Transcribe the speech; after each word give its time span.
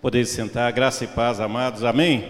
Poder 0.00 0.24
sentar, 0.26 0.70
graça 0.70 1.02
e 1.02 1.08
paz, 1.08 1.40
amados, 1.40 1.82
amém? 1.82 2.24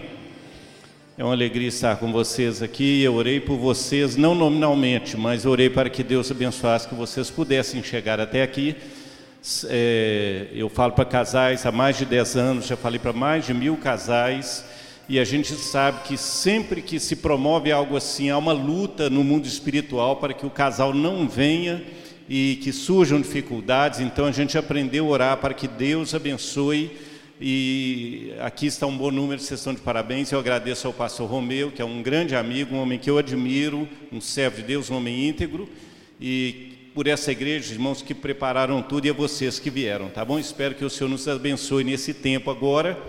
É 1.15 1.23
uma 1.23 1.33
alegria 1.33 1.67
estar 1.67 1.97
com 1.97 2.11
vocês 2.11 2.63
aqui. 2.63 3.03
Eu 3.03 3.13
orei 3.13 3.39
por 3.39 3.57
vocês, 3.57 4.15
não 4.15 4.33
nominalmente, 4.33 5.15
mas 5.15 5.45
orei 5.45 5.69
para 5.69 5.87
que 5.87 6.01
Deus 6.01 6.31
abençoasse, 6.31 6.87
que 6.87 6.95
vocês 6.95 7.29
pudessem 7.29 7.83
chegar 7.83 8.19
até 8.19 8.41
aqui. 8.41 8.75
É, 9.67 10.47
eu 10.51 10.67
falo 10.67 10.93
para 10.93 11.05
casais 11.05 11.63
há 11.63 11.71
mais 11.71 11.95
de 11.95 12.05
10 12.05 12.37
anos, 12.37 12.65
já 12.65 12.75
falei 12.75 12.97
para 12.97 13.13
mais 13.13 13.45
de 13.45 13.53
mil 13.53 13.77
casais, 13.77 14.65
e 15.07 15.19
a 15.19 15.23
gente 15.23 15.53
sabe 15.53 16.01
que 16.07 16.17
sempre 16.17 16.81
que 16.81 16.99
se 16.99 17.17
promove 17.17 17.71
algo 17.71 17.95
assim, 17.95 18.31
há 18.31 18.37
uma 18.39 18.51
luta 18.51 19.11
no 19.11 19.23
mundo 19.23 19.45
espiritual 19.45 20.15
para 20.15 20.33
que 20.33 20.43
o 20.45 20.49
casal 20.49 20.91
não 20.91 21.29
venha 21.29 21.83
e 22.27 22.59
que 22.63 22.73
surjam 22.73 23.21
dificuldades. 23.21 23.99
Então 23.99 24.25
a 24.25 24.31
gente 24.31 24.57
aprendeu 24.57 25.05
a 25.05 25.09
orar 25.09 25.37
para 25.37 25.53
que 25.53 25.67
Deus 25.67 26.15
abençoe 26.15 27.08
e 27.41 28.33
aqui 28.41 28.67
está 28.67 28.85
um 28.85 28.97
bom 28.97 29.09
número, 29.09 29.39
vocês 29.39 29.61
estão 29.61 29.73
de 29.73 29.79
parabéns. 29.79 30.29
Eu 30.29 30.39
agradeço 30.39 30.87
ao 30.87 30.93
pastor 30.93 31.29
Romeu, 31.29 31.71
que 31.71 31.81
é 31.81 31.85
um 31.85 32.03
grande 32.03 32.35
amigo, 32.35 32.75
um 32.75 32.81
homem 32.81 32.99
que 32.99 33.09
eu 33.09 33.17
admiro, 33.17 33.87
um 34.11 34.19
servo 34.19 34.57
de 34.57 34.63
Deus, 34.63 34.89
um 34.89 34.97
homem 34.97 35.29
íntegro. 35.29 35.69
E 36.19 36.91
por 36.93 37.07
essa 37.07 37.31
igreja, 37.31 37.73
irmãos 37.73 38.01
que 38.01 38.13
prepararam 38.13 38.81
tudo 38.81 39.05
e 39.05 39.09
a 39.09 39.13
vocês 39.13 39.57
que 39.57 39.69
vieram, 39.69 40.09
tá 40.09 40.25
bom? 40.25 40.37
Espero 40.37 40.75
que 40.75 40.83
o 40.83 40.89
Senhor 40.89 41.09
nos 41.09 41.29
abençoe 41.29 41.85
nesse 41.85 42.13
tempo 42.13 42.51
agora. 42.51 43.01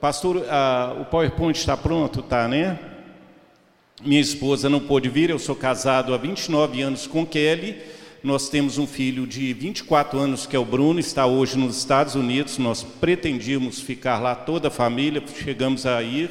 Pastor, 0.00 0.44
ah, 0.48 0.96
o 1.00 1.04
PowerPoint 1.04 1.56
está 1.56 1.76
pronto, 1.76 2.20
tá, 2.20 2.48
né? 2.48 2.80
Minha 4.04 4.20
esposa 4.20 4.68
não 4.68 4.80
pôde 4.80 5.08
vir, 5.08 5.30
eu 5.30 5.38
sou 5.38 5.54
casado 5.54 6.12
há 6.12 6.16
29 6.16 6.82
anos 6.82 7.06
com 7.06 7.24
Kelly 7.24 7.76
nós 8.22 8.48
temos 8.48 8.78
um 8.78 8.86
filho 8.86 9.26
de 9.26 9.52
24 9.52 10.18
anos, 10.18 10.44
que 10.44 10.56
é 10.56 10.58
o 10.58 10.64
Bruno, 10.64 10.98
está 10.98 11.24
hoje 11.26 11.56
nos 11.56 11.76
Estados 11.78 12.16
Unidos. 12.16 12.58
Nós 12.58 12.82
pretendíamos 12.82 13.80
ficar 13.80 14.18
lá 14.18 14.34
toda 14.34 14.68
a 14.68 14.70
família, 14.70 15.22
chegamos 15.42 15.86
a 15.86 16.02
ir, 16.02 16.30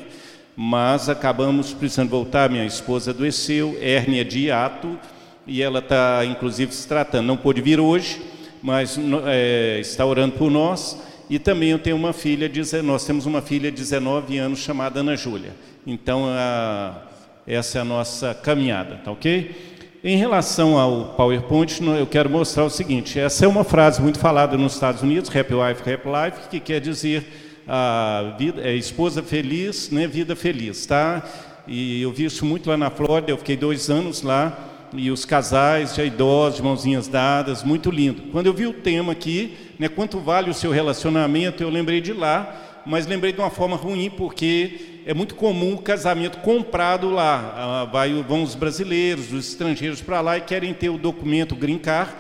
mas 0.56 1.08
acabamos 1.08 1.74
precisando 1.74 2.10
voltar. 2.10 2.50
Minha 2.50 2.66
esposa 2.66 3.12
adoeceu, 3.12 3.78
hérnia 3.82 4.26
de 4.26 4.40
hiato, 4.40 5.00
e 5.46 5.62
ela 5.62 5.80
está, 5.80 6.26
inclusive, 6.26 6.74
se 6.74 6.86
tratando. 6.86 7.26
Não 7.26 7.38
pôde 7.38 7.62
vir 7.62 7.80
hoje, 7.80 8.22
mas 8.62 9.00
é, 9.26 9.80
está 9.80 10.06
orando 10.06 10.36
por 10.36 10.52
nós. 10.52 11.02
E 11.30 11.40
também 11.40 11.70
eu 11.70 11.80
tenho 11.80 11.96
uma 11.96 12.12
filha, 12.12 12.52
nós 12.84 13.06
temos 13.06 13.26
uma 13.26 13.42
filha 13.42 13.72
de 13.72 13.78
19 13.78 14.38
anos 14.38 14.60
chamada 14.60 15.00
Ana 15.00 15.16
Júlia. 15.16 15.54
Então, 15.86 16.26
a, 16.28 17.02
essa 17.46 17.78
é 17.78 17.82
a 17.82 17.86
nossa 17.86 18.34
caminhada, 18.34 19.00
tá 19.06 19.12
ok? 19.12 19.77
Em 20.04 20.16
relação 20.16 20.78
ao 20.78 21.16
PowerPoint, 21.16 21.82
eu 21.82 22.06
quero 22.06 22.30
mostrar 22.30 22.64
o 22.64 22.70
seguinte: 22.70 23.20
essa 23.20 23.46
é 23.46 23.48
uma 23.48 23.64
frase 23.64 24.00
muito 24.00 24.20
falada 24.20 24.56
nos 24.56 24.76
Estados 24.76 25.02
Unidos, 25.02 25.36
Happy 25.36 25.56
Wife, 25.56 25.82
Happy 25.82 26.08
Life, 26.08 26.50
que 26.50 26.60
quer 26.60 26.80
dizer 26.80 27.26
a 27.68 28.36
vida, 28.38 28.62
é, 28.62 28.76
esposa 28.76 29.24
feliz, 29.24 29.90
né, 29.90 30.06
vida 30.06 30.36
feliz, 30.36 30.86
tá? 30.86 31.28
E 31.68 32.00
eu 32.00 32.12
vi 32.12 32.26
isso 32.26 32.46
muito 32.46 32.70
lá 32.70 32.78
na 32.78 32.92
Flórida. 32.92 33.32
Eu 33.32 33.40
fiquei 33.40 33.58
dois 33.58 33.90
anos 33.90 34.22
lá 34.22 34.70
e 34.94 35.10
os 35.10 35.26
casais 35.26 35.96
já 35.96 36.04
idosos, 36.04 36.62
mãozinhas 36.62 37.08
dadas, 37.08 37.64
muito 37.64 37.90
lindo. 37.90 38.22
Quando 38.32 38.46
eu 38.46 38.54
vi 38.54 38.68
o 38.68 38.74
tema 38.74 39.14
aqui, 39.14 39.58
né, 39.80 39.90
quanto 39.90 40.20
vale 40.20 40.52
o 40.52 40.54
seu 40.54 40.72
relacionamento, 40.72 41.64
eu 41.64 41.70
lembrei 41.70 42.02
de 42.02 42.14
lá, 42.14 42.84
mas 42.86 43.08
lembrei 43.08 43.34
de 43.34 43.40
uma 43.40 43.50
forma 43.50 43.76
ruim 43.76 44.12
porque 44.12 44.97
é 45.08 45.14
muito 45.14 45.36
comum 45.36 45.76
o 45.76 45.78
casamento 45.78 46.40
comprado 46.40 47.10
lá. 47.10 47.54
Ah, 47.56 47.86
vai, 47.86 48.12
vão 48.24 48.44
os 48.44 48.56
brasileiros, 48.56 49.32
os 49.32 49.48
estrangeiros 49.48 50.02
para 50.02 50.20
lá 50.20 50.38
e 50.38 50.42
querem 50.42 50.74
ter 50.74 50.90
o 50.90 50.98
documento 50.98 51.56
green 51.56 51.78
card, 51.78 52.12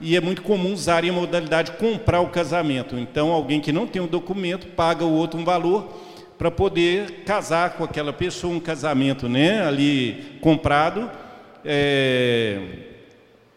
e 0.00 0.14
é 0.14 0.20
muito 0.20 0.42
comum 0.42 0.72
usarem 0.72 1.10
a 1.10 1.12
modalidade 1.12 1.72
comprar 1.72 2.20
o 2.20 2.28
casamento. 2.28 2.96
Então, 2.96 3.32
alguém 3.32 3.60
que 3.60 3.72
não 3.72 3.84
tem 3.84 4.00
o 4.00 4.06
documento 4.06 4.68
paga 4.68 5.04
o 5.04 5.12
outro 5.12 5.40
um 5.40 5.44
valor 5.44 5.92
para 6.38 6.48
poder 6.48 7.24
casar 7.24 7.70
com 7.70 7.82
aquela 7.82 8.12
pessoa, 8.12 8.54
um 8.54 8.60
casamento 8.60 9.28
né, 9.28 9.66
ali 9.66 10.38
comprado. 10.40 11.10
É, 11.64 12.60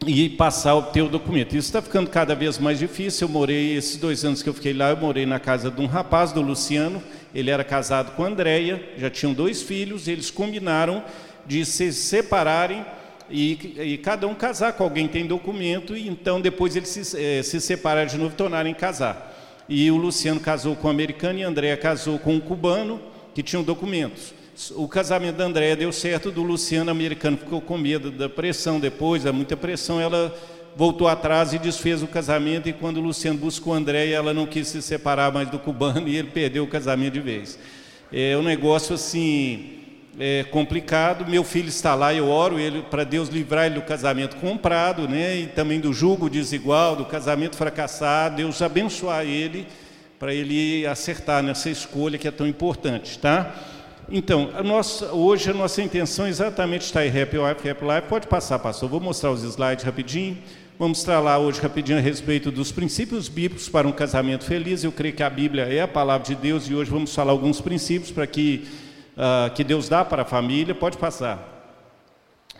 e 0.06 0.30
passar 0.30 0.76
o 0.76 0.84
teu 0.84 1.10
documento. 1.10 1.58
Isso 1.58 1.68
está 1.68 1.82
ficando 1.82 2.10
cada 2.10 2.34
vez 2.34 2.58
mais 2.58 2.80
difícil. 2.80 3.28
Eu 3.28 3.32
morei, 3.32 3.76
esses 3.76 3.98
dois 3.98 4.24
anos 4.24 4.42
que 4.42 4.50
eu 4.50 4.54
fiquei 4.54 4.74
lá, 4.74 4.90
eu 4.90 4.98
morei 4.98 5.26
na 5.26 5.40
casa 5.40 5.70
de 5.70 5.82
um 5.82 5.88
rapaz, 5.88 6.32
do 6.32 6.42
Luciano, 6.42 7.04
ele 7.34 7.50
era 7.50 7.64
casado 7.64 8.16
com 8.16 8.24
a 8.24 8.28
Andréia, 8.28 8.82
já 8.98 9.10
tinham 9.10 9.34
dois 9.34 9.62
filhos, 9.62 10.08
eles 10.08 10.32
combinaram 10.32 11.04
de 11.46 11.66
se 11.66 11.92
separarem 11.92 12.86
e, 13.30 13.76
e, 13.78 13.98
cada 13.98 14.28
um 14.28 14.34
casar 14.34 14.74
com 14.74 14.84
alguém 14.84 15.08
tem 15.08 15.28
documento, 15.28 15.96
e 15.96 16.08
então 16.08 16.42
depois 16.42 16.76
eles 16.76 16.90
se, 16.90 17.18
eh, 17.22 17.44
se 17.44 17.62
separaram 17.62 18.08
de 18.08 18.18
novo 18.18 18.34
e 18.34 18.36
tornarem 18.36 18.74
casar. 18.74 19.36
E 19.68 19.92
o 19.92 19.98
Luciano 19.98 20.40
casou 20.40 20.76
com 20.76 20.88
o 20.88 20.92
americano 20.92 21.38
e 21.38 21.44
a 21.44 21.48
Andréia 21.48 21.78
casou 21.78 22.18
com 22.18 22.34
um 22.34 22.40
cubano 22.40 23.00
que 23.36 23.44
tinham 23.44 23.62
documentos. 23.62 24.34
O 24.72 24.88
casamento 24.88 25.38
da 25.38 25.46
Andréia 25.46 25.76
deu 25.76 25.92
certo, 25.92 26.32
do 26.32 26.44
Luciano 26.44 26.92
americano 26.92 27.38
ficou 27.38 27.62
com 27.62 27.78
medo 27.78 28.12
da 28.12 28.28
pressão 28.28 28.80
depois, 28.80 29.24
da 29.24 29.32
muita 29.32 29.56
pressão, 29.56 30.02
ela 30.02 30.36
voltou 30.76 31.08
atrás 31.08 31.54
e 31.54 31.58
desfez 31.58 32.04
o 32.04 32.08
casamento, 32.08 32.68
e 32.68 32.74
quando 32.74 32.98
o 32.98 33.02
Luciano 33.02 33.40
buscou 33.40 33.74
André, 33.74 34.10
ela 34.10 34.34
não 34.34 34.46
quis 34.46 34.68
se 34.68 34.82
separar 34.82 35.32
mais 35.32 35.50
do 35.50 35.60
cubano 35.60 36.08
e 36.10 36.18
ele 36.18 36.30
perdeu 36.30 36.64
o 36.64 36.68
casamento 36.68 37.14
de 37.14 37.22
vez. 37.22 37.58
É 38.12 38.36
um 38.38 38.44
negócio 38.44 38.96
assim 38.96 39.80
é 40.20 40.44
complicado. 40.44 41.26
Meu 41.26 41.46
filho 41.46 41.70
está 41.70 41.96
lá, 41.96 42.14
eu 42.14 42.28
oro 42.28 42.60
ele 42.60 42.82
para 42.82 43.06
Deus 43.06 43.30
livrar 43.30 43.68
ele 43.68 43.76
do 43.76 43.82
casamento 43.82 44.36
comprado, 44.36 45.08
né? 45.08 45.38
E 45.38 45.48
também 45.48 45.80
do 45.80 45.94
jugo 45.94 46.30
desigual, 46.30 46.96
do 46.98 47.06
casamento 47.06 47.56
fracassado. 47.56 48.36
Deus 48.36 48.62
abençoar 48.62 49.26
ele 49.26 49.66
para 50.20 50.34
ele 50.34 50.86
acertar 50.86 51.42
nessa 51.42 51.70
escolha 51.70 52.18
que 52.18 52.28
é 52.28 52.32
tão 52.32 52.46
importante, 52.46 53.18
tá? 53.18 53.56
Então, 54.12 54.50
a 54.56 54.64
nossa, 54.64 55.14
hoje 55.14 55.52
a 55.52 55.54
nossa 55.54 55.84
intenção 55.84 56.28
exatamente 56.28 56.82
está 56.82 57.06
em 57.06 57.10
Happy 57.10 57.38
Life, 57.38 57.70
Happy 57.70 57.86
Life. 57.86 58.08
Pode 58.10 58.26
passar, 58.28 58.58
pastor. 58.58 58.90
Vou 58.90 59.00
mostrar 59.00 59.30
os 59.30 59.44
slides 59.44 59.86
rapidinho. 59.86 60.36
Vamos 60.80 60.98
mostrar 61.00 61.20
lá 61.20 61.38
hoje 61.38 61.62
rapidinho 61.62 62.00
a 62.00 62.02
respeito 62.02 62.50
dos 62.50 62.72
princípios 62.72 63.28
bíblicos 63.28 63.70
para 63.70 63.88
um 63.88 63.92
casamento 63.92 64.46
feliz. 64.46 64.84
Eu 64.84 64.92
creio 64.92 65.14
que 65.14 65.22
a 65.22 65.30
Bíblia 65.30 65.66
é 65.66 65.82
a 65.82 65.88
palavra 65.88 66.26
de 66.26 66.34
Deus 66.34 66.68
e 66.68 66.74
hoje 66.74 66.90
vamos 66.90 67.14
falar 67.14 67.32
alguns 67.32 67.62
princípios 67.62 68.10
para 68.10 68.26
que, 68.26 68.68
uh, 69.16 69.54
que 69.54 69.64
Deus 69.64 69.88
dá 69.88 70.04
para 70.04 70.24
a 70.24 70.26
família. 70.26 70.74
Pode 70.74 70.98
passar. 70.98 71.78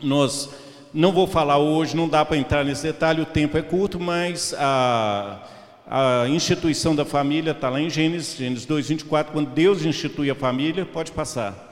Nós 0.04 0.50
não 0.94 1.12
vou 1.12 1.26
falar 1.26 1.58
hoje, 1.58 1.96
não 1.96 2.08
dá 2.08 2.24
para 2.24 2.38
entrar 2.38 2.64
nesse 2.64 2.84
detalhe, 2.84 3.22
o 3.22 3.26
tempo 3.26 3.58
é 3.58 3.62
curto, 3.64 4.00
mas 4.00 4.54
a. 4.56 5.40
Uh, 5.56 5.59
a 5.90 6.28
instituição 6.30 6.96
da 6.96 7.04
família 7.04 7.50
está 7.50 7.68
lá 7.68 7.82
em 7.82 7.90
Gênesis, 7.90 8.38
Gênesis 8.38 8.64
2, 8.64 8.90
24, 8.90 9.34
quando 9.34 9.50
Deus 9.50 9.84
institui 9.84 10.30
a 10.30 10.36
família, 10.36 10.86
pode 10.86 11.12
passar. 11.12 11.68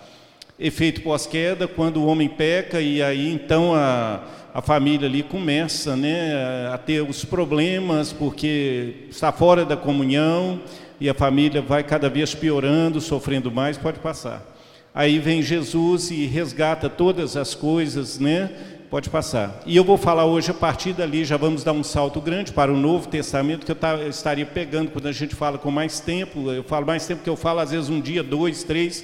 Efeito 0.59 1.03
pós-queda, 1.03 1.67
quando 1.67 1.97
o 1.97 2.07
homem 2.07 2.27
peca, 2.27 2.81
e 2.81 2.99
aí 2.99 3.31
então 3.31 3.75
a, 3.75 4.21
a 4.55 4.59
família 4.59 5.07
ali 5.07 5.21
começa 5.21 5.95
né, 5.95 6.67
a 6.73 6.79
ter 6.79 7.03
os 7.03 7.23
problemas, 7.23 8.11
porque 8.11 9.05
está 9.07 9.31
fora 9.31 9.63
da 9.63 9.77
comunhão, 9.77 10.61
e 10.99 11.07
a 11.07 11.13
família 11.13 11.61
vai 11.61 11.83
cada 11.83 12.09
vez 12.09 12.33
piorando, 12.33 12.99
sofrendo 12.99 13.51
mais, 13.51 13.77
pode 13.77 13.99
passar. 13.99 14.43
Aí 14.95 15.19
vem 15.19 15.43
Jesus 15.43 16.09
e 16.09 16.25
resgata 16.25 16.89
todas 16.89 17.37
as 17.37 17.53
coisas, 17.53 18.17
né? 18.17 18.49
Pode 18.89 19.09
passar. 19.09 19.61
E 19.65 19.75
eu 19.75 19.83
vou 19.83 19.97
falar 19.97 20.23
hoje, 20.23 20.49
a 20.49 20.53
partir 20.53 20.93
dali, 20.93 21.25
já 21.25 21.35
vamos 21.35 21.61
dar 21.61 21.73
um 21.73 21.83
salto 21.83 22.21
grande 22.21 22.53
para 22.53 22.71
o 22.71 22.77
Novo 22.77 23.09
Testamento, 23.09 23.65
que 23.65 23.71
eu 23.71 24.09
estaria 24.09 24.45
pegando 24.45 24.91
quando 24.91 25.07
a 25.07 25.11
gente 25.11 25.35
fala 25.35 25.57
com 25.57 25.69
mais 25.69 25.99
tempo. 25.99 26.49
Eu 26.49 26.63
falo 26.63 26.85
mais 26.85 27.05
tempo 27.05 27.21
que 27.21 27.29
eu 27.29 27.35
falo, 27.35 27.59
às 27.59 27.71
vezes, 27.71 27.89
um 27.89 27.99
dia, 27.99 28.23
dois, 28.23 28.63
três. 28.63 29.03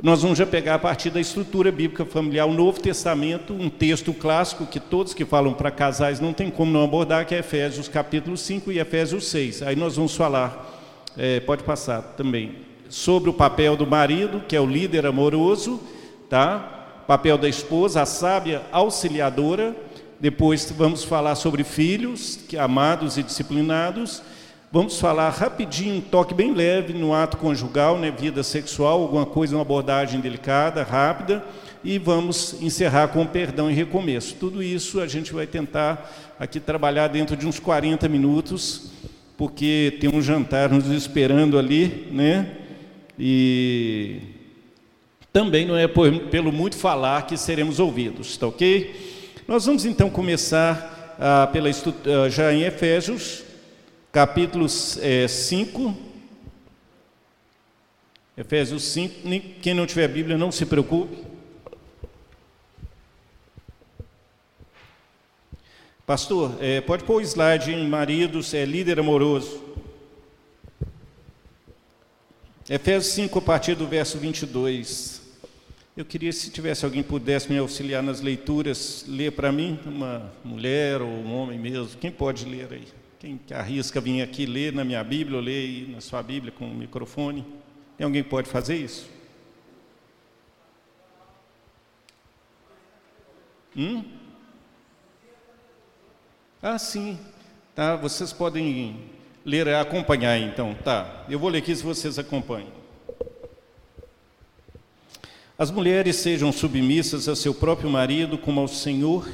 Nós 0.00 0.22
vamos 0.22 0.38
já 0.38 0.46
pegar 0.46 0.76
a 0.76 0.78
partir 0.78 1.10
da 1.10 1.20
estrutura 1.20 1.72
bíblica 1.72 2.04
familiar, 2.04 2.46
o 2.46 2.52
Novo 2.52 2.80
Testamento, 2.80 3.52
um 3.52 3.68
texto 3.68 4.12
clássico 4.12 4.64
que 4.64 4.78
todos 4.78 5.12
que 5.12 5.24
falam 5.24 5.54
para 5.54 5.72
casais 5.72 6.20
não 6.20 6.32
tem 6.32 6.48
como 6.48 6.70
não 6.70 6.84
abordar, 6.84 7.26
que 7.26 7.34
é 7.34 7.38
Efésios 7.38 7.88
capítulo 7.88 8.36
5 8.36 8.70
e 8.70 8.78
Efésios 8.78 9.26
6. 9.26 9.62
Aí 9.62 9.74
nós 9.74 9.96
vamos 9.96 10.14
falar, 10.14 10.80
é, 11.16 11.40
pode 11.40 11.64
passar 11.64 12.00
também, 12.16 12.58
sobre 12.88 13.28
o 13.28 13.32
papel 13.32 13.76
do 13.76 13.86
marido, 13.86 14.40
que 14.46 14.54
é 14.54 14.60
o 14.60 14.66
líder 14.66 15.04
amoroso, 15.04 15.80
tá? 16.28 16.83
Papel 17.06 17.36
da 17.36 17.48
esposa, 17.48 18.02
a 18.02 18.06
sábia 18.06 18.62
auxiliadora. 18.72 19.74
Depois 20.18 20.70
vamos 20.76 21.04
falar 21.04 21.34
sobre 21.34 21.64
filhos, 21.64 22.38
que 22.48 22.56
amados 22.56 23.18
e 23.18 23.22
disciplinados. 23.22 24.22
Vamos 24.72 24.98
falar 24.98 25.30
rapidinho, 25.30 25.96
um 25.96 26.00
toque 26.00 26.34
bem 26.34 26.52
leve 26.52 26.92
no 26.92 27.14
ato 27.14 27.36
conjugal, 27.36 27.96
né, 27.96 28.10
vida 28.10 28.42
sexual, 28.42 29.02
alguma 29.02 29.24
coisa, 29.24 29.54
uma 29.54 29.62
abordagem 29.62 30.18
delicada, 30.18 30.82
rápida, 30.82 31.44
e 31.84 31.96
vamos 31.96 32.60
encerrar 32.60 33.08
com 33.08 33.24
perdão 33.24 33.70
e 33.70 33.74
recomeço. 33.74 34.34
Tudo 34.34 34.60
isso 34.60 35.00
a 35.00 35.06
gente 35.06 35.32
vai 35.32 35.46
tentar 35.46 36.10
aqui 36.40 36.58
trabalhar 36.58 37.06
dentro 37.06 37.36
de 37.36 37.46
uns 37.46 37.60
40 37.60 38.08
minutos, 38.08 38.90
porque 39.36 39.96
tem 40.00 40.10
um 40.10 40.20
jantar 40.20 40.70
nos 40.70 40.86
esperando 40.86 41.56
ali, 41.56 42.08
né? 42.10 42.56
E 43.16 44.33
também 45.34 45.66
não 45.66 45.76
é 45.76 45.88
por, 45.88 46.08
pelo 46.30 46.52
muito 46.52 46.76
falar 46.76 47.26
que 47.26 47.36
seremos 47.36 47.80
ouvidos, 47.80 48.28
está 48.28 48.46
ok? 48.46 49.34
Nós 49.48 49.66
vamos 49.66 49.84
então 49.84 50.08
começar 50.08 51.16
ah, 51.18 51.48
pela, 51.52 51.68
ah, 51.68 52.28
já 52.30 52.52
em 52.52 52.62
Efésios, 52.62 53.42
capítulo 54.12 54.64
é, 55.00 55.26
5, 55.26 55.96
Efésios 58.36 58.84
5, 58.84 59.28
quem 59.60 59.74
não 59.74 59.88
tiver 59.88 60.06
Bíblia, 60.06 60.38
não 60.38 60.52
se 60.52 60.64
preocupe. 60.64 61.24
Pastor, 66.06 66.56
é, 66.60 66.80
pode 66.80 67.02
pôr 67.02 67.16
o 67.16 67.20
slide 67.20 67.72
em 67.72 67.88
maridos, 67.88 68.54
é 68.54 68.64
líder 68.64 69.00
amoroso. 69.00 69.60
Efésios 72.70 73.12
5, 73.14 73.36
a 73.36 73.42
partir 73.42 73.74
do 73.74 73.88
verso 73.88 74.16
22. 74.16 75.23
Eu 75.96 76.04
queria, 76.04 76.32
se 76.32 76.50
tivesse 76.50 76.84
alguém 76.84 77.04
pudesse 77.04 77.50
me 77.50 77.56
auxiliar 77.56 78.02
nas 78.02 78.20
leituras, 78.20 79.04
ler 79.06 79.30
para 79.30 79.52
mim, 79.52 79.78
uma 79.86 80.32
mulher 80.44 81.00
ou 81.00 81.08
um 81.08 81.32
homem 81.32 81.56
mesmo. 81.56 81.96
Quem 82.00 82.10
pode 82.10 82.44
ler 82.44 82.66
aí? 82.72 82.88
Quem 83.20 83.40
arrisca 83.52 84.00
vir 84.00 84.20
aqui 84.20 84.44
ler 84.44 84.72
na 84.72 84.84
minha 84.84 85.04
Bíblia, 85.04 85.36
ou 85.36 85.42
ler 85.42 85.88
na 85.88 86.00
sua 86.00 86.20
Bíblia 86.20 86.50
com 86.50 86.66
o 86.66 86.74
microfone? 86.74 87.46
Tem 87.96 88.04
alguém 88.04 88.24
que 88.24 88.28
pode 88.28 88.48
fazer 88.48 88.74
isso? 88.74 89.08
Hum? 93.76 94.02
Ah, 96.60 96.76
sim. 96.76 97.20
Tá, 97.72 97.94
vocês 97.94 98.32
podem 98.32 99.00
ler, 99.44 99.68
acompanhar 99.68 100.38
então, 100.38 100.74
tá? 100.74 101.24
Eu 101.28 101.38
vou 101.38 101.48
ler 101.48 101.58
aqui 101.58 101.74
se 101.74 101.84
vocês 101.84 102.18
acompanham. 102.18 102.83
As 105.56 105.70
mulheres 105.70 106.16
sejam 106.16 106.50
submissas 106.50 107.28
a 107.28 107.36
seu 107.36 107.54
próprio 107.54 107.88
marido 107.88 108.36
como 108.36 108.60
ao 108.60 108.66
Senhor, 108.66 109.28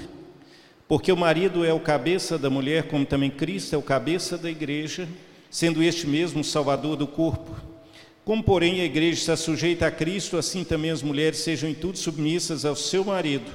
porque 0.87 1.11
o 1.11 1.17
marido 1.17 1.65
é 1.65 1.73
o 1.73 1.81
cabeça 1.81 2.37
da 2.37 2.51
mulher, 2.51 2.89
como 2.89 3.07
também 3.07 3.31
Cristo 3.31 3.75
é 3.75 3.79
o 3.79 3.83
cabeça 3.83 4.37
da 4.37 4.51
igreja, 4.51 5.09
sendo 5.51 5.83
este 5.83 6.07
mesmo 6.07 6.43
o 6.43 6.45
salvador 6.45 6.95
do 6.95 7.07
corpo. 7.07 7.57
Como, 8.23 8.43
porém, 8.43 8.83
a 8.83 8.85
igreja 8.85 9.19
está 9.19 9.35
sujeita 9.35 9.87
a 9.87 9.91
Cristo, 9.91 10.37
assim 10.37 10.63
também 10.63 10.91
as 10.91 11.03
mulheres 11.03 11.39
sejam 11.39 11.71
em 11.71 11.75
tudo 11.75 11.97
submissas 11.97 12.67
ao 12.67 12.77
seu 12.77 13.03
marido. 13.03 13.51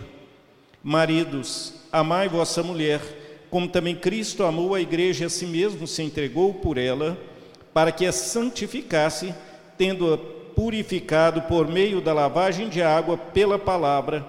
Maridos, 0.84 1.76
amai 1.92 2.28
vossa 2.28 2.64
mulher, 2.64 3.00
como 3.52 3.68
também 3.68 3.96
Cristo 3.96 4.44
amou 4.44 4.74
a 4.74 4.82
igreja 4.82 5.26
e 5.26 5.28
a 5.28 5.30
si 5.30 5.46
mesmo 5.46 5.86
se 5.86 6.02
entregou 6.02 6.52
por 6.52 6.80
ela, 6.80 7.16
para 7.72 7.92
que 7.92 8.08
a 8.08 8.12
santificasse, 8.12 9.36
tendo-a 9.78 10.35
purificado 10.56 11.42
por 11.44 11.68
meio 11.68 12.00
da 12.00 12.14
lavagem 12.14 12.70
de 12.70 12.82
água 12.82 13.18
pela 13.18 13.60
palavra, 13.60 14.26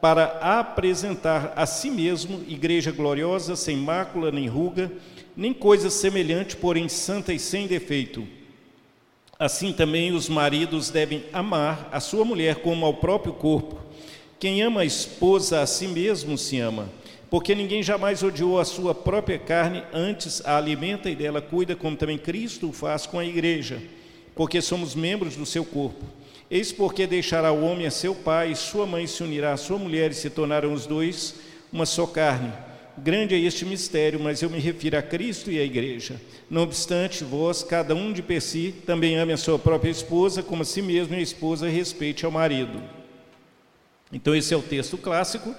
para 0.00 0.24
apresentar 0.40 1.52
a 1.56 1.66
si 1.66 1.90
mesmo 1.90 2.42
igreja 2.48 2.90
gloriosa, 2.90 3.56
sem 3.56 3.76
mácula 3.76 4.30
nem 4.30 4.46
ruga, 4.46 4.90
nem 5.36 5.52
coisa 5.52 5.90
semelhante, 5.90 6.56
porém 6.56 6.88
santa 6.88 7.32
e 7.32 7.38
sem 7.38 7.66
defeito. 7.66 8.26
Assim 9.38 9.72
também 9.72 10.12
os 10.12 10.28
maridos 10.28 10.90
devem 10.90 11.24
amar 11.32 11.88
a 11.92 12.00
sua 12.00 12.24
mulher 12.24 12.56
como 12.56 12.84
ao 12.84 12.94
próprio 12.94 13.32
corpo. 13.32 13.80
Quem 14.38 14.62
ama 14.62 14.80
a 14.80 14.84
esposa 14.84 15.60
a 15.60 15.66
si 15.66 15.86
mesmo 15.86 16.36
se 16.36 16.58
ama, 16.58 16.88
porque 17.30 17.54
ninguém 17.54 17.82
jamais 17.82 18.22
odiou 18.22 18.58
a 18.58 18.64
sua 18.64 18.94
própria 18.94 19.38
carne, 19.38 19.82
antes 19.92 20.44
a 20.44 20.56
alimenta 20.56 21.10
e 21.10 21.14
dela 21.14 21.40
cuida, 21.40 21.76
como 21.76 21.96
também 21.96 22.18
Cristo 22.18 22.68
o 22.68 22.72
faz 22.72 23.06
com 23.06 23.18
a 23.18 23.24
igreja, 23.24 23.80
porque 24.34 24.60
somos 24.60 24.94
membros 24.94 25.36
do 25.36 25.46
seu 25.46 25.64
corpo. 25.64 26.04
Eis 26.50 26.72
porque 26.72 27.06
deixará 27.06 27.52
o 27.52 27.64
homem 27.64 27.86
a 27.86 27.90
seu 27.90 28.14
pai, 28.14 28.52
e 28.52 28.56
sua 28.56 28.86
mãe 28.86 29.06
se 29.06 29.22
unirá 29.22 29.52
à 29.52 29.56
sua 29.56 29.78
mulher, 29.78 30.10
e 30.10 30.14
se 30.14 30.28
tornarão 30.28 30.72
os 30.72 30.86
dois 30.86 31.34
uma 31.72 31.86
só 31.86 32.06
carne. 32.06 32.52
Grande 32.98 33.34
é 33.34 33.38
este 33.38 33.64
mistério, 33.64 34.18
mas 34.18 34.42
eu 34.42 34.50
me 34.50 34.58
refiro 34.58 34.98
a 34.98 35.02
Cristo 35.02 35.50
e 35.50 35.58
à 35.58 35.62
igreja. 35.62 36.20
Não 36.50 36.62
obstante, 36.62 37.22
vós, 37.22 37.62
cada 37.62 37.94
um 37.94 38.12
de 38.12 38.20
per 38.20 38.42
si, 38.42 38.74
também 38.84 39.16
ame 39.16 39.32
a 39.32 39.36
sua 39.36 39.58
própria 39.58 39.90
esposa, 39.90 40.42
como 40.42 40.62
a 40.62 40.64
si 40.64 40.82
mesmo, 40.82 41.14
e 41.14 41.18
a 41.18 41.22
esposa 41.22 41.68
respeite 41.68 42.24
ao 42.24 42.32
marido. 42.32 42.82
Então, 44.12 44.34
esse 44.34 44.52
é 44.52 44.56
o 44.56 44.62
texto 44.62 44.98
clássico. 44.98 45.54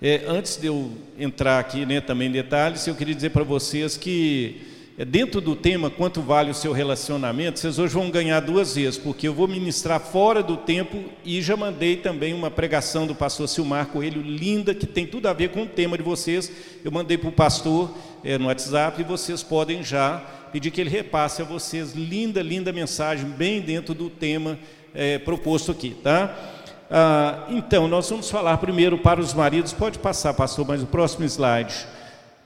É, 0.00 0.24
antes 0.28 0.56
de 0.56 0.66
eu 0.66 0.92
entrar 1.18 1.58
aqui 1.58 1.86
né, 1.86 2.02
também 2.02 2.28
em 2.28 2.32
detalhes, 2.32 2.86
eu 2.86 2.94
queria 2.94 3.14
dizer 3.14 3.30
para 3.30 3.42
vocês 3.42 3.96
que 3.96 4.60
dentro 5.04 5.42
do 5.42 5.54
tema 5.54 5.90
quanto 5.90 6.22
vale 6.22 6.50
o 6.50 6.54
seu 6.54 6.72
relacionamento, 6.72 7.58
vocês 7.58 7.78
hoje 7.78 7.92
vão 7.92 8.10
ganhar 8.10 8.40
duas 8.40 8.74
vezes, 8.74 8.98
porque 8.98 9.28
eu 9.28 9.34
vou 9.34 9.46
ministrar 9.46 10.00
fora 10.00 10.42
do 10.42 10.56
tempo 10.56 11.04
e 11.22 11.42
já 11.42 11.54
mandei 11.56 11.96
também 11.96 12.32
uma 12.32 12.50
pregação 12.50 13.06
do 13.06 13.14
pastor 13.14 13.46
Silmar 13.46 13.88
Coelho, 13.88 14.22
linda, 14.22 14.74
que 14.74 14.86
tem 14.86 15.06
tudo 15.06 15.28
a 15.28 15.34
ver 15.34 15.50
com 15.50 15.64
o 15.64 15.66
tema 15.66 15.98
de 15.98 16.02
vocês. 16.02 16.50
Eu 16.82 16.90
mandei 16.90 17.18
para 17.18 17.28
o 17.28 17.32
pastor 17.32 17.94
é, 18.24 18.38
no 18.38 18.46
WhatsApp 18.46 19.00
e 19.00 19.04
vocês 19.04 19.42
podem 19.42 19.82
já 19.84 20.18
pedir 20.50 20.70
que 20.70 20.80
ele 20.80 20.88
repasse 20.88 21.42
a 21.42 21.44
vocês. 21.44 21.92
Linda, 21.92 22.40
linda 22.40 22.72
mensagem, 22.72 23.28
bem 23.28 23.60
dentro 23.60 23.92
do 23.92 24.08
tema 24.08 24.58
é, 24.94 25.18
proposto 25.18 25.70
aqui, 25.70 25.90
tá? 26.02 26.34
Ah, 26.90 27.46
então, 27.50 27.86
nós 27.88 28.08
vamos 28.08 28.30
falar 28.30 28.56
primeiro 28.58 28.96
para 28.96 29.20
os 29.20 29.34
maridos. 29.34 29.72
Pode 29.72 29.98
passar, 29.98 30.32
pastor, 30.32 30.66
mas 30.66 30.82
o 30.82 30.86
próximo 30.86 31.26
slide. 31.26 31.86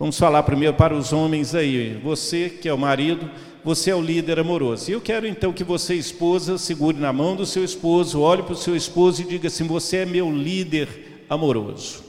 Vamos 0.00 0.18
falar 0.18 0.42
primeiro 0.44 0.72
para 0.72 0.94
os 0.94 1.12
homens 1.12 1.54
aí. 1.54 1.92
Você 2.02 2.48
que 2.48 2.66
é 2.66 2.72
o 2.72 2.78
marido, 2.78 3.30
você 3.62 3.90
é 3.90 3.94
o 3.94 4.00
líder 4.00 4.38
amoroso. 4.38 4.90
E 4.90 4.94
eu 4.94 5.00
quero 5.00 5.26
então 5.26 5.52
que 5.52 5.62
você, 5.62 5.94
esposa, 5.94 6.56
segure 6.56 6.96
na 6.96 7.12
mão 7.12 7.36
do 7.36 7.44
seu 7.44 7.62
esposo, 7.62 8.22
olhe 8.22 8.42
para 8.42 8.54
o 8.54 8.56
seu 8.56 8.74
esposo 8.74 9.20
e 9.20 9.26
diga 9.26 9.48
assim: 9.48 9.66
Você 9.66 9.98
é 9.98 10.06
meu 10.06 10.32
líder 10.32 11.26
amoroso. 11.28 12.02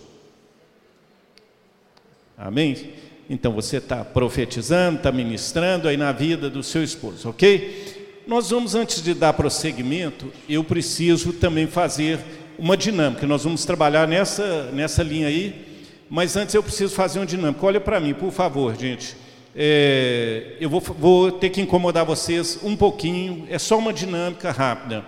Amém? 2.37 2.93
Então 3.29 3.51
você 3.51 3.75
está 3.75 4.05
profetizando, 4.05 4.99
está 4.99 5.11
ministrando 5.11 5.89
aí 5.89 5.97
na 5.97 6.13
vida 6.13 6.49
do 6.49 6.63
seu 6.63 6.85
esposo, 6.85 7.27
ok? 7.27 8.23
Nós 8.25 8.51
vamos, 8.51 8.73
antes 8.73 9.03
de 9.03 9.13
dar 9.13 9.33
prosseguimento, 9.33 10.31
eu 10.47 10.63
preciso 10.63 11.33
também 11.33 11.67
fazer 11.67 12.19
uma 12.57 12.77
dinâmica. 12.77 13.27
Nós 13.27 13.43
vamos 13.43 13.65
trabalhar 13.65 14.07
nessa, 14.07 14.71
nessa 14.71 15.03
linha 15.03 15.27
aí 15.27 15.70
mas 16.11 16.35
antes 16.35 16.53
eu 16.53 16.61
preciso 16.61 16.93
fazer 16.93 17.19
uma 17.19 17.25
dinâmica. 17.25 17.65
Olha 17.65 17.79
para 17.79 17.97
mim, 17.97 18.13
por 18.13 18.33
favor, 18.33 18.75
gente. 18.77 19.15
É, 19.55 20.57
eu 20.59 20.69
vou, 20.69 20.81
vou, 20.81 21.31
ter 21.31 21.49
que 21.49 21.61
incomodar 21.61 22.03
vocês 22.03 22.59
um 22.61 22.75
pouquinho, 22.75 23.47
é 23.49 23.57
só 23.57 23.77
uma 23.77 23.93
dinâmica 23.93 24.51
rápida. 24.51 25.05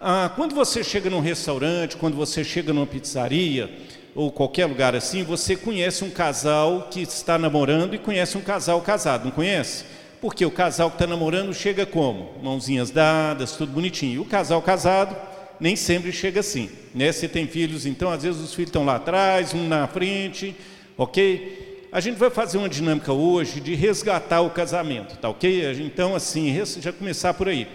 Ah, 0.00 0.32
quando 0.34 0.52
você 0.52 0.82
chega 0.82 1.08
num 1.08 1.20
restaurante, 1.20 1.96
quando 1.96 2.16
você 2.16 2.42
chega 2.42 2.72
numa 2.72 2.88
pizzaria, 2.88 3.70
ou 4.16 4.32
qualquer 4.32 4.66
lugar 4.66 4.96
assim, 4.96 5.22
você 5.22 5.54
conhece 5.54 6.02
um 6.02 6.10
casal 6.10 6.88
que 6.90 7.02
está 7.02 7.38
namorando 7.38 7.94
e 7.94 7.98
conhece 7.98 8.36
um 8.36 8.42
casal 8.42 8.80
casado, 8.80 9.26
não 9.26 9.30
conhece? 9.30 9.84
Porque 10.20 10.44
o 10.44 10.50
casal 10.50 10.90
que 10.90 10.96
está 10.96 11.06
namorando 11.06 11.54
chega 11.54 11.86
como? 11.86 12.32
Mãozinhas 12.42 12.90
dadas, 12.90 13.52
tudo 13.52 13.70
bonitinho. 13.70 14.14
E 14.14 14.18
o 14.18 14.24
casal 14.24 14.60
casado 14.60 15.16
nem 15.62 15.76
sempre 15.76 16.10
chega 16.10 16.40
assim. 16.40 16.68
Né? 16.92 17.12
Se 17.12 17.28
tem 17.28 17.46
filhos, 17.46 17.86
então, 17.86 18.10
às 18.10 18.24
vezes 18.24 18.40
os 18.40 18.52
filhos 18.52 18.70
estão 18.70 18.84
lá 18.84 18.96
atrás, 18.96 19.54
um 19.54 19.68
na 19.68 19.86
frente, 19.86 20.56
ok? 20.98 21.86
A 21.92 22.00
gente 22.00 22.16
vai 22.16 22.30
fazer 22.30 22.58
uma 22.58 22.68
dinâmica 22.68 23.12
hoje 23.12 23.60
de 23.60 23.72
resgatar 23.76 24.40
o 24.40 24.50
casamento, 24.50 25.16
tá 25.18 25.28
ok? 25.28 25.72
Então, 25.80 26.16
assim, 26.16 26.52
já 26.80 26.92
começar 26.92 27.32
por 27.34 27.48
aí. 27.48 27.68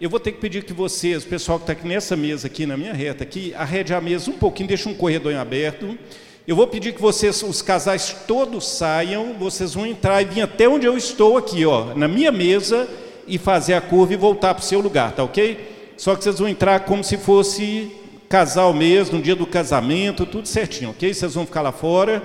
Eu 0.00 0.08
vou 0.08 0.20
ter 0.20 0.30
que 0.30 0.38
pedir 0.38 0.62
que 0.62 0.72
vocês, 0.72 1.24
o 1.24 1.26
pessoal 1.26 1.58
que 1.58 1.64
está 1.64 1.72
aqui 1.72 1.86
nessa 1.86 2.14
mesa, 2.14 2.46
aqui 2.46 2.64
na 2.64 2.76
minha 2.76 2.92
reta, 2.92 3.24
aqui, 3.24 3.52
arrede 3.56 3.92
a 3.92 4.00
mesa 4.00 4.30
um 4.30 4.34
pouquinho, 4.34 4.68
deixa 4.68 4.88
um 4.88 4.94
corredor 4.94 5.32
em 5.32 5.36
aberto. 5.36 5.98
Eu 6.46 6.54
vou 6.54 6.68
pedir 6.68 6.94
que 6.94 7.02
vocês, 7.02 7.42
os 7.42 7.60
casais 7.60 8.14
todos 8.24 8.68
saiam, 8.68 9.34
vocês 9.34 9.74
vão 9.74 9.84
entrar 9.84 10.22
e 10.22 10.26
vir 10.26 10.42
até 10.42 10.68
onde 10.68 10.86
eu 10.86 10.96
estou 10.96 11.36
aqui, 11.36 11.66
ó, 11.66 11.92
na 11.96 12.06
minha 12.06 12.30
mesa, 12.30 12.88
e 13.26 13.36
fazer 13.36 13.74
a 13.74 13.80
curva 13.80 14.12
e 14.12 14.16
voltar 14.16 14.54
para 14.54 14.62
o 14.62 14.64
seu 14.64 14.80
lugar, 14.80 15.12
tá 15.12 15.24
ok? 15.24 15.71
Só 16.02 16.16
que 16.16 16.24
vocês 16.24 16.40
vão 16.40 16.48
entrar 16.48 16.80
como 16.80 17.04
se 17.04 17.16
fosse 17.16 17.92
casal 18.28 18.74
mesmo, 18.74 19.18
no 19.18 19.22
dia 19.22 19.36
do 19.36 19.46
casamento, 19.46 20.26
tudo 20.26 20.48
certinho, 20.48 20.90
ok? 20.90 21.14
Vocês 21.14 21.34
vão 21.34 21.46
ficar 21.46 21.62
lá 21.62 21.70
fora 21.70 22.20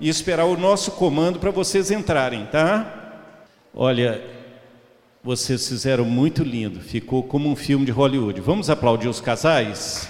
e 0.00 0.08
esperar 0.08 0.44
o 0.44 0.56
nosso 0.56 0.90
comando 0.90 1.38
para 1.38 1.52
vocês 1.52 1.92
entrarem, 1.92 2.46
tá? 2.46 3.22
Olha, 3.72 4.20
vocês 5.22 5.68
fizeram 5.68 6.04
muito 6.04 6.42
lindo, 6.42 6.80
ficou 6.80 7.22
como 7.22 7.48
um 7.48 7.54
filme 7.54 7.86
de 7.86 7.92
Hollywood. 7.92 8.40
Vamos 8.40 8.68
aplaudir 8.68 9.06
os 9.06 9.20
casais? 9.20 10.08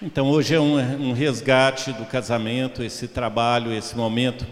Então, 0.00 0.30
hoje 0.30 0.54
é 0.54 0.60
um, 0.60 0.78
um, 1.10 1.12
resgate 1.12 1.92
do 1.92 2.06
casamento, 2.06 2.82
esse 2.82 3.06
trabalho, 3.06 3.70
esse 3.70 3.94
momento, 3.94 4.46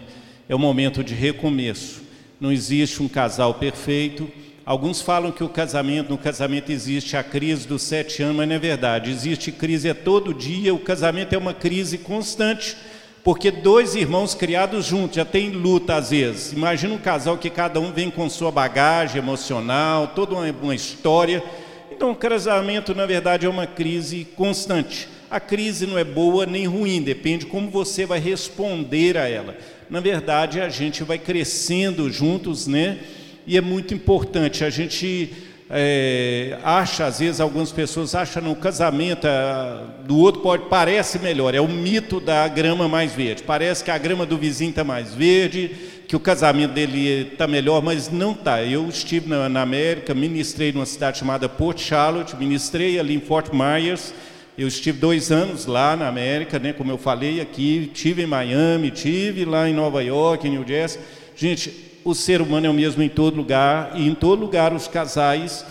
é 0.47 0.55
um 0.55 0.59
momento 0.59 1.03
de 1.03 1.15
recomeço 1.15 2.10
não 2.41 2.51
existe 2.51 3.03
um 3.03 3.07
casal 3.07 3.53
perfeito. 3.53 4.27
Alguns 4.65 4.99
falam 4.99 5.31
que 5.31 5.43
o 5.43 5.49
casamento, 5.49 6.09
no 6.09 6.17
casamento 6.17 6.71
existe 6.71 7.15
a 7.15 7.23
crise 7.23 7.67
dos 7.67 7.83
sete 7.83 8.23
anos, 8.23 8.35
mas 8.35 8.49
não 8.49 8.55
é 8.55 8.59
verdade. 8.59 9.11
Existe 9.11 9.51
crise 9.51 9.89
é 9.89 9.93
todo 9.93 10.33
dia, 10.33 10.73
o 10.73 10.79
casamento 10.79 11.33
é 11.33 11.37
uma 11.37 11.53
crise 11.53 11.99
constante, 11.99 12.75
porque 13.23 13.51
dois 13.51 13.93
irmãos 13.93 14.33
criados 14.33 14.85
juntos 14.85 15.17
já 15.17 15.25
tem 15.25 15.51
luta 15.51 15.95
às 15.95 16.09
vezes. 16.09 16.51
Imagina 16.51 16.95
um 16.95 16.97
casal 16.97 17.37
que 17.37 17.49
cada 17.49 17.79
um 17.79 17.91
vem 17.91 18.09
com 18.09 18.27
sua 18.27 18.51
bagagem 18.51 19.19
emocional, 19.19 20.07
toda 20.07 20.33
uma, 20.33 20.49
uma 20.63 20.73
história. 20.73 21.43
Então, 21.91 22.09
o 22.09 22.15
casamento, 22.15 22.95
na 22.95 23.05
verdade, 23.05 23.45
é 23.45 23.49
uma 23.49 23.67
crise 23.67 24.25
constante. 24.35 25.07
A 25.29 25.39
crise 25.39 25.85
não 25.85 25.97
é 25.97 26.03
boa 26.03 26.47
nem 26.47 26.65
ruim, 26.65 27.03
depende 27.03 27.45
como 27.45 27.69
você 27.69 28.03
vai 28.03 28.19
responder 28.19 29.15
a 29.15 29.29
ela. 29.29 29.55
Na 29.91 29.99
verdade 29.99 30.61
a 30.61 30.69
gente 30.69 31.03
vai 31.03 31.19
crescendo 31.19 32.09
juntos, 32.09 32.65
né? 32.65 32.99
E 33.45 33.57
é 33.57 33.61
muito 33.61 33.93
importante 33.93 34.63
a 34.63 34.69
gente 34.69 35.33
é, 35.69 36.57
acha, 36.63 37.05
às 37.05 37.19
vezes 37.19 37.41
algumas 37.41 37.73
pessoas 37.73 38.15
acham 38.15 38.41
no 38.41 38.55
casamento 38.55 39.27
a, 39.27 39.83
do 40.05 40.17
outro 40.17 40.41
pode 40.41 40.69
parece 40.69 41.19
melhor, 41.19 41.53
é 41.53 41.59
o 41.59 41.67
mito 41.67 42.21
da 42.21 42.47
grama 42.47 42.87
mais 42.87 43.11
verde. 43.11 43.43
Parece 43.43 43.83
que 43.83 43.91
a 43.91 43.97
grama 43.97 44.25
do 44.25 44.37
vizinho 44.37 44.69
está 44.69 44.85
mais 44.85 45.13
verde, 45.13 45.75
que 46.07 46.15
o 46.15 46.21
casamento 46.21 46.71
dele 46.71 47.29
está 47.33 47.45
melhor, 47.45 47.83
mas 47.83 48.09
não 48.09 48.31
está. 48.31 48.63
Eu 48.63 48.87
estive 48.87 49.27
na, 49.27 49.49
na, 49.49 49.61
América, 49.61 50.13
ministrei 50.13 50.71
numa 50.71 50.85
cidade 50.85 51.17
chamada 51.19 51.49
Port 51.49 51.77
Charlotte, 51.77 52.33
ministrei 52.37 52.97
ali 52.97 53.13
em 53.13 53.19
Fort 53.19 53.49
Myers. 53.51 54.13
Eu 54.57 54.67
estive 54.67 54.99
dois 54.99 55.31
anos 55.31 55.65
lá 55.65 55.95
na 55.95 56.07
América, 56.07 56.59
né, 56.59 56.73
como 56.73 56.91
eu 56.91 56.97
falei 56.97 57.39
aqui, 57.39 57.89
tive 57.93 58.23
em 58.23 58.27
Miami, 58.27 58.91
tive 58.91 59.45
lá 59.45 59.69
em 59.69 59.73
Nova 59.73 60.03
York, 60.03 60.45
em 60.45 60.51
New 60.51 60.67
Jersey. 60.67 61.01
Gente, 61.35 61.73
o 62.03 62.13
ser 62.13 62.41
humano 62.41 62.67
é 62.67 62.69
o 62.69 62.73
mesmo 62.73 63.01
em 63.01 63.09
todo 63.09 63.37
lugar, 63.37 63.93
e 63.95 64.07
em 64.07 64.13
todo 64.13 64.41
lugar 64.41 64.73
os 64.73 64.87
casais 64.87 65.65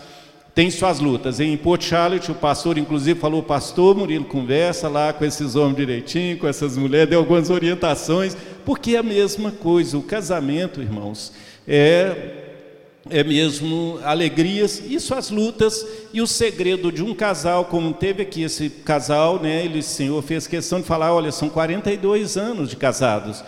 têm 0.55 0.71
suas 0.71 0.99
lutas. 0.99 1.41
Em 1.41 1.57
Port 1.57 1.83
Charlotte, 1.83 2.33
o 2.33 2.35
pastor, 2.35 2.79
inclusive, 2.79 3.21
falou: 3.21 3.43
Pastor 3.43 3.97
Murilo, 3.97 4.25
conversa 4.25 4.89
lá 4.89 5.13
com 5.13 5.25
esses 5.25 5.57
homens 5.57 5.77
direitinho, 5.77 6.39
com 6.39 6.49
essas 6.49 6.77
mulheres, 6.77 7.11
deu 7.11 7.19
algumas 7.19 7.51
orientações, 7.51 8.37
porque 8.65 8.97
é 8.97 8.99
a 8.99 9.03
mesma 9.03 9.51
coisa. 9.51 9.99
O 9.99 10.03
casamento, 10.03 10.81
irmãos, 10.81 11.33
é 11.69 12.50
é 13.09 13.25
mesmo 13.25 13.99
alegrias 14.04 14.83
e 14.87 15.00
suas 15.00 15.30
lutas 15.30 15.87
e 16.12 16.21
o 16.21 16.26
segredo 16.26 16.92
de 16.92 17.02
um 17.02 17.14
casal, 17.14 17.64
como 17.64 17.95
teve 17.95 18.23
aqui 18.23 18.42
esse 18.42 18.69
casal, 18.69 19.40
né? 19.40 19.64
Ele, 19.64 19.78
o 19.78 19.83
Senhor 19.83 20.21
fez 20.23 20.47
questão 20.47 20.80
de 20.80 20.87
falar, 20.87 21.14
olha, 21.14 21.33
são 21.33 21.49
42 21.49 22.37
anos 22.37 22.69
de 22.69 22.76
casados. 22.76 23.42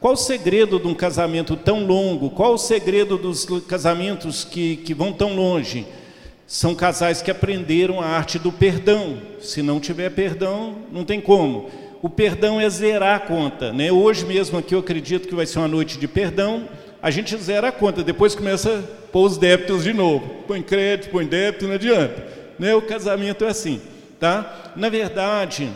Qual 0.00 0.12
o 0.12 0.16
segredo 0.16 0.78
de 0.78 0.86
um 0.86 0.94
casamento 0.94 1.56
tão 1.56 1.84
longo? 1.84 2.30
Qual 2.30 2.52
o 2.52 2.58
segredo 2.58 3.16
dos 3.16 3.46
casamentos 3.66 4.44
que, 4.44 4.76
que 4.76 4.94
vão 4.94 5.12
tão 5.12 5.34
longe? 5.34 5.86
São 6.46 6.74
casais 6.74 7.20
que 7.20 7.30
aprenderam 7.30 8.00
a 8.00 8.06
arte 8.06 8.38
do 8.38 8.52
perdão. 8.52 9.18
Se 9.40 9.60
não 9.60 9.80
tiver 9.80 10.10
perdão, 10.10 10.76
não 10.92 11.04
tem 11.04 11.20
como. 11.20 11.68
O 12.00 12.08
perdão 12.08 12.60
é 12.60 12.70
zerar 12.70 13.16
a 13.16 13.20
conta. 13.20 13.72
Né? 13.72 13.90
Hoje 13.90 14.24
mesmo 14.24 14.56
aqui 14.56 14.74
eu 14.74 14.78
acredito 14.78 15.26
que 15.26 15.34
vai 15.34 15.46
ser 15.46 15.58
uma 15.58 15.68
noite 15.68 15.98
de 15.98 16.06
perdão. 16.06 16.68
A 17.00 17.10
gente 17.10 17.36
zera 17.36 17.68
a 17.68 17.72
conta, 17.72 18.02
depois 18.02 18.34
começa 18.34 18.78
a 18.78 19.10
pôr 19.12 19.26
os 19.26 19.36
débitos 19.36 19.84
de 19.84 19.92
novo. 19.92 20.42
Põe 20.46 20.62
crédito, 20.62 21.10
põe 21.10 21.26
débito, 21.26 21.66
não 21.66 21.74
adianta. 21.74 22.26
Né? 22.58 22.74
O 22.74 22.82
casamento 22.82 23.44
é 23.44 23.48
assim. 23.48 23.80
Tá? 24.18 24.72
Na 24.74 24.88
verdade, 24.88 25.70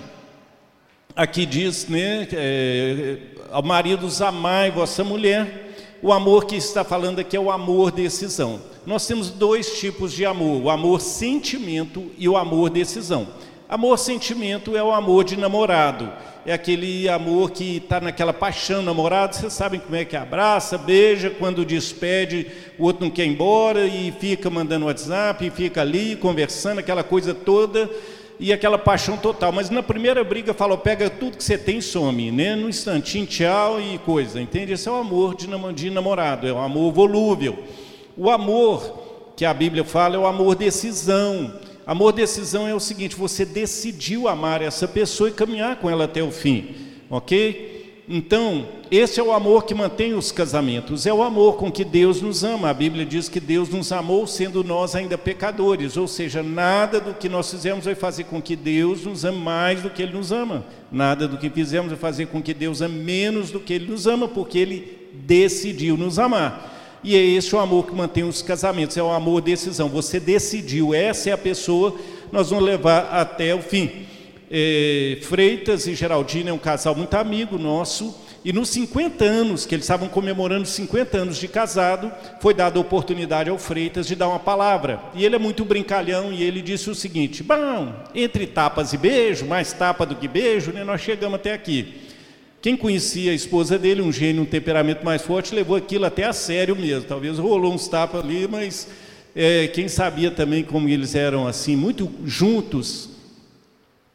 aqui 1.14 1.46
diz, 1.46 1.86
né, 1.86 2.26
é, 2.32 3.18
ao 3.52 3.62
maridos 3.62 4.20
amai 4.20 4.70
vossa 4.70 5.04
mulher. 5.04 5.70
O 6.02 6.12
amor 6.12 6.46
que 6.46 6.56
está 6.56 6.82
falando 6.82 7.20
aqui 7.20 7.36
é 7.36 7.40
o 7.40 7.52
amor 7.52 7.92
decisão. 7.92 8.60
Nós 8.84 9.06
temos 9.06 9.30
dois 9.30 9.78
tipos 9.78 10.12
de 10.12 10.26
amor: 10.26 10.60
o 10.62 10.70
amor 10.70 11.00
sentimento 11.00 12.10
e 12.18 12.28
o 12.28 12.36
amor 12.36 12.70
decisão. 12.70 13.28
Amor 13.68 13.96
sentimento 13.96 14.76
é 14.76 14.82
o 14.82 14.90
amor 14.90 15.22
de 15.22 15.36
namorado. 15.36 16.12
É 16.44 16.52
aquele 16.52 17.08
amor 17.08 17.52
que 17.52 17.76
está 17.76 18.00
naquela 18.00 18.32
paixão 18.32 18.82
namorado, 18.82 19.36
vocês 19.36 19.52
sabem 19.52 19.78
como 19.78 19.94
é 19.94 20.04
que 20.04 20.16
abraça, 20.16 20.76
beija, 20.76 21.30
quando 21.30 21.64
despede, 21.64 22.48
o 22.76 22.82
outro 22.82 23.04
não 23.04 23.10
quer 23.12 23.24
ir 23.24 23.28
embora 23.28 23.86
e 23.86 24.12
fica 24.18 24.50
mandando 24.50 24.86
WhatsApp, 24.86 25.46
e 25.46 25.50
fica 25.50 25.80
ali 25.82 26.16
conversando, 26.16 26.80
aquela 26.80 27.04
coisa 27.04 27.32
toda 27.32 27.88
e 28.40 28.52
aquela 28.52 28.76
paixão 28.76 29.16
total. 29.16 29.52
Mas 29.52 29.70
na 29.70 29.84
primeira 29.84 30.24
briga 30.24 30.52
falou, 30.52 30.76
pega 30.76 31.08
tudo 31.08 31.36
que 31.36 31.44
você 31.44 31.56
tem 31.56 31.78
e 31.78 31.82
some, 31.82 32.32
né? 32.32 32.56
No 32.56 32.68
instantinho, 32.68 33.24
tchau 33.24 33.80
e 33.80 33.98
coisa, 33.98 34.40
entende? 34.40 34.72
Esse 34.72 34.88
é 34.88 34.90
o 34.90 34.96
amor 34.96 35.36
de 35.36 35.90
namorado, 35.90 36.48
é 36.48 36.52
o 36.52 36.58
amor 36.58 36.92
volúvel. 36.92 37.56
O 38.16 38.28
amor 38.28 39.32
que 39.36 39.44
a 39.44 39.54
Bíblia 39.54 39.84
fala 39.84 40.16
é 40.16 40.18
o 40.18 40.26
amor 40.26 40.56
decisão. 40.56 41.54
Amor 41.86 42.12
decisão 42.12 42.66
é 42.68 42.74
o 42.74 42.80
seguinte, 42.80 43.16
você 43.16 43.44
decidiu 43.44 44.28
amar 44.28 44.62
essa 44.62 44.86
pessoa 44.86 45.28
e 45.28 45.32
caminhar 45.32 45.76
com 45.76 45.90
ela 45.90 46.04
até 46.04 46.22
o 46.22 46.30
fim, 46.30 46.74
ok? 47.10 47.72
Então, 48.08 48.68
esse 48.90 49.18
é 49.20 49.22
o 49.22 49.32
amor 49.32 49.64
que 49.64 49.74
mantém 49.74 50.12
os 50.12 50.30
casamentos, 50.30 51.06
é 51.06 51.12
o 51.14 51.22
amor 51.22 51.56
com 51.56 51.70
que 51.70 51.84
Deus 51.84 52.20
nos 52.20 52.42
ama. 52.42 52.68
A 52.68 52.74
Bíblia 52.74 53.06
diz 53.06 53.28
que 53.28 53.40
Deus 53.40 53.68
nos 53.68 53.92
amou 53.92 54.26
sendo 54.26 54.62
nós 54.62 54.94
ainda 54.94 55.16
pecadores, 55.16 55.96
ou 55.96 56.06
seja, 56.06 56.42
nada 56.42 57.00
do 57.00 57.14
que 57.14 57.28
nós 57.28 57.50
fizemos 57.50 57.84
vai 57.84 57.94
fazer 57.94 58.24
com 58.24 58.42
que 58.42 58.56
Deus 58.56 59.04
nos 59.04 59.24
ame 59.24 59.38
mais 59.38 59.82
do 59.82 59.90
que 59.90 60.02
Ele 60.02 60.12
nos 60.12 60.32
ama. 60.32 60.64
Nada 60.90 61.26
do 61.26 61.38
que 61.38 61.48
fizemos 61.48 61.90
vai 61.90 61.98
fazer 61.98 62.26
com 62.26 62.42
que 62.42 62.52
Deus 62.52 62.82
ame 62.82 63.02
menos 63.02 63.50
do 63.50 63.60
que 63.60 63.72
Ele 63.72 63.86
nos 63.86 64.06
ama, 64.06 64.28
porque 64.28 64.58
Ele 64.58 64.98
decidiu 65.12 65.96
nos 65.96 66.18
amar. 66.18 66.70
E 67.04 67.16
é 67.16 67.20
esse 67.20 67.54
o 67.54 67.58
amor 67.58 67.86
que 67.86 67.94
mantém 67.94 68.24
os 68.24 68.42
casamentos, 68.42 68.96
é 68.96 69.02
o 69.02 69.10
amor 69.10 69.40
decisão. 69.40 69.88
Você 69.88 70.20
decidiu, 70.20 70.94
essa 70.94 71.30
é 71.30 71.32
a 71.32 71.38
pessoa, 71.38 71.96
nós 72.30 72.50
vamos 72.50 72.64
levar 72.64 73.08
até 73.10 73.54
o 73.54 73.60
fim. 73.60 74.06
É, 74.50 75.18
Freitas 75.22 75.86
e 75.86 75.94
Geraldina 75.94 76.50
é 76.50 76.52
um 76.52 76.58
casal 76.58 76.94
muito 76.94 77.14
amigo 77.14 77.58
nosso, 77.58 78.14
e 78.44 78.52
nos 78.52 78.70
50 78.70 79.24
anos, 79.24 79.64
que 79.64 79.74
eles 79.74 79.84
estavam 79.84 80.08
comemorando 80.08 80.66
50 80.66 81.16
anos 81.16 81.38
de 81.38 81.46
casado, 81.46 82.10
foi 82.40 82.52
dada 82.52 82.76
a 82.76 82.80
oportunidade 82.80 83.48
ao 83.48 83.56
Freitas 83.56 84.06
de 84.06 84.16
dar 84.16 84.28
uma 84.28 84.40
palavra. 84.40 85.00
E 85.14 85.24
ele 85.24 85.36
é 85.36 85.38
muito 85.38 85.64
brincalhão 85.64 86.32
e 86.32 86.42
ele 86.42 86.60
disse 86.60 86.90
o 86.90 86.94
seguinte: 86.94 87.42
Bom, 87.42 87.94
entre 88.14 88.46
tapas 88.48 88.92
e 88.92 88.96
beijo, 88.96 89.46
mais 89.46 89.72
tapa 89.72 90.04
do 90.04 90.16
que 90.16 90.26
beijo, 90.26 90.72
né, 90.72 90.82
nós 90.82 91.00
chegamos 91.00 91.36
até 91.36 91.52
aqui. 91.52 92.01
Quem 92.62 92.76
conhecia 92.76 93.32
a 93.32 93.34
esposa 93.34 93.76
dele, 93.76 94.00
um 94.02 94.12
gênio, 94.12 94.42
um 94.42 94.46
temperamento 94.46 95.04
mais 95.04 95.20
forte, 95.20 95.52
levou 95.52 95.74
aquilo 95.74 96.04
até 96.04 96.22
a 96.22 96.32
sério 96.32 96.76
mesmo. 96.76 97.08
Talvez 97.08 97.36
rolou 97.36 97.74
uns 97.74 97.88
tapas 97.88 98.22
ali, 98.22 98.46
mas 98.46 98.86
é, 99.34 99.66
quem 99.66 99.88
sabia 99.88 100.30
também 100.30 100.62
como 100.62 100.88
eles 100.88 101.16
eram 101.16 101.48
assim, 101.48 101.74
muito 101.74 102.08
juntos, 102.24 103.08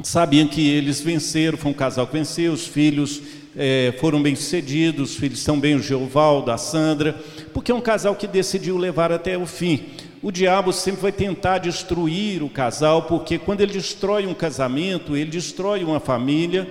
sabiam 0.01 0.47
que 0.47 0.65
eles 0.65 1.01
venceram, 1.01 1.57
foi 1.57 1.71
um 1.71 1.73
casal 1.73 2.07
que 2.07 2.13
venceu, 2.13 2.53
os 2.53 2.65
filhos 2.65 3.21
é, 3.53 3.93
foram 3.99 4.23
bem-sucedidos, 4.23 5.11
os 5.11 5.17
filhos 5.17 5.39
estão 5.39 5.59
bem, 5.59 5.75
o 5.75 5.83
Geovaldo, 5.83 6.49
a 6.49 6.57
Sandra, 6.57 7.21
porque 7.53 7.73
é 7.73 7.75
um 7.75 7.81
casal 7.81 8.15
que 8.15 8.27
decidiu 8.27 8.77
levar 8.77 9.11
até 9.11 9.37
o 9.37 9.45
fim. 9.45 9.87
O 10.21 10.31
diabo 10.31 10.71
sempre 10.71 11.01
vai 11.01 11.11
tentar 11.11 11.57
destruir 11.57 12.41
o 12.41 12.49
casal, 12.49 13.01
porque 13.03 13.37
quando 13.37 13.59
ele 13.59 13.73
destrói 13.73 14.25
um 14.25 14.33
casamento, 14.33 15.17
ele 15.17 15.31
destrói 15.31 15.83
uma 15.83 15.99
família, 15.99 16.65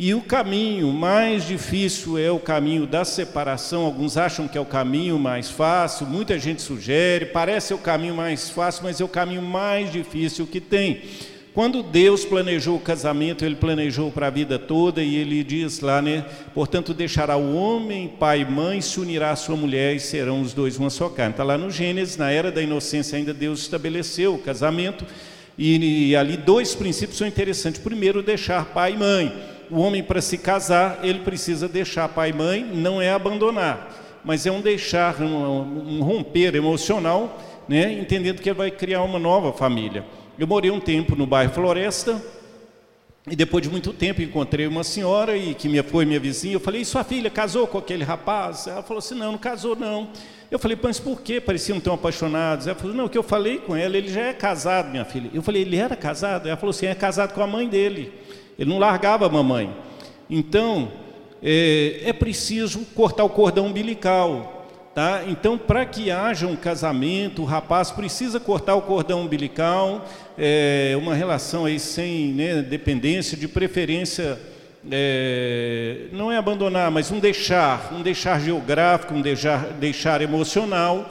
e 0.00 0.14
o 0.14 0.20
caminho 0.20 0.92
mais 0.92 1.44
difícil 1.44 2.16
é 2.16 2.30
o 2.30 2.38
caminho 2.38 2.86
da 2.86 3.04
separação. 3.04 3.84
Alguns 3.84 4.16
acham 4.16 4.46
que 4.46 4.56
é 4.56 4.60
o 4.60 4.64
caminho 4.64 5.18
mais 5.18 5.50
fácil, 5.50 6.06
muita 6.06 6.38
gente 6.38 6.62
sugere, 6.62 7.26
parece 7.26 7.74
o 7.74 7.78
caminho 7.78 8.14
mais 8.14 8.48
fácil, 8.48 8.84
mas 8.84 9.00
é 9.00 9.04
o 9.04 9.08
caminho 9.08 9.42
mais 9.42 9.90
difícil 9.90 10.46
que 10.46 10.60
tem. 10.60 11.02
Quando 11.52 11.82
Deus 11.82 12.24
planejou 12.24 12.76
o 12.76 12.80
casamento, 12.80 13.44
Ele 13.44 13.56
planejou 13.56 14.08
para 14.12 14.28
a 14.28 14.30
vida 14.30 14.56
toda 14.56 15.02
e 15.02 15.16
Ele 15.16 15.42
diz 15.42 15.80
lá, 15.80 16.00
né? 16.00 16.24
Portanto, 16.54 16.94
deixará 16.94 17.36
o 17.36 17.56
homem, 17.56 18.06
pai 18.06 18.42
e 18.42 18.44
mãe, 18.44 18.80
se 18.80 19.00
unirá 19.00 19.32
à 19.32 19.36
sua 19.36 19.56
mulher 19.56 19.96
e 19.96 19.98
serão 19.98 20.40
os 20.42 20.54
dois 20.54 20.78
uma 20.78 20.90
só 20.90 21.08
carne. 21.08 21.32
Está 21.32 21.42
lá 21.42 21.58
no 21.58 21.72
Gênesis, 21.72 22.16
na 22.16 22.30
era 22.30 22.52
da 22.52 22.62
inocência 22.62 23.18
ainda 23.18 23.34
Deus 23.34 23.62
estabeleceu 23.62 24.36
o 24.36 24.38
casamento 24.38 25.04
e, 25.58 26.10
e 26.10 26.14
ali 26.14 26.36
dois 26.36 26.72
princípios 26.76 27.18
são 27.18 27.26
interessantes. 27.26 27.80
Primeiro, 27.80 28.22
deixar 28.22 28.66
pai 28.66 28.92
e 28.92 28.96
mãe. 28.96 29.57
O 29.70 29.80
homem 29.80 30.02
para 30.02 30.20
se 30.20 30.38
casar, 30.38 31.00
ele 31.02 31.20
precisa 31.20 31.68
deixar 31.68 32.08
pai 32.08 32.30
e 32.30 32.32
mãe, 32.32 32.64
não 32.64 33.00
é 33.00 33.10
abandonar, 33.10 34.20
mas 34.24 34.46
é 34.46 34.52
um 34.52 34.60
deixar, 34.60 35.20
um, 35.20 35.98
um 35.98 36.02
romper 36.02 36.54
emocional, 36.54 37.38
né? 37.68 37.92
Entendendo 37.92 38.40
que 38.40 38.48
ele 38.48 38.58
vai 38.58 38.70
criar 38.70 39.02
uma 39.02 39.18
nova 39.18 39.52
família. 39.52 40.04
Eu 40.38 40.46
morei 40.46 40.70
um 40.70 40.80
tempo 40.80 41.14
no 41.14 41.26
bairro 41.26 41.52
Floresta, 41.52 42.22
e 43.30 43.36
depois 43.36 43.62
de 43.62 43.68
muito 43.68 43.92
tempo 43.92 44.22
encontrei 44.22 44.66
uma 44.66 44.82
senhora 44.82 45.36
e 45.36 45.54
que 45.54 45.68
minha, 45.68 45.82
foi 45.82 46.06
minha 46.06 46.20
vizinha. 46.20 46.54
Eu 46.54 46.60
falei, 46.60 46.84
sua 46.84 47.04
filha 47.04 47.28
casou 47.28 47.66
com 47.66 47.76
aquele 47.76 48.04
rapaz? 48.04 48.66
Ela 48.66 48.82
falou 48.82 48.98
assim, 48.98 49.14
não, 49.14 49.32
não 49.32 49.38
casou 49.38 49.76
não. 49.76 50.08
Eu 50.50 50.58
falei, 50.58 50.78
mas 50.82 50.98
por 50.98 51.20
quê? 51.20 51.40
Pareciam 51.40 51.78
tão 51.78 51.92
apaixonados. 51.92 52.66
Ela 52.66 52.76
falou, 52.76 52.96
não, 52.96 53.08
que 53.08 53.18
eu 53.18 53.22
falei 53.22 53.58
com 53.58 53.76
ela, 53.76 53.96
ele 53.96 54.08
já 54.08 54.22
é 54.22 54.32
casado, 54.32 54.90
minha 54.90 55.04
filha. 55.04 55.30
Eu 55.34 55.42
falei, 55.42 55.62
ele 55.62 55.76
era 55.76 55.94
casado? 55.94 56.48
Ela 56.48 56.56
falou 56.56 56.70
assim, 56.70 56.86
é 56.86 56.94
casado 56.94 57.34
com 57.34 57.42
a 57.42 57.46
mãe 57.46 57.68
dele. 57.68 58.12
Ele 58.58 58.68
não 58.68 58.78
largava 58.78 59.26
a 59.26 59.28
mamãe. 59.28 59.74
Então, 60.28 60.90
é, 61.42 62.00
é 62.04 62.12
preciso 62.12 62.80
cortar 62.94 63.24
o 63.24 63.30
cordão 63.30 63.66
umbilical. 63.66 64.66
Tá? 64.94 65.22
Então, 65.28 65.56
para 65.56 65.86
que 65.86 66.10
haja 66.10 66.46
um 66.48 66.56
casamento, 66.56 67.42
o 67.42 67.44
rapaz 67.44 67.92
precisa 67.92 68.40
cortar 68.40 68.74
o 68.74 68.82
cordão 68.82 69.22
umbilical, 69.22 70.04
é, 70.36 70.96
uma 70.98 71.14
relação 71.14 71.66
aí 71.66 71.78
sem 71.78 72.32
né, 72.32 72.62
dependência, 72.62 73.36
de 73.36 73.46
preferência, 73.46 74.36
é, 74.90 76.06
não 76.10 76.32
é 76.32 76.36
abandonar, 76.36 76.90
mas 76.90 77.12
um 77.12 77.20
deixar, 77.20 77.92
um 77.94 78.02
deixar 78.02 78.40
geográfico, 78.40 79.14
um 79.14 79.22
deixar, 79.22 79.72
deixar 79.74 80.20
emocional. 80.20 81.08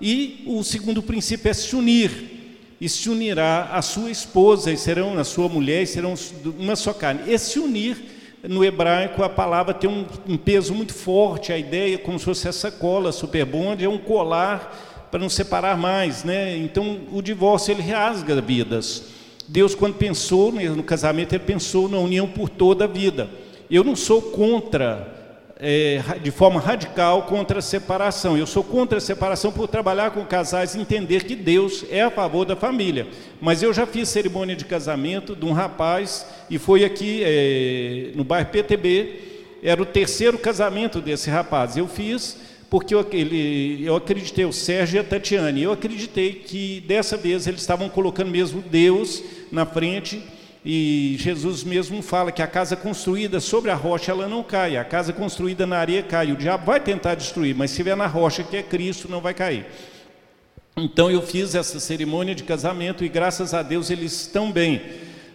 E 0.00 0.42
o 0.44 0.64
segundo 0.64 1.00
princípio 1.00 1.48
é 1.48 1.54
se 1.54 1.76
unir, 1.76 2.37
e 2.80 2.88
se 2.88 3.10
unirá 3.10 3.70
a 3.72 3.82
sua 3.82 4.10
esposa, 4.10 4.70
e 4.70 4.76
serão 4.76 5.18
a 5.18 5.24
sua 5.24 5.48
mulher, 5.48 5.82
e 5.82 5.86
serão 5.86 6.14
uma 6.58 6.76
só 6.76 6.92
carne. 6.92 7.30
Esse 7.30 7.58
unir 7.58 7.96
no 8.42 8.64
hebraico 8.64 9.22
a 9.22 9.28
palavra 9.28 9.74
tem 9.74 9.90
um, 9.90 10.06
um 10.26 10.36
peso 10.36 10.72
muito 10.72 10.94
forte, 10.94 11.52
a 11.52 11.58
ideia 11.58 11.96
é 11.96 11.98
como 11.98 12.18
se 12.18 12.24
fosse 12.24 12.46
essa 12.46 12.70
cola 12.70 13.10
super 13.10 13.44
bonde, 13.44 13.84
é 13.84 13.88
um 13.88 13.98
colar 13.98 15.08
para 15.10 15.18
não 15.18 15.28
separar 15.28 15.76
mais, 15.76 16.22
né? 16.22 16.56
Então 16.56 17.00
o 17.12 17.20
divórcio 17.20 17.72
ele 17.72 17.82
rasga 17.82 18.40
vidas. 18.40 19.04
Deus 19.48 19.74
quando 19.74 19.94
pensou 19.94 20.52
no 20.52 20.82
casamento 20.82 21.32
ele 21.34 21.44
pensou 21.44 21.88
na 21.88 21.98
união 21.98 22.28
por 22.28 22.48
toda 22.48 22.84
a 22.84 22.88
vida. 22.88 23.28
Eu 23.70 23.82
não 23.82 23.96
sou 23.96 24.22
contra 24.22 25.17
é, 25.58 26.00
de 26.22 26.30
forma 26.30 26.60
radical 26.60 27.22
contra 27.22 27.58
a 27.58 27.62
separação. 27.62 28.36
Eu 28.36 28.46
sou 28.46 28.62
contra 28.62 28.98
a 28.98 29.00
separação 29.00 29.50
por 29.50 29.66
trabalhar 29.66 30.12
com 30.12 30.24
casais 30.24 30.74
e 30.74 30.80
entender 30.80 31.24
que 31.24 31.34
Deus 31.34 31.84
é 31.90 32.02
a 32.02 32.10
favor 32.10 32.44
da 32.44 32.54
família. 32.54 33.06
Mas 33.40 33.62
eu 33.62 33.72
já 33.72 33.86
fiz 33.86 34.08
cerimônia 34.08 34.54
de 34.54 34.64
casamento 34.64 35.34
de 35.34 35.44
um 35.44 35.52
rapaz 35.52 36.26
e 36.48 36.58
foi 36.58 36.84
aqui 36.84 37.22
é, 37.24 38.12
no 38.14 38.22
bairro 38.22 38.48
PTB. 38.50 39.26
Era 39.62 39.82
o 39.82 39.86
terceiro 39.86 40.38
casamento 40.38 41.00
desse 41.00 41.28
rapaz. 41.28 41.76
Eu 41.76 41.88
fiz 41.88 42.36
porque 42.70 42.94
eu, 42.94 43.04
ele, 43.12 43.82
eu 43.84 43.96
acreditei, 43.96 44.44
o 44.44 44.52
Sérgio 44.52 44.98
e 44.98 45.00
a 45.00 45.04
Tatiane, 45.04 45.62
eu 45.62 45.72
acreditei 45.72 46.34
que 46.34 46.84
dessa 46.86 47.16
vez 47.16 47.46
eles 47.46 47.62
estavam 47.62 47.88
colocando 47.88 48.30
mesmo 48.30 48.60
Deus 48.60 49.22
na 49.50 49.64
frente 49.64 50.22
e 50.64 51.16
Jesus 51.18 51.62
mesmo 51.62 52.02
fala 52.02 52.32
que 52.32 52.42
a 52.42 52.46
casa 52.46 52.74
construída 52.76 53.40
sobre 53.40 53.70
a 53.70 53.74
rocha 53.74 54.10
ela 54.10 54.28
não 54.28 54.42
cai, 54.42 54.76
a 54.76 54.84
casa 54.84 55.12
construída 55.12 55.66
na 55.66 55.78
areia 55.78 56.02
cai. 56.02 56.32
O 56.32 56.36
diabo 56.36 56.66
vai 56.66 56.80
tentar 56.80 57.14
destruir, 57.14 57.54
mas 57.54 57.70
se 57.70 57.74
estiver 57.74 57.96
na 57.96 58.06
rocha 58.06 58.42
que 58.42 58.56
é 58.56 58.62
Cristo, 58.62 59.08
não 59.08 59.20
vai 59.20 59.34
cair. 59.34 59.66
Então 60.76 61.10
eu 61.10 61.22
fiz 61.22 61.54
essa 61.54 61.80
cerimônia 61.80 62.34
de 62.34 62.44
casamento 62.44 63.04
e 63.04 63.08
graças 63.08 63.54
a 63.54 63.62
Deus 63.62 63.90
eles 63.90 64.12
estão 64.12 64.50
bem, 64.50 64.80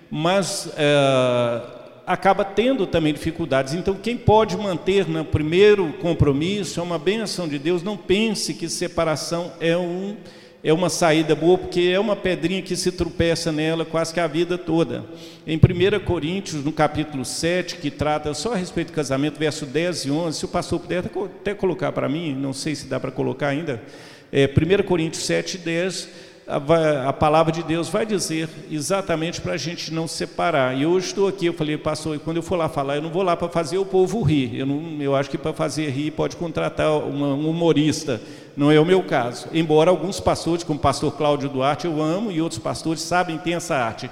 mas 0.10 0.70
é, 0.78 1.62
acaba 2.06 2.46
tendo 2.46 2.86
também 2.86 3.14
dificuldades. 3.14 3.74
Então 3.74 3.96
quem 3.96 4.18
pode 4.18 4.56
manter 4.58 5.08
no 5.08 5.26
primeiro 5.26 5.94
compromisso 5.94 6.80
é 6.80 6.84
uma 6.84 7.00
benção 7.00 7.48
de 7.48 7.58
Deus. 7.58 7.84
Não 7.84 7.98
pense 7.98 8.54
que 8.54 8.70
separação 8.70 9.54
é 9.60 9.78
um 9.78 10.16
é 10.64 10.72
uma 10.72 10.90
saída 10.90 11.36
boa, 11.36 11.58
porque 11.58 11.92
é 11.94 12.00
uma 12.00 12.16
pedrinha 12.16 12.62
que 12.62 12.76
se 12.78 12.90
tropeça 12.94 13.52
nela 13.52 13.84
quase 13.84 14.14
que 14.14 14.20
a 14.20 14.28
vida 14.28 14.58
toda. 14.58 15.04
Em 15.46 15.58
1 15.58 16.00
Coríntios, 16.06 16.64
no 16.64 16.72
capítulo 16.72 17.26
7, 17.26 17.76
que 17.78 17.92
trata 17.92 18.34
só 18.34 18.54
a 18.54 18.56
respeito 18.56 18.88
do 18.88 18.94
casamento, 18.94 19.38
verso 19.38 19.66
10 19.66 20.06
e 20.06 20.12
11, 20.12 20.40
se 20.40 20.46
o 20.46 20.48
pastor 20.48 20.80
puder 20.80 21.00
até 21.00 21.54
colocar 21.54 21.92
para 21.92 22.08
mim, 22.08 22.34
não 22.34 22.54
sei 22.54 22.76
se 22.76 22.88
dá 22.88 22.98
para 22.98 23.12
colocar 23.12 23.50
ainda, 23.50 23.84
é, 24.32 24.48
1 24.48 24.84
Coríntios 24.84 25.26
7, 25.26 25.58
10, 25.58 26.10
a, 26.48 27.10
a, 27.10 27.14
palavra 27.14 27.52
de 27.52 27.64
Deus 27.64 27.90
vai 27.90 28.06
dizer 28.06 28.50
exatamente 28.70 29.40
para 29.40 29.54
a 29.54 29.58
gente 29.58 29.94
não 29.94 30.08
separar. 30.08 30.78
E 30.78 30.86
hoje 30.86 31.08
estou 31.08 31.28
aqui, 31.28 31.46
eu 31.46 31.54
falei, 31.54 31.78
pastor, 31.78 32.20
quando 32.20 32.38
eu 32.38 32.44
for 32.44 32.58
lá 32.58 32.68
falar, 32.68 32.98
eu 32.98 33.02
não 33.02 33.10
vou 33.10 33.24
lá 33.24 33.36
para 33.36 33.50
fazer 33.50 33.78
o 33.78 33.86
povo 33.86 34.22
rir. 34.22 34.58
Eu, 34.58 34.66
não, 34.66 35.02
eu 35.02 35.16
acho 35.16 35.30
que 35.30 35.38
para 35.38 35.54
fazer 35.54 35.90
rir 35.90 36.12
pode 36.12 36.36
contratar 36.36 36.92
uma, 36.92 37.28
um 37.28 37.50
humorista 37.50 38.20
não 38.56 38.72
é 38.72 38.80
o 38.80 38.86
meu 38.86 39.04
caso. 39.04 39.48
Embora 39.52 39.90
alguns 39.90 40.20
pastores, 40.20 40.64
como 40.64 40.78
o 40.78 40.82
pastor 40.82 41.12
Cláudio 41.14 41.50
Duarte, 41.50 41.86
eu 41.86 42.02
amo, 42.02 42.32
e 42.32 42.42
outros 42.42 42.60
pastores 42.60 43.02
sabem 43.02 43.38
ter 43.38 43.52
essa 43.52 43.76
arte. 43.76 44.10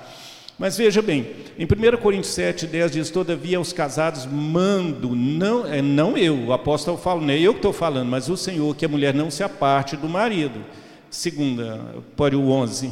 Mas 0.58 0.78
veja 0.78 1.02
bem, 1.02 1.28
em 1.58 1.66
1 1.66 1.98
Coríntios 1.98 2.34
7, 2.34 2.68
10 2.68 2.92
diz, 2.92 3.10
todavia 3.10 3.58
aos 3.58 3.74
casados 3.74 4.26
mando, 4.26 5.16
não, 5.16 5.66
é, 5.66 5.82
não 5.82 6.18
eu, 6.18 6.38
o 6.48 6.54
apóstolo 6.54 6.98
fala, 6.98 7.22
não 7.22 7.32
é 7.32 7.40
eu 7.40 7.54
que 7.54 7.60
estou 7.60 7.74
falando, 7.74 8.10
mas 8.10 8.30
o 8.30 8.38
Senhor, 8.38 8.76
que 8.76 8.86
a 8.86 8.90
mulher 8.90 9.14
não 9.14 9.32
se 9.32 9.44
aparte 9.44 9.98
do 9.98 10.08
marido. 10.08 10.64
Segunda, 11.12 11.78
pode 12.16 12.38
o 12.38 12.50
11. 12.50 12.90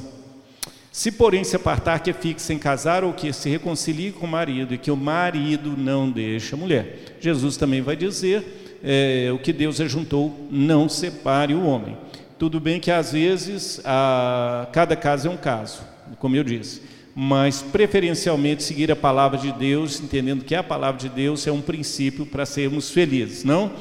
Se 0.92 1.10
porém 1.10 1.46
se 1.46 1.56
apartar 1.56 2.00
que 2.00 2.12
fique 2.12 2.42
sem 2.42 2.60
casar 2.60 3.02
ou 3.02 3.14
que 3.14 3.32
se 3.32 3.50
reconcilie 3.50 4.12
com 4.12 4.26
o 4.26 4.30
marido 4.30 4.74
e 4.74 4.78
que 4.78 4.92
o 4.92 4.98
marido 4.98 5.76
não 5.78 6.12
deixe 6.12 6.54
a 6.54 6.58
mulher. 6.58 7.16
Jesus 7.22 7.56
também 7.56 7.82
vai 7.82 7.96
dizer 7.96 8.78
é, 8.84 9.30
o 9.34 9.40
que 9.40 9.54
Deus 9.54 9.80
ajuntou, 9.80 10.48
não 10.52 10.90
separe 10.90 11.54
o 11.54 11.64
homem. 11.64 11.98
Tudo 12.38 12.60
bem 12.60 12.78
que 12.78 12.92
às 12.92 13.14
vezes 13.14 13.80
a, 13.86 14.68
cada 14.74 14.98
caso 14.98 15.30
é 15.30 15.32
um 15.32 15.38
caso, 15.38 15.82
como 16.18 16.36
eu 16.36 16.44
disse, 16.44 16.82
mas 17.16 17.62
preferencialmente 17.62 18.64
seguir 18.64 18.92
a 18.92 18.98
palavra 18.98 19.38
de 19.38 19.54
Deus, 19.54 20.02
entendendo 20.02 20.44
que 20.44 20.56
a 20.56 20.64
palavra 20.64 21.00
de 21.00 21.08
Deus 21.08 21.48
é 21.48 21.52
um 21.54 21.62
princípio 21.62 22.26
para 22.26 22.46
sermos 22.46 22.92
felizes, 22.92 23.46
não? 23.46 23.72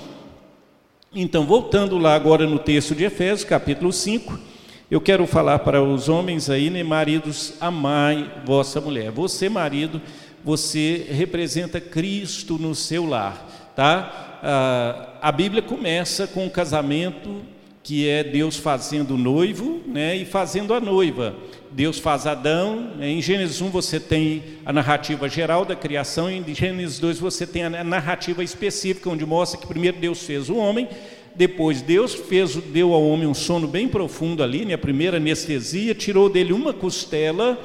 Então, 1.20 1.44
voltando 1.44 1.98
lá 1.98 2.14
agora 2.14 2.46
no 2.46 2.60
texto 2.60 2.94
de 2.94 3.02
Efésios, 3.02 3.42
capítulo 3.42 3.92
5, 3.92 4.38
eu 4.88 5.00
quero 5.00 5.26
falar 5.26 5.58
para 5.58 5.82
os 5.82 6.08
homens 6.08 6.48
aí, 6.48 6.70
né, 6.70 6.84
maridos, 6.84 7.54
amai 7.60 8.30
vossa 8.44 8.80
mulher. 8.80 9.10
Você, 9.10 9.48
marido, 9.48 10.00
você 10.44 11.08
representa 11.10 11.80
Cristo 11.80 12.56
no 12.56 12.72
seu 12.72 13.04
lar, 13.04 13.72
tá? 13.74 14.38
a, 14.40 15.08
a 15.20 15.32
Bíblia 15.32 15.60
começa 15.60 16.24
com 16.28 16.46
o 16.46 16.50
casamento 16.50 17.42
que 17.88 18.06
é 18.06 18.22
Deus 18.22 18.58
fazendo 18.58 19.14
o 19.14 19.16
noivo 19.16 19.80
né, 19.86 20.14
e 20.14 20.26
fazendo 20.26 20.74
a 20.74 20.80
noiva. 20.80 21.34
Deus 21.70 21.98
faz 21.98 22.26
Adão, 22.26 22.92
né, 22.98 23.08
em 23.08 23.22
Gênesis 23.22 23.62
1 23.62 23.70
você 23.70 23.98
tem 23.98 24.42
a 24.66 24.74
narrativa 24.74 25.26
geral 25.26 25.64
da 25.64 25.74
criação, 25.74 26.30
em 26.30 26.44
Gênesis 26.54 26.98
2 26.98 27.18
você 27.18 27.46
tem 27.46 27.64
a 27.64 27.82
narrativa 27.82 28.44
específica, 28.44 29.08
onde 29.08 29.24
mostra 29.24 29.58
que 29.58 29.66
primeiro 29.66 29.96
Deus 29.96 30.22
fez 30.22 30.50
o 30.50 30.56
homem, 30.56 30.86
depois 31.34 31.80
Deus 31.80 32.12
fez, 32.12 32.56
deu 32.56 32.92
ao 32.92 33.02
homem 33.08 33.26
um 33.26 33.32
sono 33.32 33.66
bem 33.66 33.88
profundo 33.88 34.42
ali, 34.42 34.66
né, 34.66 34.74
a 34.74 34.78
primeira 34.78 35.16
anestesia, 35.16 35.94
tirou 35.94 36.28
dele 36.28 36.52
uma 36.52 36.74
costela, 36.74 37.58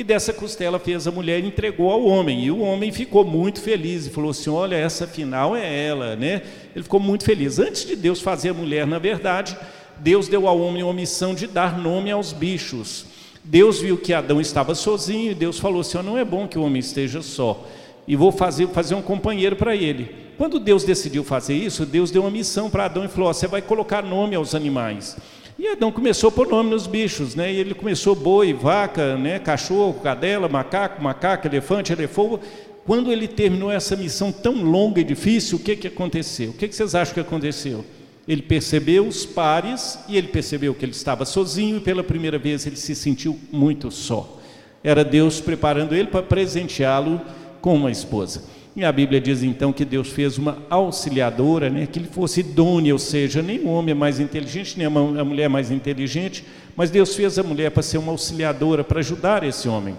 e 0.00 0.04
dessa 0.04 0.32
costela 0.32 0.78
fez 0.78 1.06
a 1.06 1.10
mulher 1.10 1.44
e 1.44 1.46
entregou 1.46 1.90
ao 1.90 2.02
homem. 2.04 2.44
E 2.44 2.50
o 2.50 2.60
homem 2.60 2.90
ficou 2.90 3.22
muito 3.22 3.60
feliz 3.60 4.06
e 4.06 4.10
falou 4.10 4.30
assim: 4.30 4.48
Olha, 4.48 4.74
essa 4.74 5.06
final 5.06 5.54
é 5.54 5.86
ela, 5.86 6.16
né? 6.16 6.42
Ele 6.74 6.82
ficou 6.82 6.98
muito 6.98 7.22
feliz. 7.22 7.58
Antes 7.58 7.84
de 7.84 7.94
Deus 7.94 8.20
fazer 8.20 8.48
a 8.48 8.54
mulher, 8.54 8.86
na 8.86 8.98
verdade, 8.98 9.56
Deus 9.98 10.26
deu 10.26 10.48
ao 10.48 10.58
homem 10.58 10.82
uma 10.82 10.94
missão 10.94 11.34
de 11.34 11.46
dar 11.46 11.78
nome 11.78 12.10
aos 12.10 12.32
bichos. 12.32 13.04
Deus 13.44 13.78
viu 13.80 13.98
que 13.98 14.14
Adão 14.14 14.40
estava 14.40 14.74
sozinho 14.74 15.32
e 15.32 15.34
Deus 15.34 15.58
falou 15.58 15.82
assim: 15.82 15.98
oh, 15.98 16.02
Não 16.02 16.16
é 16.16 16.24
bom 16.24 16.48
que 16.48 16.58
o 16.58 16.62
homem 16.62 16.80
esteja 16.80 17.20
só, 17.20 17.66
e 18.08 18.16
vou 18.16 18.32
fazer, 18.32 18.68
fazer 18.68 18.94
um 18.94 19.02
companheiro 19.02 19.54
para 19.54 19.76
ele. 19.76 20.14
Quando 20.38 20.58
Deus 20.58 20.82
decidiu 20.82 21.22
fazer 21.22 21.54
isso, 21.54 21.84
Deus 21.84 22.10
deu 22.10 22.22
uma 22.22 22.30
missão 22.30 22.70
para 22.70 22.86
Adão 22.86 23.04
e 23.04 23.08
falou: 23.08 23.28
oh, 23.28 23.34
Você 23.34 23.46
vai 23.46 23.60
colocar 23.60 24.02
nome 24.02 24.34
aos 24.34 24.54
animais. 24.54 25.18
E 25.58 25.68
Adão 25.68 25.92
começou 25.92 26.28
a 26.28 26.32
pôr 26.32 26.48
nome 26.48 26.70
nos 26.70 26.86
bichos, 26.86 27.34
né? 27.34 27.52
E 27.52 27.56
ele 27.56 27.74
começou 27.74 28.14
boi, 28.14 28.52
vaca, 28.52 29.16
né? 29.16 29.38
cachorro, 29.38 29.94
cadela, 30.02 30.48
macaco, 30.48 31.02
macaco, 31.02 31.46
elefante, 31.46 31.92
elefante. 31.92 32.40
Quando 32.86 33.12
ele 33.12 33.28
terminou 33.28 33.70
essa 33.70 33.94
missão 33.94 34.32
tão 34.32 34.62
longa 34.62 35.00
e 35.00 35.04
difícil, 35.04 35.58
o 35.58 35.60
que, 35.60 35.76
que 35.76 35.88
aconteceu? 35.88 36.50
O 36.50 36.54
que, 36.54 36.66
que 36.66 36.74
vocês 36.74 36.94
acham 36.94 37.14
que 37.14 37.20
aconteceu? 37.20 37.84
Ele 38.26 38.42
percebeu 38.42 39.06
os 39.06 39.26
pares 39.26 39.98
e 40.08 40.16
ele 40.16 40.28
percebeu 40.28 40.74
que 40.74 40.84
ele 40.84 40.92
estava 40.92 41.24
sozinho 41.24 41.76
e 41.76 41.80
pela 41.80 42.02
primeira 42.02 42.38
vez 42.38 42.66
ele 42.66 42.76
se 42.76 42.94
sentiu 42.94 43.38
muito 43.52 43.90
só. 43.90 44.38
Era 44.82 45.04
Deus 45.04 45.40
preparando 45.40 45.94
ele 45.94 46.08
para 46.08 46.22
presenteá-lo 46.22 47.20
com 47.60 47.74
uma 47.74 47.90
esposa. 47.90 48.44
E 48.80 48.84
a 48.86 48.90
Bíblia 48.90 49.20
diz 49.20 49.42
então 49.42 49.74
que 49.74 49.84
Deus 49.84 50.08
fez 50.08 50.38
uma 50.38 50.56
auxiliadora, 50.70 51.68
né, 51.68 51.86
que 51.86 51.98
ele 51.98 52.08
fosse 52.08 52.40
idônea, 52.40 52.94
ou 52.94 52.98
seja, 52.98 53.42
nem 53.42 53.58
o 53.58 53.68
homem 53.68 53.92
é 53.92 53.94
mais 53.94 54.18
inteligente, 54.18 54.78
nem 54.78 54.86
a 54.86 55.22
mulher 55.22 55.44
é 55.44 55.48
mais 55.48 55.70
inteligente, 55.70 56.42
mas 56.74 56.90
Deus 56.90 57.14
fez 57.14 57.38
a 57.38 57.42
mulher 57.42 57.70
para 57.72 57.82
ser 57.82 57.98
uma 57.98 58.10
auxiliadora, 58.10 58.82
para 58.82 59.00
ajudar 59.00 59.42
esse 59.44 59.68
homem. 59.68 59.94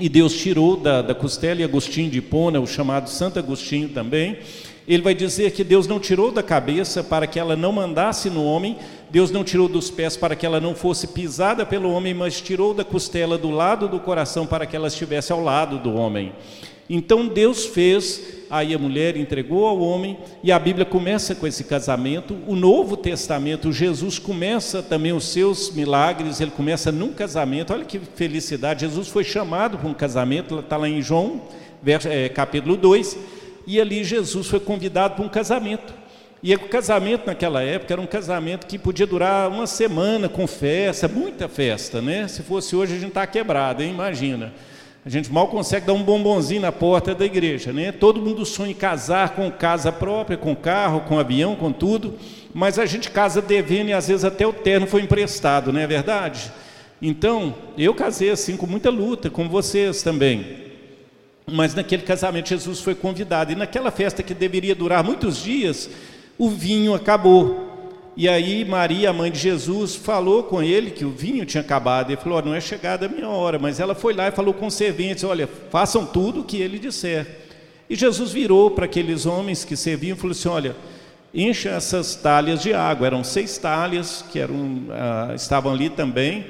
E 0.00 0.08
Deus 0.08 0.34
tirou 0.34 0.76
da, 0.76 1.00
da 1.00 1.14
costela 1.14 1.60
e 1.60 1.62
Agostinho 1.62 2.10
de 2.10 2.18
Hipona, 2.18 2.58
o 2.58 2.66
chamado 2.66 3.08
Santo 3.08 3.38
Agostinho 3.38 3.88
também, 3.90 4.38
ele 4.88 5.04
vai 5.04 5.14
dizer 5.14 5.52
que 5.52 5.62
Deus 5.62 5.86
não 5.86 6.00
tirou 6.00 6.32
da 6.32 6.42
cabeça 6.42 7.04
para 7.04 7.28
que 7.28 7.38
ela 7.38 7.54
não 7.54 7.70
mandasse 7.70 8.28
no 8.28 8.44
homem, 8.44 8.78
Deus 9.10 9.30
não 9.30 9.44
tirou 9.44 9.68
dos 9.68 9.92
pés 9.92 10.16
para 10.16 10.34
que 10.34 10.44
ela 10.44 10.60
não 10.60 10.74
fosse 10.74 11.06
pisada 11.06 11.64
pelo 11.64 11.92
homem, 11.92 12.12
mas 12.12 12.40
tirou 12.40 12.74
da 12.74 12.84
costela 12.84 13.38
do 13.38 13.52
lado 13.52 13.86
do 13.86 14.00
coração 14.00 14.44
para 14.44 14.66
que 14.66 14.74
ela 14.74 14.88
estivesse 14.88 15.30
ao 15.30 15.40
lado 15.40 15.78
do 15.78 15.94
homem. 15.94 16.32
Então 16.88 17.26
Deus 17.26 17.66
fez, 17.66 18.22
aí 18.48 18.72
a 18.72 18.78
mulher 18.78 19.16
entregou 19.16 19.66
ao 19.66 19.80
homem, 19.80 20.18
e 20.42 20.52
a 20.52 20.58
Bíblia 20.58 20.84
começa 20.84 21.34
com 21.34 21.46
esse 21.46 21.64
casamento. 21.64 22.36
O 22.46 22.54
Novo 22.54 22.96
Testamento, 22.96 23.72
Jesus 23.72 24.18
começa 24.18 24.82
também 24.82 25.12
os 25.12 25.24
seus 25.24 25.72
milagres, 25.72 26.40
ele 26.40 26.52
começa 26.52 26.92
num 26.92 27.12
casamento. 27.12 27.72
Olha 27.72 27.84
que 27.84 27.98
felicidade! 27.98 28.80
Jesus 28.80 29.08
foi 29.08 29.24
chamado 29.24 29.78
para 29.78 29.88
um 29.88 29.94
casamento, 29.94 30.60
está 30.60 30.76
lá 30.76 30.88
em 30.88 31.02
João, 31.02 31.42
é, 32.04 32.28
capítulo 32.28 32.76
2, 32.76 33.18
e 33.66 33.80
ali 33.80 34.04
Jesus 34.04 34.46
foi 34.46 34.60
convidado 34.60 35.16
para 35.16 35.24
um 35.24 35.28
casamento. 35.28 35.92
E 36.42 36.54
o 36.54 36.68
casamento 36.68 37.26
naquela 37.26 37.62
época 37.62 37.94
era 37.94 38.00
um 38.00 38.06
casamento 38.06 38.66
que 38.66 38.78
podia 38.78 39.06
durar 39.06 39.50
uma 39.50 39.66
semana 39.66 40.28
com 40.28 40.46
festa, 40.46 41.08
muita 41.08 41.48
festa, 41.48 42.00
né? 42.00 42.28
Se 42.28 42.42
fosse 42.42 42.76
hoje 42.76 42.94
a 42.94 42.98
gente 42.98 43.08
está 43.08 43.26
quebrado, 43.26 43.82
hein? 43.82 43.90
imagina. 43.90 44.52
A 45.06 45.08
gente 45.08 45.32
mal 45.32 45.46
consegue 45.46 45.86
dar 45.86 45.92
um 45.92 46.02
bombonzinho 46.02 46.62
na 46.62 46.72
porta 46.72 47.14
da 47.14 47.24
igreja, 47.24 47.72
né? 47.72 47.92
Todo 47.92 48.20
mundo 48.20 48.44
sonha 48.44 48.72
em 48.72 48.74
casar 48.74 49.36
com 49.36 49.48
casa 49.52 49.92
própria, 49.92 50.36
com 50.36 50.56
carro, 50.56 51.02
com 51.02 51.16
avião, 51.16 51.54
com 51.54 51.70
tudo, 51.70 52.14
mas 52.52 52.76
a 52.76 52.84
gente 52.86 53.12
casa 53.12 53.40
devendo 53.40 53.90
e 53.90 53.92
às 53.92 54.08
vezes 54.08 54.24
até 54.24 54.44
o 54.44 54.52
terno 54.52 54.84
foi 54.84 55.02
emprestado, 55.02 55.72
não 55.72 55.78
é 55.78 55.86
verdade? 55.86 56.52
Então, 57.00 57.54
eu 57.78 57.94
casei 57.94 58.30
assim 58.30 58.56
com 58.56 58.66
muita 58.66 58.90
luta, 58.90 59.30
com 59.30 59.48
vocês 59.48 60.02
também. 60.02 60.64
Mas 61.46 61.72
naquele 61.72 62.02
casamento 62.02 62.48
Jesus 62.48 62.80
foi 62.80 62.96
convidado. 62.96 63.52
E 63.52 63.54
naquela 63.54 63.92
festa 63.92 64.24
que 64.24 64.34
deveria 64.34 64.74
durar 64.74 65.04
muitos 65.04 65.40
dias, 65.40 65.88
o 66.36 66.50
vinho 66.50 66.92
acabou. 66.92 67.65
E 68.16 68.28
aí 68.30 68.64
Maria, 68.64 69.10
a 69.10 69.12
mãe 69.12 69.30
de 69.30 69.38
Jesus, 69.38 69.94
falou 69.94 70.42
com 70.44 70.62
ele 70.62 70.90
que 70.90 71.04
o 71.04 71.10
vinho 71.10 71.44
tinha 71.44 71.60
acabado. 71.60 72.10
Ele 72.10 72.16
falou: 72.16 72.38
oh, 72.38 72.42
não 72.42 72.54
é 72.54 72.60
chegada 72.60 73.04
a 73.04 73.08
minha 73.08 73.28
hora. 73.28 73.58
Mas 73.58 73.78
ela 73.78 73.94
foi 73.94 74.14
lá 74.14 74.28
e 74.28 74.32
falou 74.32 74.54
com 74.54 74.66
os 74.68 74.74
serventes: 74.74 75.22
olha, 75.22 75.46
façam 75.70 76.06
tudo 76.06 76.40
o 76.40 76.44
que 76.44 76.56
ele 76.56 76.78
disser. 76.78 77.26
E 77.90 77.94
Jesus 77.94 78.32
virou 78.32 78.70
para 78.70 78.86
aqueles 78.86 79.26
homens 79.26 79.64
que 79.64 79.76
serviam 79.76 80.16
e 80.16 80.18
falou 80.18 80.32
assim: 80.32 80.48
olha, 80.48 80.74
encha 81.34 81.68
essas 81.68 82.14
talhas 82.14 82.62
de 82.62 82.72
água. 82.72 83.06
Eram 83.06 83.22
seis 83.22 83.58
talhas 83.58 84.24
que 84.32 84.38
eram, 84.38 84.84
ah, 84.90 85.32
estavam 85.34 85.72
ali 85.72 85.90
também, 85.90 86.46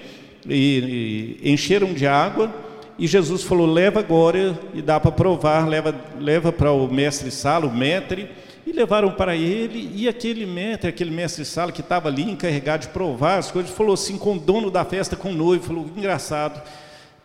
e, 0.49 1.41
e 1.43 1.51
encheram 1.53 1.93
de 1.93 2.07
água. 2.07 2.49
E 2.97 3.09
Jesus 3.09 3.43
falou: 3.43 3.67
leva 3.67 3.99
agora, 3.99 4.57
e 4.73 4.81
dá 4.81 5.01
para 5.01 5.11
provar, 5.11 5.69
leva, 5.69 5.93
leva 6.21 6.53
para 6.53 6.71
o 6.71 6.87
mestre 6.87 7.33
Sala, 7.33 7.67
o 7.67 7.75
metre, 7.75 8.31
e 8.67 8.73
levaram 8.73 9.13
para 9.13 9.37
ele. 9.37 9.93
E 9.95 10.09
aquele 10.09 10.45
metre, 10.45 10.91
aquele 10.91 11.11
mestre 11.11 11.45
Sala 11.45 11.71
que 11.71 11.81
estava 11.81 12.09
ali 12.09 12.29
encarregado 12.29 12.83
de 12.83 12.93
provar 12.93 13.39
as 13.39 13.51
coisas, 13.51 13.71
falou 13.71 13.95
assim 13.95 14.19
com 14.19 14.35
o 14.35 14.39
dono 14.39 14.71
da 14.71 14.85
festa, 14.85 15.15
com 15.15 15.31
o 15.31 15.35
noivo: 15.35 15.65
falou, 15.65 15.87
engraçado. 15.97 16.61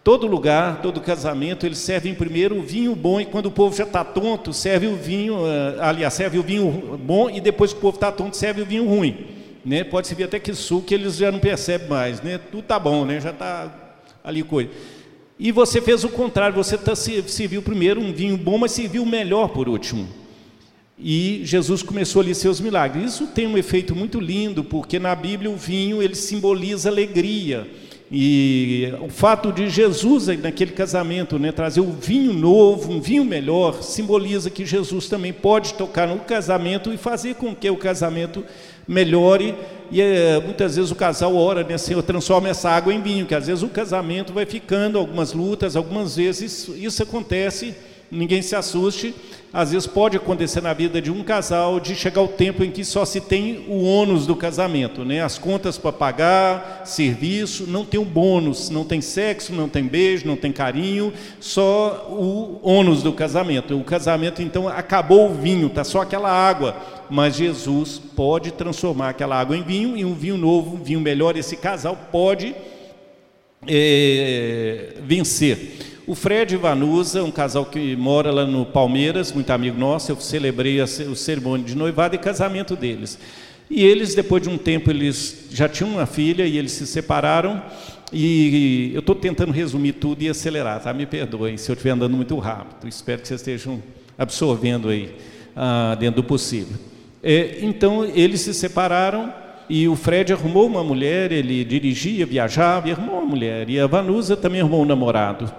Todo 0.04 0.26
lugar, 0.26 0.82
todo 0.82 1.00
casamento, 1.00 1.64
eles 1.64 1.78
servem 1.78 2.16
primeiro 2.16 2.58
o 2.58 2.64
vinho 2.64 2.96
bom 2.96 3.22
e 3.22 3.26
quando 3.26 3.48
o 3.48 3.52
povo 3.52 3.76
já 3.76 3.84
está 3.84 4.04
tonto, 4.04 4.52
serve 4.52 4.88
o 4.88 4.96
vinho, 4.96 5.46
eh, 5.46 5.78
aliás, 5.80 6.16
serve 6.16 6.40
o 6.40 6.44
vinho 6.44 7.00
bom 7.00 7.30
e 7.30 7.40
depois 7.40 7.72
que 7.72 7.78
o 7.78 7.82
povo 7.82 7.98
está 7.98 8.12
tonto, 8.12 8.36
serve 8.36 8.64
o 8.64 8.66
vinho 8.66 8.88
ruim. 8.88 9.28
Né? 9.64 9.84
Pode 9.84 10.08
servir 10.08 10.24
até 10.24 10.40
que 10.40 10.56
suco 10.56 10.88
que 10.88 10.96
eles 10.96 11.18
já 11.18 11.32
não 11.32 11.38
percebem 11.38 11.88
mais, 11.88 12.20
né? 12.20 12.40
Tudo 12.40 12.64
tá 12.64 12.80
bom, 12.80 13.06
né? 13.06 13.22
Já 13.22 13.30
está 13.30 13.72
ali 14.24 14.42
coisa. 14.42 14.72
E 15.38 15.52
você 15.52 15.80
fez 15.80 16.04
o 16.04 16.10
contrário, 16.10 16.56
você 16.56 16.80
tá, 16.80 16.96
serviu 16.96 17.62
primeiro 17.62 18.02
um 18.02 18.12
vinho 18.12 18.38
bom, 18.38 18.58
mas 18.58 18.72
serviu 18.72 19.04
o 19.04 19.06
melhor 19.06 19.50
por 19.50 19.70
último. 19.70 20.08
E 20.98 21.42
Jesus 21.44 21.82
começou 21.82 22.22
ali 22.22 22.36
seus 22.36 22.60
milagres. 22.60 23.14
Isso 23.14 23.28
tem 23.28 23.48
um 23.48 23.58
efeito 23.58 23.96
muito 23.96 24.20
lindo, 24.20 24.64
porque 24.64 25.00
na 25.00 25.16
Bíblia 25.16 25.50
o 25.50 25.56
vinho 25.56 26.02
ele 26.02 26.16
simboliza 26.16 26.90
alegria 26.90 27.68
e 28.14 28.94
o 29.00 29.08
fato 29.08 29.54
de 29.54 29.70
Jesus, 29.70 30.28
naquele 30.28 30.72
casamento, 30.72 31.40
né, 31.40 31.50
trazer 31.50 31.80
o 31.80 31.94
vinho 31.94 32.34
novo, 32.34 32.92
um 32.92 33.00
vinho 33.00 33.24
melhor, 33.24 33.82
simboliza 33.82 34.50
que 34.50 34.66
Jesus 34.66 35.08
também 35.08 35.32
pode 35.32 35.76
tocar 35.76 36.10
no 36.10 36.20
casamento 36.20 36.94
e 36.94 36.98
fazer 36.98 37.36
com 37.36 37.56
que 37.56 37.70
o 37.70 37.78
casamento 37.78 38.44
melhore. 38.86 39.56
E 39.90 40.02
é, 40.02 40.42
muitas 40.42 40.76
vezes 40.76 40.92
o 40.92 40.96
casal 40.96 41.34
ora, 41.38 41.64
né, 41.64 41.78
Senhor, 41.78 42.04
transforma 42.04 42.50
essa 42.50 42.70
água 42.70 42.94
em 42.94 43.02
vinho, 43.02 43.26
que 43.26 43.34
às 43.34 43.48
vezes 43.48 43.64
o 43.64 43.70
casamento 43.70 44.34
vai 44.34 44.46
ficando, 44.46 44.98
algumas 44.98 45.32
lutas, 45.32 45.78
algumas 45.78 46.18
vezes 46.18 46.68
isso 46.68 47.02
acontece, 47.02 47.74
ninguém 48.12 48.42
se 48.42 48.56
assuste 48.56 49.14
às 49.54 49.72
vezes 49.72 49.86
pode 49.86 50.16
acontecer 50.16 50.62
na 50.62 50.74
vida 50.74 51.02
de 51.02 51.12
um 51.12 51.24
casal 51.24 51.78
de 51.78 51.94
chegar 51.94 52.22
o 52.22 52.28
tempo 52.28 52.64
em 52.64 52.72
que 52.72 52.86
só 52.86 53.04
se 53.04 53.20
tem 53.20 53.66
o 53.68 53.84
ônus 53.84 54.26
do 54.26 54.34
casamento, 54.34 55.04
né? 55.04 55.22
As 55.22 55.38
contas 55.38 55.78
para 55.78 55.92
pagar, 55.92 56.84
serviço, 56.86 57.68
não 57.68 57.84
tem 57.84 58.00
o 58.00 58.06
bônus, 58.06 58.70
não 58.70 58.86
tem 58.86 59.02
sexo, 59.02 59.52
não 59.52 59.68
tem 59.68 59.84
beijo, 59.84 60.26
não 60.26 60.38
tem 60.38 60.54
carinho, 60.54 61.12
só 61.42 62.08
o 62.10 62.62
ônus 62.64 63.04
do 63.04 63.12
casamento. 63.12 63.78
O 63.78 63.84
casamento 63.84 64.42
então 64.42 64.70
acabou 64.70 65.30
o 65.30 65.34
vinho, 65.34 65.70
tá 65.70 65.84
só 65.84 66.02
aquela 66.02 66.32
água, 66.32 66.78
mas 67.10 67.36
Jesus 67.36 68.02
pode 68.16 68.52
transformar 68.52 69.10
aquela 69.10 69.38
água 69.38 69.58
em 69.58 69.64
vinho 69.64 69.98
e 69.98 70.06
um 70.06 70.14
vinho 70.14 70.38
novo, 70.38 70.78
um 70.78 70.84
vinho 70.84 71.02
melhor. 71.02 71.36
Esse 71.36 71.58
casal 71.58 71.98
pode 72.10 72.56
é, 73.68 74.94
vencer. 75.04 75.91
O 76.12 76.16
Fred 76.16 76.58
Vanusa, 76.58 77.24
um 77.24 77.32
casal 77.32 77.64
que 77.66 77.96
mora 77.96 78.34
lá 78.34 78.46
no 78.46 78.66
Palmeiras, 78.66 79.32
muito 79.32 79.50
amigo 79.52 79.80
nosso, 79.80 80.12
eu 80.12 80.18
celebrei 80.18 80.82
o 80.82 81.16
cerimônia 81.16 81.66
de 81.66 81.74
noivado 81.74 82.16
e 82.16 82.18
casamento 82.18 82.76
deles. 82.76 83.18
E 83.70 83.82
eles, 83.86 84.14
depois 84.14 84.44
de 84.44 84.50
um 84.50 84.58
tempo, 84.58 84.90
eles 84.90 85.46
já 85.52 85.70
tinham 85.70 85.90
uma 85.90 86.06
filha 86.06 86.46
e 86.46 86.58
eles 86.58 86.74
se 86.74 86.86
separaram. 86.86 87.64
E 88.12 88.92
eu 88.94 89.00
estou 89.00 89.16
tentando 89.16 89.54
resumir 89.54 89.94
tudo 89.94 90.22
e 90.22 90.28
acelerar, 90.28 90.82
tá? 90.84 90.94
Me 90.94 91.06
perdoem 91.06 91.56
se 91.56 91.72
eu 91.72 91.76
estiver 91.76 91.92
andando 91.92 92.18
muito 92.18 92.38
rápido. 92.40 92.90
Espero 92.90 93.22
que 93.22 93.30
vocês 93.30 93.40
estejam 93.40 93.82
absorvendo 94.18 94.90
aí, 94.90 95.16
ah, 95.56 95.96
dentro 95.98 96.22
do 96.22 96.28
possível. 96.28 96.78
É, 97.24 97.60
então, 97.62 98.04
eles 98.04 98.42
se 98.42 98.54
separaram 98.54 99.34
e 99.70 99.88
o 99.88 99.96
Fred 99.96 100.34
arrumou 100.34 100.68
uma 100.68 100.84
mulher, 100.84 101.32
ele 101.32 101.64
dirigia, 101.64 102.26
viajava 102.26 102.90
e 102.90 102.92
arrumou 102.92 103.20
uma 103.20 103.26
mulher. 103.26 103.70
E 103.70 103.80
a 103.80 103.88
Vanusa 103.88 104.36
também 104.36 104.60
arrumou 104.60 104.82
um 104.82 104.86
namorado. 104.86 105.50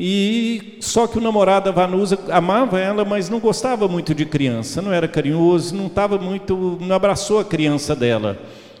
E 0.00 0.76
só 0.78 1.08
que 1.08 1.18
o 1.18 1.20
namorado 1.20 1.64
da 1.64 1.72
Vanusa 1.72 2.16
amava 2.30 2.78
ela, 2.78 3.04
mas 3.04 3.28
não 3.28 3.40
gostava 3.40 3.88
muito 3.88 4.14
de 4.14 4.24
criança, 4.24 4.80
não 4.80 4.92
era 4.92 5.08
carinhoso, 5.08 5.74
não 5.74 5.88
estava 5.88 6.16
muito, 6.16 6.78
não 6.80 6.94
abraçou 6.94 7.40
a 7.40 7.44
criança 7.44 7.96
dela. 7.96 8.38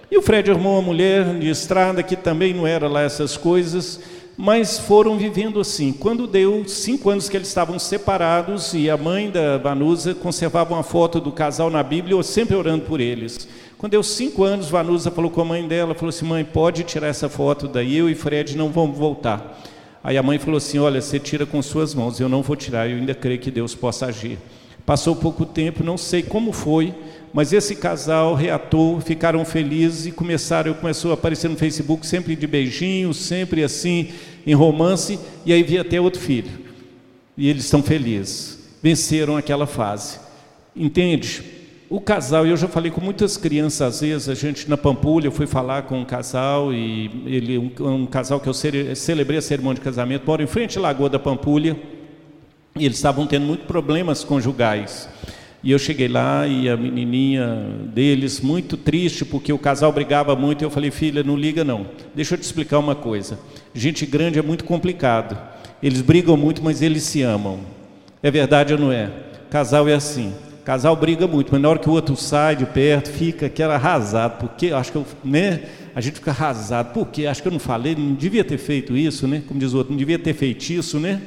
E 0.08 0.16
o 0.16 0.22
Fred 0.22 0.48
arrumou 0.48 0.74
uma 0.74 0.82
mulher 0.82 1.36
de 1.40 1.50
estrada 1.50 2.04
que 2.04 2.14
também 2.14 2.54
não 2.54 2.68
era 2.68 2.86
lá 2.86 3.02
essas 3.02 3.36
coisas, 3.36 4.00
mas 4.36 4.78
foram 4.78 5.18
vivendo 5.18 5.58
assim. 5.58 5.92
Quando 5.92 6.24
deu 6.24 6.62
cinco 6.68 7.10
anos 7.10 7.28
que 7.28 7.36
eles 7.36 7.48
estavam 7.48 7.80
separados 7.80 8.72
e 8.72 8.88
a 8.88 8.96
mãe 8.96 9.28
da 9.28 9.58
Vanusa 9.58 10.14
conservava 10.14 10.72
uma 10.72 10.84
foto 10.84 11.20
do 11.20 11.32
casal 11.32 11.68
na 11.68 11.82
Bíblia, 11.82 12.14
eu 12.14 12.22
sempre 12.22 12.54
orando 12.54 12.84
por 12.84 13.00
eles. 13.00 13.48
Quando 13.76 13.90
deu 13.90 14.04
cinco 14.04 14.44
anos, 14.44 14.70
Vanusa 14.70 15.10
falou 15.10 15.32
com 15.32 15.40
a 15.40 15.44
mãe 15.44 15.66
dela, 15.66 15.94
falou 15.94 16.10
assim, 16.10 16.24
mãe, 16.24 16.44
pode 16.44 16.84
tirar 16.84 17.08
essa 17.08 17.28
foto 17.28 17.66
daí, 17.66 17.96
eu 17.96 18.08
e 18.08 18.14
Fred 18.14 18.56
não 18.56 18.70
vamos 18.70 18.96
voltar. 18.96 19.60
Aí 20.02 20.16
a 20.16 20.22
mãe 20.22 20.38
falou 20.38 20.58
assim: 20.58 20.78
Olha, 20.78 21.00
você 21.00 21.18
tira 21.18 21.44
com 21.44 21.60
suas 21.62 21.94
mãos, 21.94 22.20
eu 22.20 22.28
não 22.28 22.42
vou 22.42 22.56
tirar, 22.56 22.88
eu 22.88 22.96
ainda 22.96 23.14
creio 23.14 23.38
que 23.38 23.50
Deus 23.50 23.74
possa 23.74 24.06
agir. 24.06 24.38
Passou 24.86 25.14
pouco 25.14 25.44
tempo, 25.44 25.84
não 25.84 25.98
sei 25.98 26.22
como 26.22 26.50
foi, 26.50 26.94
mas 27.32 27.52
esse 27.52 27.76
casal 27.76 28.34
reatou, 28.34 29.00
ficaram 29.00 29.44
felizes 29.44 30.06
e 30.06 30.12
começaram, 30.12 30.72
começou 30.72 31.10
a 31.10 31.14
aparecer 31.14 31.48
no 31.48 31.56
Facebook 31.56 32.06
sempre 32.06 32.34
de 32.34 32.46
beijinho, 32.46 33.12
sempre 33.12 33.62
assim, 33.62 34.08
em 34.46 34.54
romance, 34.54 35.18
e 35.44 35.52
aí 35.52 35.62
vi 35.62 35.78
até 35.78 36.00
outro 36.00 36.20
filho. 36.20 36.50
E 37.36 37.50
eles 37.50 37.64
estão 37.64 37.82
felizes, 37.82 38.58
venceram 38.82 39.36
aquela 39.36 39.66
fase. 39.66 40.18
Entende? 40.74 41.57
O 41.90 42.02
casal, 42.02 42.46
eu 42.46 42.54
já 42.54 42.68
falei 42.68 42.90
com 42.90 43.00
muitas 43.00 43.38
crianças, 43.38 43.80
às 43.80 44.00
vezes, 44.02 44.28
a 44.28 44.34
gente 44.34 44.68
na 44.68 44.76
Pampulha, 44.76 45.28
eu 45.28 45.32
fui 45.32 45.46
falar 45.46 45.82
com 45.82 45.98
um 45.98 46.04
casal, 46.04 46.70
e 46.70 47.10
ele, 47.24 47.56
um, 47.56 47.72
um 47.80 48.04
casal 48.04 48.38
que 48.38 48.46
eu 48.46 48.52
celebrei 48.52 49.38
a 49.38 49.40
cerimônia 49.42 49.76
de 49.76 49.80
casamento, 49.80 50.26
mora 50.26 50.42
em 50.42 50.46
frente 50.46 50.76
à 50.76 50.82
Lagoa 50.82 51.08
da 51.08 51.18
Pampulha, 51.18 51.74
e 52.76 52.84
eles 52.84 52.98
estavam 52.98 53.26
tendo 53.26 53.46
muitos 53.46 53.66
problemas 53.66 54.22
conjugais. 54.22 55.08
E 55.64 55.70
eu 55.70 55.78
cheguei 55.78 56.08
lá 56.08 56.46
e 56.46 56.68
a 56.68 56.76
menininha 56.76 57.46
deles, 57.86 58.38
muito 58.38 58.76
triste, 58.76 59.24
porque 59.24 59.50
o 59.50 59.58
casal 59.58 59.90
brigava 59.90 60.36
muito, 60.36 60.62
e 60.62 60.66
eu 60.66 60.70
falei, 60.70 60.90
filha, 60.90 61.22
não 61.22 61.36
liga 61.36 61.64
não, 61.64 61.86
deixa 62.14 62.34
eu 62.34 62.38
te 62.38 62.42
explicar 62.42 62.80
uma 62.80 62.94
coisa, 62.94 63.40
gente 63.72 64.04
grande 64.04 64.38
é 64.38 64.42
muito 64.42 64.62
complicado, 64.62 65.38
eles 65.82 66.02
brigam 66.02 66.36
muito, 66.36 66.62
mas 66.62 66.82
eles 66.82 67.02
se 67.04 67.22
amam, 67.22 67.60
é 68.22 68.30
verdade 68.30 68.74
ou 68.74 68.78
não 68.78 68.92
é? 68.92 69.10
Casal 69.48 69.88
é 69.88 69.94
assim, 69.94 70.34
casal 70.68 70.94
briga 70.94 71.26
muito, 71.26 71.50
mas 71.50 71.62
na 71.62 71.70
hora 71.70 71.78
que 71.78 71.88
o 71.88 71.92
outro 71.92 72.14
sai 72.14 72.54
de 72.54 72.66
perto, 72.66 73.10
fica 73.10 73.46
aquela 73.46 73.76
arrasado, 73.76 74.38
porque 74.38 74.66
acho 74.66 74.92
que 74.92 74.98
eu, 74.98 75.06
né? 75.24 75.62
A 75.94 76.00
gente 76.02 76.16
fica 76.16 76.30
arrasado, 76.30 76.92
porque 76.92 77.24
acho 77.24 77.40
que 77.40 77.48
eu 77.48 77.52
não 77.52 77.58
falei, 77.58 77.96
não 77.96 78.12
devia 78.12 78.44
ter 78.44 78.58
feito 78.58 78.94
isso, 78.94 79.26
né? 79.26 79.42
Como 79.48 79.58
diz 79.58 79.72
o 79.72 79.78
outro, 79.78 79.92
não 79.92 79.98
devia 79.98 80.18
ter 80.18 80.34
feito 80.34 80.68
isso, 80.68 81.00
né? 81.00 81.22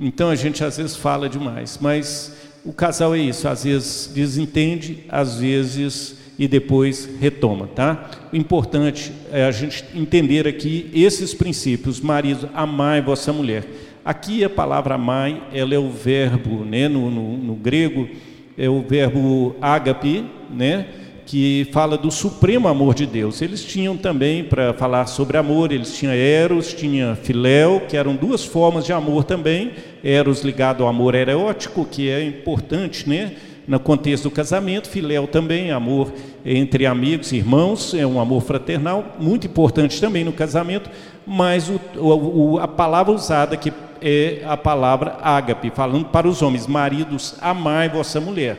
Então 0.00 0.30
a 0.30 0.34
gente 0.34 0.64
às 0.64 0.78
vezes 0.78 0.96
fala 0.96 1.28
demais, 1.28 1.78
mas 1.80 2.34
o 2.64 2.72
casal 2.72 3.14
é 3.14 3.20
isso, 3.20 3.46
às 3.46 3.62
vezes 3.62 4.10
desentende, 4.12 5.04
às 5.08 5.38
vezes 5.38 6.16
e 6.36 6.48
depois 6.48 7.08
retoma, 7.20 7.68
tá? 7.68 8.10
O 8.32 8.36
importante 8.36 9.12
é 9.30 9.44
a 9.44 9.52
gente 9.52 9.84
entender 9.94 10.48
aqui 10.48 10.90
esses 10.92 11.32
princípios, 11.32 12.00
marido, 12.00 12.50
amai 12.52 13.00
vossa 13.00 13.32
mulher. 13.32 13.64
Aqui 14.04 14.42
a 14.42 14.50
palavra 14.50 14.96
amai, 14.96 15.40
ela 15.52 15.72
é 15.72 15.78
o 15.78 15.88
verbo, 15.88 16.64
né, 16.64 16.88
no, 16.88 17.08
no, 17.08 17.36
no 17.36 17.54
grego, 17.54 18.08
é 18.56 18.68
o 18.68 18.82
verbo 18.82 19.56
ágape, 19.60 20.24
né? 20.50 20.86
que 21.26 21.68
fala 21.72 21.98
do 21.98 22.08
supremo 22.08 22.68
amor 22.68 22.94
de 22.94 23.04
Deus. 23.04 23.42
Eles 23.42 23.64
tinham 23.64 23.96
também, 23.96 24.44
para 24.44 24.72
falar 24.72 25.06
sobre 25.06 25.36
amor, 25.36 25.72
eles 25.72 25.96
tinham 25.96 26.14
eros, 26.14 26.72
tinha 26.72 27.16
filéu, 27.16 27.80
que 27.80 27.96
eram 27.96 28.14
duas 28.14 28.44
formas 28.44 28.86
de 28.86 28.92
amor 28.92 29.24
também. 29.24 29.72
Eros 30.04 30.42
ligado 30.42 30.84
ao 30.84 30.88
amor 30.88 31.16
erótico, 31.16 31.84
que 31.84 32.08
é 32.08 32.24
importante, 32.24 33.08
né? 33.08 33.32
No 33.66 33.80
contexto 33.80 34.24
do 34.24 34.30
casamento, 34.30 34.88
filéu 34.88 35.26
também, 35.26 35.72
amor 35.72 36.12
entre 36.44 36.86
amigos, 36.86 37.32
irmãos, 37.32 37.92
é 37.92 38.06
um 38.06 38.20
amor 38.20 38.42
fraternal, 38.42 39.16
muito 39.18 39.48
importante 39.48 40.00
também 40.00 40.22
no 40.22 40.32
casamento, 40.32 40.88
mas 41.26 41.68
o, 41.68 41.80
o, 41.98 42.58
a 42.60 42.68
palavra 42.68 43.12
usada 43.12 43.56
que 43.56 43.72
é 44.00 44.42
a 44.44 44.56
palavra 44.56 45.18
ágape, 45.22 45.70
falando 45.70 46.06
para 46.06 46.28
os 46.28 46.42
homens, 46.42 46.66
maridos, 46.66 47.34
amai 47.40 47.88
vossa 47.88 48.20
mulher. 48.20 48.58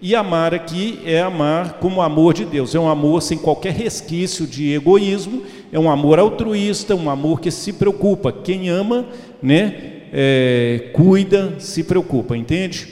E 0.00 0.14
amar 0.14 0.54
aqui 0.54 1.00
é 1.04 1.20
amar 1.20 1.74
como 1.74 2.00
amor 2.00 2.32
de 2.32 2.44
Deus, 2.44 2.74
é 2.74 2.78
um 2.78 2.88
amor 2.88 3.20
sem 3.20 3.36
qualquer 3.36 3.72
resquício 3.72 4.46
de 4.46 4.72
egoísmo, 4.72 5.42
é 5.72 5.78
um 5.78 5.90
amor 5.90 6.20
altruísta, 6.20 6.94
um 6.94 7.10
amor 7.10 7.40
que 7.40 7.50
se 7.50 7.72
preocupa. 7.72 8.30
Quem 8.30 8.68
ama, 8.68 9.06
né, 9.42 9.74
é, 10.12 10.90
cuida, 10.92 11.56
se 11.58 11.82
preocupa, 11.82 12.36
entende? 12.36 12.88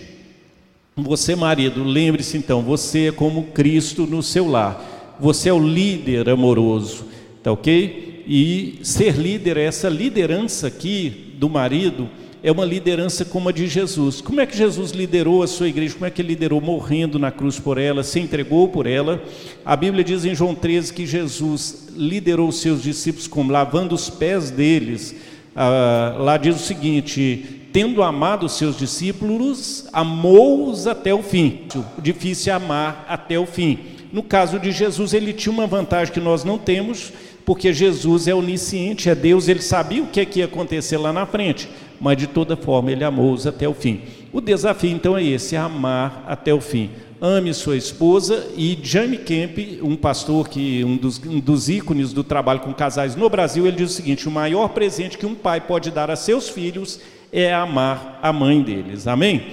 Você, 0.96 1.36
marido, 1.36 1.84
lembre-se 1.84 2.36
então, 2.38 2.62
você 2.62 3.08
é 3.08 3.12
como 3.12 3.44
Cristo 3.48 4.06
no 4.06 4.22
seu 4.22 4.48
lar. 4.48 5.14
Você 5.20 5.48
é 5.48 5.52
o 5.52 5.58
líder 5.58 6.28
amoroso, 6.28 7.04
tá 7.42 7.52
ok? 7.52 8.24
E 8.26 8.80
ser 8.82 9.14
líder, 9.14 9.56
essa 9.56 9.88
liderança 9.88 10.66
aqui 10.66 11.25
do 11.38 11.48
marido, 11.48 12.08
é 12.42 12.52
uma 12.52 12.64
liderança 12.64 13.24
como 13.24 13.48
a 13.48 13.52
de 13.52 13.66
Jesus. 13.66 14.20
Como 14.20 14.40
é 14.40 14.46
que 14.46 14.56
Jesus 14.56 14.92
liderou 14.92 15.42
a 15.42 15.46
sua 15.46 15.68
igreja? 15.68 15.94
Como 15.94 16.06
é 16.06 16.10
que 16.10 16.22
ele 16.22 16.28
liderou? 16.28 16.60
Morrendo 16.60 17.18
na 17.18 17.30
cruz 17.30 17.58
por 17.58 17.78
ela, 17.78 18.02
se 18.02 18.20
entregou 18.20 18.68
por 18.68 18.86
ela. 18.86 19.22
A 19.64 19.74
Bíblia 19.74 20.04
diz 20.04 20.24
em 20.24 20.34
João 20.34 20.54
13 20.54 20.92
que 20.92 21.06
Jesus 21.06 21.88
liderou 21.96 22.48
os 22.48 22.60
seus 22.60 22.82
discípulos 22.82 23.26
como 23.26 23.50
lavando 23.50 23.94
os 23.94 24.08
pés 24.08 24.50
deles. 24.50 25.14
Ah, 25.54 26.16
lá 26.18 26.36
diz 26.36 26.56
o 26.56 26.64
seguinte: 26.64 27.68
tendo 27.72 28.02
amado 28.02 28.46
os 28.46 28.52
seus 28.52 28.78
discípulos, 28.78 29.86
amou-os 29.92 30.86
até 30.86 31.12
o 31.12 31.22
fim. 31.22 31.62
Difícil 31.98 32.54
amar 32.54 33.04
até 33.08 33.38
o 33.38 33.44
fim. 33.44 33.78
No 34.12 34.22
caso 34.22 34.58
de 34.58 34.72
Jesus, 34.72 35.12
ele 35.12 35.32
tinha 35.32 35.52
uma 35.52 35.66
vantagem 35.66 36.14
que 36.14 36.20
nós 36.20 36.44
não 36.44 36.56
temos, 36.56 37.12
porque 37.46 37.72
Jesus 37.72 38.26
é 38.26 38.34
onisciente, 38.34 39.08
é 39.08 39.14
Deus, 39.14 39.46
ele 39.46 39.62
sabia 39.62 40.02
o 40.02 40.08
que, 40.08 40.20
é 40.20 40.24
que 40.26 40.40
ia 40.40 40.46
acontecer 40.46 40.96
lá 40.96 41.12
na 41.12 41.24
frente, 41.24 41.68
mas 42.00 42.18
de 42.18 42.26
toda 42.26 42.56
forma 42.56 42.90
ele 42.90 43.04
amou-os 43.04 43.46
até 43.46 43.68
o 43.68 43.72
fim. 43.72 44.02
O 44.32 44.40
desafio 44.40 44.90
então 44.90 45.16
é 45.16 45.22
esse: 45.22 45.54
amar 45.54 46.24
até 46.26 46.52
o 46.52 46.60
fim. 46.60 46.90
Ame 47.20 47.54
sua 47.54 47.76
esposa 47.76 48.48
e 48.56 48.76
Jamie 48.82 49.18
Kemp, 49.18 49.80
um 49.80 49.96
pastor 49.96 50.48
que 50.48 50.84
um 50.84 50.96
dos, 50.96 51.24
um 51.24 51.38
dos 51.38 51.68
ícones 51.68 52.12
do 52.12 52.24
trabalho 52.24 52.60
com 52.60 52.74
casais 52.74 53.14
no 53.14 53.30
Brasil, 53.30 53.64
ele 53.64 53.76
diz 53.76 53.92
o 53.92 53.94
seguinte: 53.94 54.28
o 54.28 54.32
maior 54.32 54.70
presente 54.70 55.16
que 55.16 55.24
um 55.24 55.34
pai 55.36 55.60
pode 55.60 55.92
dar 55.92 56.10
a 56.10 56.16
seus 56.16 56.48
filhos 56.48 57.00
é 57.32 57.54
amar 57.54 58.18
a 58.20 58.32
mãe 58.32 58.60
deles. 58.60 59.06
Amém? 59.06 59.52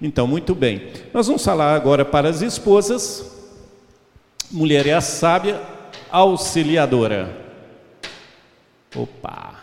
Então, 0.00 0.26
muito 0.26 0.54
bem. 0.54 0.84
Nós 1.12 1.26
vamos 1.26 1.44
falar 1.44 1.74
agora 1.74 2.06
para 2.06 2.28
as 2.30 2.40
esposas. 2.40 3.36
Mulher 4.50 4.86
é 4.86 4.94
a 4.94 5.00
sábia 5.02 5.60
auxiliadora. 6.10 7.36
Opa! 8.94 9.54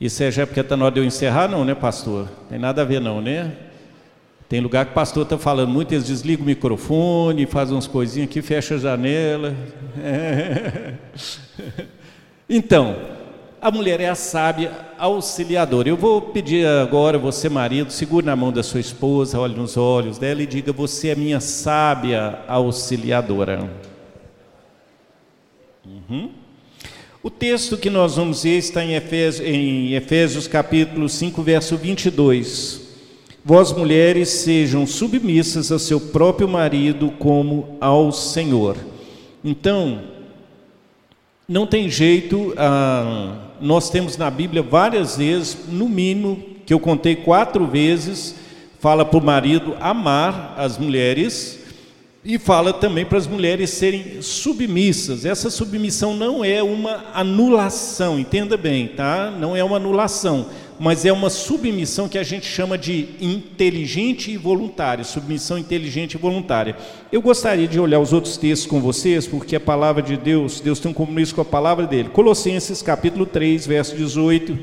Isso 0.00 0.22
é 0.22 0.30
já 0.30 0.46
porque 0.46 0.60
está 0.60 0.76
na 0.76 0.84
hora 0.84 0.94
de 0.94 1.00
eu 1.00 1.04
encerrar, 1.04 1.48
não, 1.48 1.64
né, 1.64 1.74
pastor? 1.74 2.28
Tem 2.48 2.58
nada 2.58 2.82
a 2.82 2.84
ver, 2.84 3.00
não, 3.00 3.20
né? 3.20 3.52
Tem 4.48 4.60
lugar 4.60 4.84
que 4.84 4.92
o 4.92 4.94
pastor 4.94 5.24
está 5.24 5.36
falando 5.36 5.70
muito, 5.70 5.92
eles 5.92 6.06
desligam 6.06 6.44
o 6.44 6.46
microfone, 6.46 7.46
fazem 7.46 7.74
umas 7.74 7.86
coisinhas 7.86 8.28
aqui, 8.28 8.42
fecha 8.42 8.74
a 8.74 8.78
janela. 8.78 9.54
Então, 12.48 12.94
a 13.60 13.72
mulher 13.72 14.00
é 14.00 14.08
a 14.08 14.14
sábia 14.14 14.70
auxiliadora. 14.96 15.88
Eu 15.88 15.96
vou 15.96 16.20
pedir 16.20 16.64
agora, 16.64 17.18
você 17.18 17.48
marido, 17.48 17.90
segure 17.90 18.24
na 18.24 18.36
mão 18.36 18.52
da 18.52 18.62
sua 18.62 18.78
esposa, 18.78 19.40
olhe 19.40 19.56
nos 19.56 19.76
olhos 19.76 20.16
dela 20.16 20.40
e 20.40 20.46
diga: 20.46 20.72
Você 20.72 21.08
é 21.08 21.16
minha 21.16 21.40
sábia 21.40 22.38
auxiliadora. 22.46 23.68
Uhum. 25.86 26.30
O 27.22 27.30
texto 27.30 27.76
que 27.76 27.88
nós 27.88 28.16
vamos 28.16 28.42
ver 28.42 28.58
está 28.58 28.84
em 28.84 28.94
Efésios, 28.94 29.48
em 29.48 29.94
Efésios 29.94 30.48
capítulo 30.48 31.08
5, 31.08 31.42
verso 31.42 31.76
22. 31.76 32.80
Vós 33.44 33.72
mulheres 33.72 34.28
sejam 34.28 34.86
submissas 34.86 35.70
ao 35.70 35.78
seu 35.78 36.00
próprio 36.00 36.48
marido 36.48 37.10
como 37.18 37.76
ao 37.80 38.10
Senhor. 38.10 38.76
Então, 39.44 40.02
não 41.48 41.66
tem 41.66 41.88
jeito, 41.88 42.52
ah, 42.56 43.50
nós 43.60 43.88
temos 43.88 44.16
na 44.16 44.28
Bíblia 44.28 44.62
várias 44.62 45.16
vezes, 45.16 45.56
no 45.68 45.88
mínimo, 45.88 46.42
que 46.66 46.74
eu 46.74 46.80
contei 46.80 47.14
quatro 47.14 47.64
vezes, 47.64 48.34
fala 48.80 49.04
para 49.04 49.18
o 49.18 49.24
marido 49.24 49.76
amar 49.80 50.54
as 50.58 50.76
mulheres 50.76 51.55
e 52.26 52.38
fala 52.38 52.72
também 52.72 53.06
para 53.06 53.18
as 53.18 53.26
mulheres 53.26 53.70
serem 53.70 54.20
submissas. 54.20 55.24
Essa 55.24 55.48
submissão 55.48 56.14
não 56.14 56.44
é 56.44 56.62
uma 56.62 57.04
anulação, 57.14 58.18
entenda 58.18 58.56
bem, 58.56 58.88
tá? 58.88 59.30
Não 59.30 59.54
é 59.54 59.62
uma 59.62 59.76
anulação 59.76 60.46
mas 60.78 61.04
é 61.04 61.12
uma 61.12 61.30
submissão 61.30 62.08
que 62.08 62.18
a 62.18 62.22
gente 62.22 62.46
chama 62.46 62.76
de 62.76 63.08
inteligente 63.20 64.30
e 64.30 64.36
voluntária, 64.36 65.04
submissão 65.04 65.58
inteligente 65.58 66.14
e 66.14 66.18
voluntária. 66.18 66.76
Eu 67.10 67.22
gostaria 67.22 67.66
de 67.66 67.80
olhar 67.80 67.98
os 67.98 68.12
outros 68.12 68.36
textos 68.36 68.68
com 68.68 68.80
vocês, 68.80 69.26
porque 69.26 69.56
a 69.56 69.60
palavra 69.60 70.02
de 70.02 70.16
Deus, 70.16 70.60
Deus 70.60 70.78
tem 70.78 70.90
um 70.90 70.94
compromisso 70.94 71.34
com 71.34 71.40
a 71.40 71.44
palavra 71.44 71.86
dele. 71.86 72.10
Colossenses 72.10 72.82
capítulo 72.82 73.24
3, 73.24 73.66
verso 73.66 73.96
18 73.96 74.58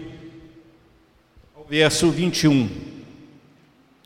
ao 1.55 1.65
verso 1.65 2.09
21. 2.11 2.69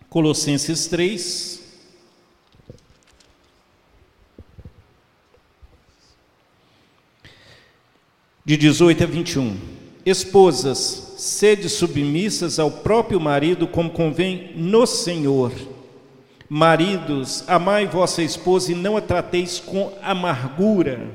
Colossenses 0.10 0.88
3, 0.88 1.67
de 8.48 8.56
18 8.56 9.04
a 9.04 9.06
21. 9.06 9.58
Esposas, 10.06 11.16
sede 11.18 11.68
submissas 11.68 12.60
ao 12.60 12.72
próprio 12.72 13.20
marido, 13.20 13.68
como 13.68 13.90
convém 13.90 14.54
no 14.56 14.88
Senhor. 14.88 15.52
Maridos, 16.48 17.44
amai 17.46 17.86
vossa 17.88 18.24
esposa 18.24 18.72
e 18.72 18.76
não 18.76 18.96
a 18.96 19.02
trateis 19.02 19.60
com 19.60 19.92
amargura. 20.02 21.10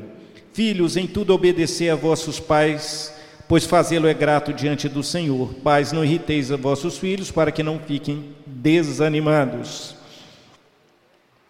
Filhos, 0.52 0.94
em 0.98 1.06
tudo 1.06 1.32
obedecei 1.32 1.88
a 1.88 1.94
vossos 1.94 2.38
pais, 2.38 3.10
pois 3.48 3.64
fazê-lo 3.64 4.06
é 4.06 4.12
grato 4.12 4.52
diante 4.52 4.86
do 4.86 5.02
Senhor. 5.02 5.54
Pais, 5.64 5.90
não 5.90 6.04
irriteis 6.04 6.52
a 6.52 6.56
vossos 6.58 6.98
filhos, 6.98 7.30
para 7.30 7.50
que 7.50 7.62
não 7.62 7.78
fiquem 7.78 8.26
desanimados. 8.44 9.96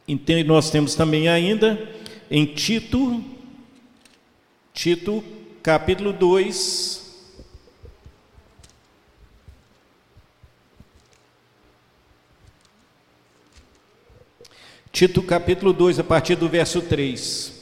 Então, 0.06 0.44
nós 0.44 0.70
temos 0.70 0.94
também 0.94 1.28
ainda 1.28 1.76
em 2.30 2.46
Tito, 2.46 3.20
Tito, 4.72 5.41
capítulo 5.62 6.12
2, 6.12 7.00
Tito 14.90 15.22
capítulo 15.22 15.72
2, 15.72 16.00
a 16.00 16.04
partir 16.04 16.34
do 16.34 16.48
verso 16.48 16.82
3. 16.82 17.52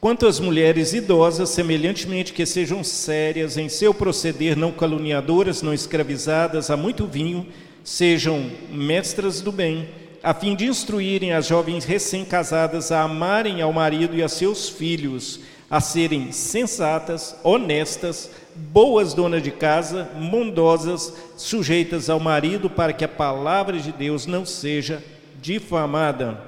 Quanto 0.00 0.26
às 0.26 0.38
mulheres 0.38 0.92
idosas, 0.92 1.48
semelhantemente 1.50 2.32
que 2.32 2.44
sejam 2.44 2.84
sérias 2.84 3.56
em 3.56 3.68
seu 3.68 3.94
proceder, 3.94 4.56
não 4.56 4.70
caluniadoras, 4.70 5.62
não 5.62 5.72
escravizadas 5.72 6.70
a 6.70 6.76
muito 6.76 7.06
vinho, 7.06 7.46
sejam 7.82 8.50
mestras 8.68 9.40
do 9.40 9.50
bem, 9.50 9.88
a 10.22 10.34
fim 10.34 10.54
de 10.54 10.66
instruírem 10.66 11.32
as 11.32 11.46
jovens 11.46 11.84
recém-casadas 11.84 12.92
a 12.92 13.02
amarem 13.02 13.62
ao 13.62 13.72
marido 13.72 14.16
e 14.16 14.22
a 14.22 14.28
seus 14.28 14.68
filhos, 14.68 15.40
a 15.70 15.80
serem 15.80 16.30
sensatas, 16.32 17.36
honestas, 17.42 18.30
boas 18.54 19.14
donas 19.14 19.42
de 19.42 19.50
casa, 19.50 20.04
bondosas, 20.30 21.12
sujeitas 21.36 22.08
ao 22.08 22.20
marido, 22.20 22.70
para 22.70 22.92
que 22.92 23.04
a 23.04 23.08
palavra 23.08 23.78
de 23.78 23.90
Deus 23.92 24.26
não 24.26 24.44
seja 24.44 25.02
difamada. 25.40 26.40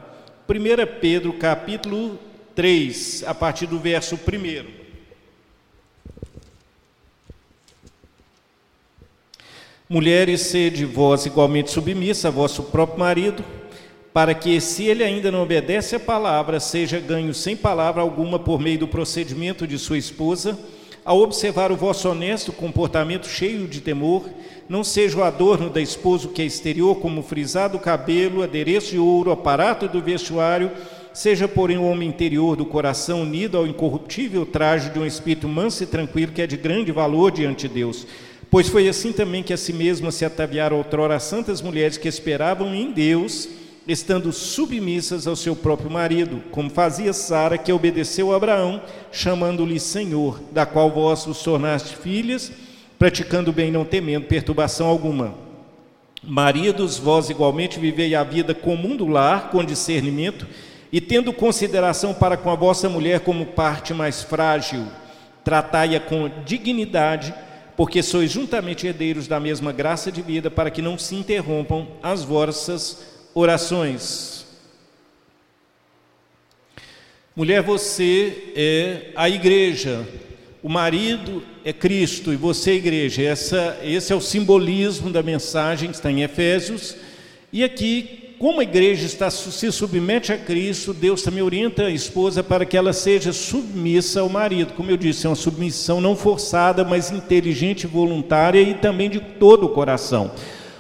1 0.49 1.01
Pedro 1.01 1.33
capítulo 1.33 2.19
3, 2.55 3.25
a 3.27 3.35
partir 3.35 3.67
do 3.67 3.79
verso 3.79 4.15
1. 4.17 4.87
Mulheres, 9.89 10.41
sede 10.41 10.85
vós 10.85 11.27
igualmente 11.27 11.71
submissa 11.71 12.27
a 12.27 12.31
vosso 12.31 12.65
próprio 12.65 12.99
marido, 12.99 13.45
para 14.17 14.33
que, 14.33 14.59
se 14.63 14.85
ele 14.85 15.05
ainda 15.05 15.31
não 15.31 15.43
obedece 15.43 15.95
à 15.95 16.01
palavra, 16.01 16.59
seja 16.59 16.99
ganho 16.99 17.35
sem 17.35 17.55
palavra 17.55 18.01
alguma 18.01 18.39
por 18.39 18.59
meio 18.59 18.79
do 18.79 18.89
procedimento 18.89 19.67
de 19.67 19.79
sua 19.79 19.99
esposa, 19.99 20.59
ao 21.05 21.21
observar 21.21 21.71
o 21.71 21.77
vosso 21.77 22.09
honesto 22.09 22.51
comportamento 22.51 23.29
cheio 23.29 23.69
de 23.69 23.79
temor, 23.83 24.25
não 24.71 24.83
seja 24.83 25.19
o 25.19 25.23
adorno 25.23 25.69
da 25.69 25.83
esposa 25.83 26.29
que 26.29 26.41
é 26.41 26.47
exterior, 26.47 26.97
como 26.97 27.23
frisado 27.23 27.79
cabelo, 27.79 28.43
adereço 28.43 28.93
de 28.93 28.99
ouro, 28.99 29.31
aparato 29.31 29.87
do 29.87 30.01
vestuário, 30.01 30.71
seja, 31.13 31.47
porém, 31.47 31.77
o 31.77 31.85
homem 31.85 32.09
interior 32.09 32.57
do 32.57 32.65
coração 32.65 33.21
unido 33.21 33.59
ao 33.59 33.67
incorruptível 33.67 34.47
traje 34.47 34.89
de 34.89 34.99
um 34.99 35.05
espírito 35.05 35.47
manso 35.47 35.83
e 35.83 35.87
tranquilo, 35.87 36.33
que 36.33 36.41
é 36.41 36.47
de 36.47 36.57
grande 36.57 36.91
valor 36.91 37.31
diante 37.31 37.69
de 37.69 37.75
Deus. 37.75 38.07
Pois 38.51 38.67
foi 38.67 38.89
assim 38.89 39.13
também 39.13 39.43
que 39.43 39.53
a 39.53 39.59
si 39.59 39.75
mesma 39.75 40.11
se 40.11 40.25
ataviaram 40.25 40.79
outrora 40.79 41.17
as 41.17 41.25
santas 41.25 41.61
mulheres 41.61 41.99
que 41.99 42.09
esperavam 42.09 42.75
em 42.75 42.93
Deus, 42.93 43.47
estando 43.87 44.33
submissas 44.33 45.27
ao 45.27 45.37
seu 45.37 45.55
próprio 45.55 45.91
marido, 45.91 46.43
como 46.51 46.69
fazia 46.69 47.13
Sara, 47.13 47.57
que 47.57 47.73
obedeceu 47.73 48.33
a 48.33 48.37
Abraão, 48.37 48.83
chamando-lhe 49.13 49.79
Senhor, 49.79 50.41
da 50.51 50.67
qual 50.67 50.91
vós 50.91 51.27
os 51.27 51.43
tornaste 51.43 51.97
filhas, 51.97 52.51
praticando 52.99 53.53
bem, 53.53 53.71
não 53.71 53.85
temendo 53.85 54.27
perturbação 54.27 54.89
alguma. 54.89 55.35
Maridos, 56.23 56.99
vós 56.99 57.31
igualmente 57.31 57.79
vivei 57.79 58.15
a 58.15 58.25
vida 58.25 58.53
comum 58.55 58.97
do 58.97 59.07
lar, 59.07 59.51
com 59.51 59.65
discernimento, 59.65 60.47
e 60.91 61.01
tendo 61.01 61.33
consideração 61.33 62.13
para 62.13 62.37
com 62.37 62.51
a 62.51 62.57
vossa 62.57 62.89
mulher 62.89 63.21
como 63.21 63.47
parte 63.47 63.95
mais 63.95 64.23
frágil, 64.23 64.85
tratai-a 65.45 66.01
com 66.01 66.29
dignidade, 66.45 67.33
porque 67.77 68.03
sois 68.03 68.33
juntamente 68.33 68.87
herdeiros 68.87 69.29
da 69.29 69.39
mesma 69.39 69.71
graça 69.71 70.11
de 70.11 70.23
vida, 70.23 70.51
para 70.51 70.71
que 70.71 70.83
não 70.83 70.99
se 70.99 71.15
interrompam 71.15 71.87
as 72.03 72.25
vossas 72.25 73.16
orações. 73.37 74.47
Mulher, 77.37 77.61
você 77.61 78.53
é 78.57 79.11
a 79.15 79.29
igreja, 79.29 80.09
o 80.63 80.71
marido 80.71 81.43
é 81.63 81.71
Cristo 81.71 82.33
e 82.33 82.37
você 82.37 82.71
é 82.71 82.73
a 82.73 82.77
igreja. 82.77 83.23
Essa, 83.23 83.79
esse 83.83 84.11
é 84.11 84.17
o 84.17 84.23
simbolismo 84.23 85.11
da 85.11 85.23
mensagem 85.23 85.91
que 85.91 85.97
está 85.97 86.11
em 86.11 86.23
Efésios. 86.23 86.97
E 87.53 87.63
aqui 87.63 88.23
como 88.39 88.61
a 88.61 88.65
igreja 88.65 89.05
está, 89.05 89.31
se 89.31 89.71
submete 89.71 90.33
a 90.33 90.39
Cristo, 90.39 90.95
Deus 90.95 91.23
também 91.23 91.43
orienta 91.43 91.85
a 91.85 91.91
esposa 91.91 92.43
para 92.43 92.65
que 92.65 92.77
ela 92.77 92.93
seja 92.95 93.35
submissa 93.35 94.21
ao 94.21 94.31
marido. 94.31 94.73
Como 94.73 94.91
eu 94.91 94.97
disse, 94.97 95.27
é 95.27 95.31
uma 95.31 95.37
submissão 95.37 96.01
não 96.01 96.17
forçada, 96.17 96.85
mas 96.85 97.11
inteligente, 97.11 97.87
voluntária 97.87 98.61
e 98.61 98.75
também 98.75 99.11
de 99.11 99.21
todo 99.21 99.65
o 99.67 99.71
coração. 99.71 100.33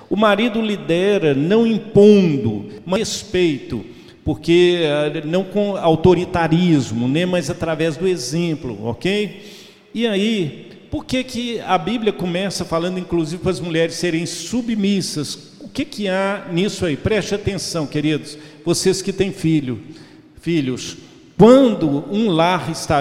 O 0.08 0.16
marido 0.16 0.60
lidera 0.60 1.34
não 1.34 1.66
impondo, 1.66 2.66
mas 2.84 3.00
respeito, 3.00 3.84
porque 4.24 4.80
eh, 4.82 5.22
não 5.24 5.44
com 5.44 5.76
autoritarismo, 5.76 7.08
nem 7.08 7.26
mas 7.26 7.50
através 7.50 7.96
do 7.96 8.06
exemplo, 8.06 8.78
ok? 8.86 9.42
E 9.94 10.06
aí, 10.06 10.68
por 10.90 11.04
que, 11.04 11.24
que 11.24 11.60
a 11.60 11.76
Bíblia 11.76 12.12
começa 12.12 12.64
falando, 12.64 12.98
inclusive, 12.98 13.42
para 13.42 13.50
as 13.50 13.60
mulheres 13.60 13.94
serem 13.94 14.26
submissas? 14.26 15.56
que, 15.76 15.84
que 15.84 16.08
há 16.08 16.46
nisso 16.50 16.86
aí? 16.86 16.96
Preste 16.96 17.34
atenção, 17.34 17.86
queridos, 17.86 18.38
vocês 18.64 19.02
que 19.02 19.12
têm 19.12 19.30
filho, 19.30 19.78
filhos. 20.40 20.96
Quando 21.36 22.10
um 22.10 22.30
lar 22.30 22.70
está 22.70 23.00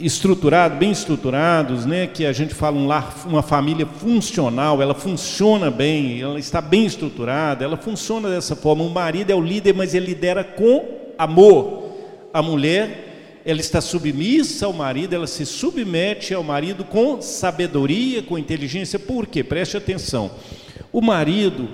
estruturado, 0.00 0.76
bem 0.76 0.90
estruturados, 0.90 1.84
né, 1.84 2.06
que 2.06 2.24
a 2.24 2.32
gente 2.32 2.54
fala 2.54 2.76
um 2.76 2.86
lar, 2.86 3.24
uma 3.26 3.42
família 3.42 3.84
funcional, 3.84 4.80
ela 4.80 4.94
funciona 4.94 5.70
bem, 5.70 6.20
ela 6.20 6.38
está 6.38 6.60
bem 6.60 6.86
estruturada, 6.86 7.64
ela 7.64 7.76
funciona 7.76 8.30
dessa 8.30 8.54
forma. 8.54 8.84
O 8.84 8.90
marido 8.90 9.30
é 9.30 9.34
o 9.34 9.40
líder, 9.40 9.74
mas 9.74 9.94
ele 9.94 10.06
lidera 10.06 10.44
com 10.44 10.84
amor. 11.18 11.88
A 12.32 12.40
mulher, 12.40 13.40
ela 13.44 13.60
está 13.60 13.80
submissa 13.80 14.66
ao 14.66 14.72
marido, 14.72 15.14
ela 15.14 15.26
se 15.26 15.44
submete 15.44 16.32
ao 16.32 16.44
marido 16.44 16.84
com 16.84 17.20
sabedoria, 17.20 18.22
com 18.22 18.38
inteligência. 18.38 18.98
Por 18.98 19.26
quê? 19.26 19.42
Preste 19.42 19.76
atenção. 19.76 20.30
O 20.92 21.00
marido, 21.00 21.68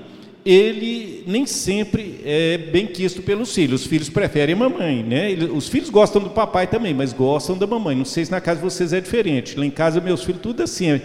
ele 0.44 1.24
nem 1.26 1.46
sempre 1.46 2.20
é 2.24 2.59
bem 2.59 2.87
quisto 2.87 3.22
pelos 3.22 3.54
filhos. 3.54 3.83
Os 3.83 3.87
filhos 3.87 4.11
preferem 4.11 4.54
a 4.54 4.59
mamãe, 4.59 5.02
né? 5.02 5.28
Os 5.54 5.68
filhos 5.68 5.88
gostam 5.88 6.22
do 6.22 6.30
papai 6.30 6.66
também, 6.66 6.92
mas 6.92 7.12
gostam 7.12 7.57
da 7.57 7.66
mamãe. 7.66 7.96
Não 7.96 8.04
sei 8.04 8.24
se 8.24 8.30
na 8.30 8.40
casa 8.40 8.61
de 8.61 8.64
vocês 8.64 8.92
é 8.92 9.00
diferente. 9.00 9.59
Lá 9.59 9.64
em 9.64 9.70
casa, 9.70 10.00
meus 10.00 10.22
filhos, 10.22 10.42
tudo 10.42 10.62
assim, 10.62 11.00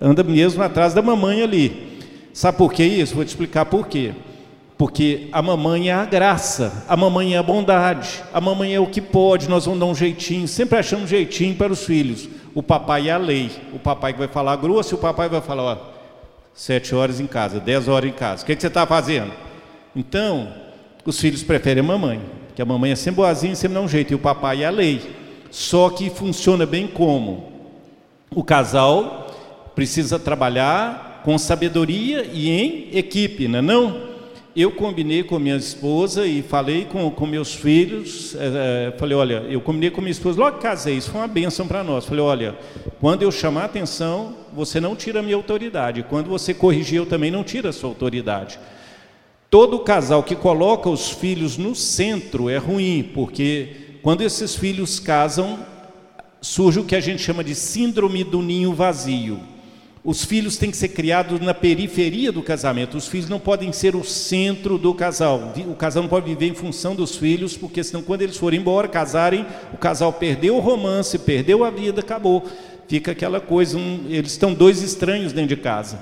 anda 0.00 0.24
mesmo 0.24 0.62
atrás 0.62 0.94
da 0.94 1.02
mamãe 1.02 1.42
ali. 1.42 2.00
Sabe 2.32 2.58
por 2.58 2.72
que 2.72 2.82
isso? 2.84 3.14
Vou 3.14 3.24
te 3.24 3.28
explicar 3.28 3.66
por 3.66 3.86
quê. 3.86 4.12
Porque 4.76 5.28
a 5.30 5.40
mamãe 5.40 5.90
é 5.90 5.92
a 5.92 6.04
graça, 6.04 6.84
a 6.88 6.96
mamãe 6.96 7.34
é 7.34 7.38
a 7.38 7.42
bondade, 7.42 8.20
a 8.32 8.40
mamãe 8.40 8.74
é 8.74 8.80
o 8.80 8.86
que 8.86 9.00
pode, 9.00 9.48
nós 9.48 9.64
vamos 9.64 9.78
dar 9.78 9.86
um 9.86 9.94
jeitinho, 9.94 10.48
sempre 10.48 10.76
achamos 10.76 11.04
um 11.04 11.08
jeitinho 11.08 11.54
para 11.54 11.72
os 11.72 11.84
filhos. 11.84 12.28
O 12.52 12.64
papai 12.64 13.08
é 13.08 13.12
a 13.12 13.16
lei, 13.16 13.48
o 13.72 13.78
papai 13.78 14.12
que 14.12 14.18
vai 14.18 14.26
falar 14.26 14.56
grosso 14.56 14.92
e 14.92 14.96
o 14.96 14.98
papai 14.98 15.28
vai 15.28 15.40
falar, 15.40 15.62
ó, 15.62 15.91
sete 16.54 16.94
horas 16.94 17.20
em 17.20 17.26
casa, 17.26 17.58
dez 17.60 17.88
horas 17.88 18.10
em 18.10 18.12
casa. 18.12 18.42
O 18.42 18.46
que, 18.46 18.54
que 18.54 18.60
você 18.60 18.68
está 18.68 18.86
fazendo? 18.86 19.32
Então, 19.94 20.52
os 21.04 21.20
filhos 21.20 21.42
preferem 21.42 21.82
a 21.82 21.86
mamãe, 21.86 22.20
que 22.54 22.62
a 22.62 22.64
mamãe 22.64 22.92
é 22.92 22.96
sempre 22.96 23.16
boazinha, 23.16 23.54
sempre 23.54 23.74
dá 23.74 23.80
um 23.80 23.88
jeito, 23.88 24.12
e 24.12 24.14
o 24.14 24.18
papai 24.18 24.62
é 24.62 24.66
a 24.66 24.70
lei. 24.70 25.00
Só 25.50 25.90
que 25.90 26.10
funciona 26.10 26.64
bem 26.64 26.86
como? 26.86 27.52
O 28.30 28.42
casal 28.42 29.70
precisa 29.74 30.18
trabalhar 30.18 31.20
com 31.24 31.36
sabedoria 31.38 32.28
e 32.32 32.50
em 32.50 32.96
equipe, 32.96 33.48
não 33.48 33.58
é 33.58 33.62
não? 33.62 34.11
Eu 34.54 34.70
combinei 34.70 35.22
com 35.22 35.38
minha 35.38 35.56
esposa 35.56 36.26
e 36.26 36.42
falei 36.42 36.84
com, 36.84 37.10
com 37.10 37.26
meus 37.26 37.54
filhos, 37.54 38.36
é, 38.38 38.92
falei, 38.98 39.16
olha, 39.16 39.46
eu 39.48 39.60
combinei 39.62 39.90
com 39.90 40.02
minha 40.02 40.10
esposa, 40.10 40.38
logo 40.38 40.58
que 40.58 40.62
casei, 40.62 40.96
isso 40.96 41.10
foi 41.10 41.20
uma 41.20 41.28
bênção 41.28 41.66
para 41.66 41.82
nós. 41.82 42.04
Falei, 42.04 42.22
olha, 42.22 42.58
quando 43.00 43.22
eu 43.22 43.32
chamar 43.32 43.64
atenção, 43.64 44.34
você 44.52 44.78
não 44.78 44.94
tira 44.94 45.20
a 45.20 45.22
minha 45.22 45.36
autoridade. 45.36 46.04
Quando 46.08 46.28
você 46.28 46.52
corrigir, 46.52 46.98
eu 46.98 47.06
também 47.06 47.30
não 47.30 47.42
tiro 47.42 47.66
a 47.66 47.72
sua 47.72 47.88
autoridade. 47.88 48.58
Todo 49.48 49.78
casal 49.80 50.22
que 50.22 50.36
coloca 50.36 50.88
os 50.88 51.10
filhos 51.10 51.56
no 51.56 51.74
centro 51.74 52.50
é 52.50 52.58
ruim, 52.58 53.10
porque 53.14 53.98
quando 54.02 54.22
esses 54.22 54.54
filhos 54.54 55.00
casam, 55.00 55.60
surge 56.42 56.80
o 56.80 56.84
que 56.84 56.96
a 56.96 57.00
gente 57.00 57.22
chama 57.22 57.42
de 57.42 57.54
síndrome 57.54 58.22
do 58.22 58.42
ninho 58.42 58.74
vazio. 58.74 59.40
Os 60.04 60.24
filhos 60.24 60.56
têm 60.56 60.68
que 60.68 60.76
ser 60.76 60.88
criados 60.88 61.40
na 61.40 61.54
periferia 61.54 62.32
do 62.32 62.42
casamento. 62.42 62.96
Os 62.96 63.06
filhos 63.06 63.28
não 63.28 63.38
podem 63.38 63.72
ser 63.72 63.94
o 63.94 64.02
centro 64.02 64.76
do 64.76 64.92
casal. 64.92 65.52
O 65.68 65.74
casal 65.76 66.02
não 66.02 66.10
pode 66.10 66.26
viver 66.26 66.48
em 66.48 66.54
função 66.54 66.96
dos 66.96 67.14
filhos, 67.14 67.56
porque 67.56 67.84
senão, 67.84 68.02
quando 68.02 68.22
eles 68.22 68.36
forem 68.36 68.58
embora, 68.58 68.88
casarem, 68.88 69.46
o 69.72 69.76
casal 69.76 70.12
perdeu 70.12 70.56
o 70.56 70.60
romance, 70.60 71.16
perdeu 71.20 71.62
a 71.62 71.70
vida, 71.70 72.00
acabou. 72.00 72.44
Fica 72.88 73.12
aquela 73.12 73.40
coisa, 73.40 73.78
um, 73.78 74.06
eles 74.08 74.32
estão 74.32 74.52
dois 74.52 74.82
estranhos 74.82 75.32
dentro 75.32 75.54
de 75.54 75.62
casa. 75.62 76.00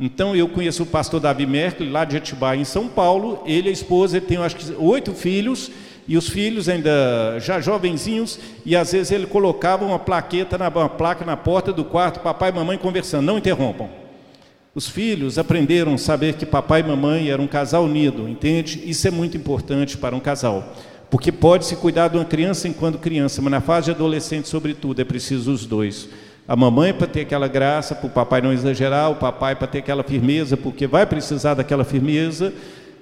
Então, 0.00 0.34
eu 0.34 0.48
conheço 0.48 0.84
o 0.84 0.86
pastor 0.86 1.20
Davi 1.20 1.44
Merkel, 1.44 1.90
lá 1.90 2.06
de 2.06 2.16
Atibaia, 2.16 2.58
em 2.58 2.64
São 2.64 2.88
Paulo. 2.88 3.42
Ele 3.44 3.68
e 3.68 3.70
a 3.70 3.72
esposa, 3.72 4.16
ele 4.16 4.24
tem, 4.24 4.38
acho 4.38 4.56
que, 4.56 4.72
oito 4.78 5.12
filhos 5.12 5.70
e 6.06 6.16
os 6.16 6.28
filhos 6.28 6.68
ainda 6.68 7.38
já 7.38 7.60
jovenzinhos, 7.60 8.38
e 8.64 8.74
às 8.74 8.92
vezes 8.92 9.12
ele 9.12 9.26
colocava 9.26 9.84
uma 9.84 9.98
plaqueta, 9.98 10.58
na, 10.58 10.68
uma 10.68 10.88
placa 10.88 11.24
na 11.24 11.36
porta 11.36 11.72
do 11.72 11.84
quarto, 11.84 12.20
papai 12.20 12.50
e 12.50 12.52
mamãe 12.52 12.76
conversando, 12.76 13.26
não 13.26 13.38
interrompam. 13.38 13.88
Os 14.74 14.88
filhos 14.88 15.38
aprenderam 15.38 15.94
a 15.94 15.98
saber 15.98 16.34
que 16.34 16.46
papai 16.46 16.80
e 16.80 16.84
mamãe 16.84 17.28
eram 17.28 17.44
um 17.44 17.48
casal 17.48 17.84
unido, 17.84 18.28
entende? 18.28 18.82
Isso 18.84 19.06
é 19.06 19.10
muito 19.10 19.36
importante 19.36 19.98
para 19.98 20.16
um 20.16 20.20
casal. 20.20 20.74
Porque 21.10 21.30
pode-se 21.30 21.76
cuidar 21.76 22.08
de 22.08 22.16
uma 22.16 22.24
criança 22.24 22.66
enquanto 22.66 22.96
criança, 22.96 23.42
mas 23.42 23.50
na 23.50 23.60
fase 23.60 23.86
de 23.86 23.90
adolescente, 23.90 24.48
sobretudo, 24.48 25.00
é 25.02 25.04
preciso 25.04 25.52
os 25.52 25.66
dois. 25.66 26.08
A 26.48 26.56
mamãe 26.56 26.92
para 26.94 27.06
ter 27.06 27.20
aquela 27.20 27.46
graça, 27.46 27.94
para 27.94 28.06
o 28.06 28.10
papai 28.10 28.40
não 28.40 28.50
exagerar, 28.50 29.10
o 29.10 29.16
papai 29.16 29.54
para 29.54 29.68
ter 29.68 29.80
aquela 29.80 30.02
firmeza, 30.02 30.56
porque 30.56 30.86
vai 30.86 31.04
precisar 31.04 31.52
daquela 31.52 31.84
firmeza, 31.84 32.52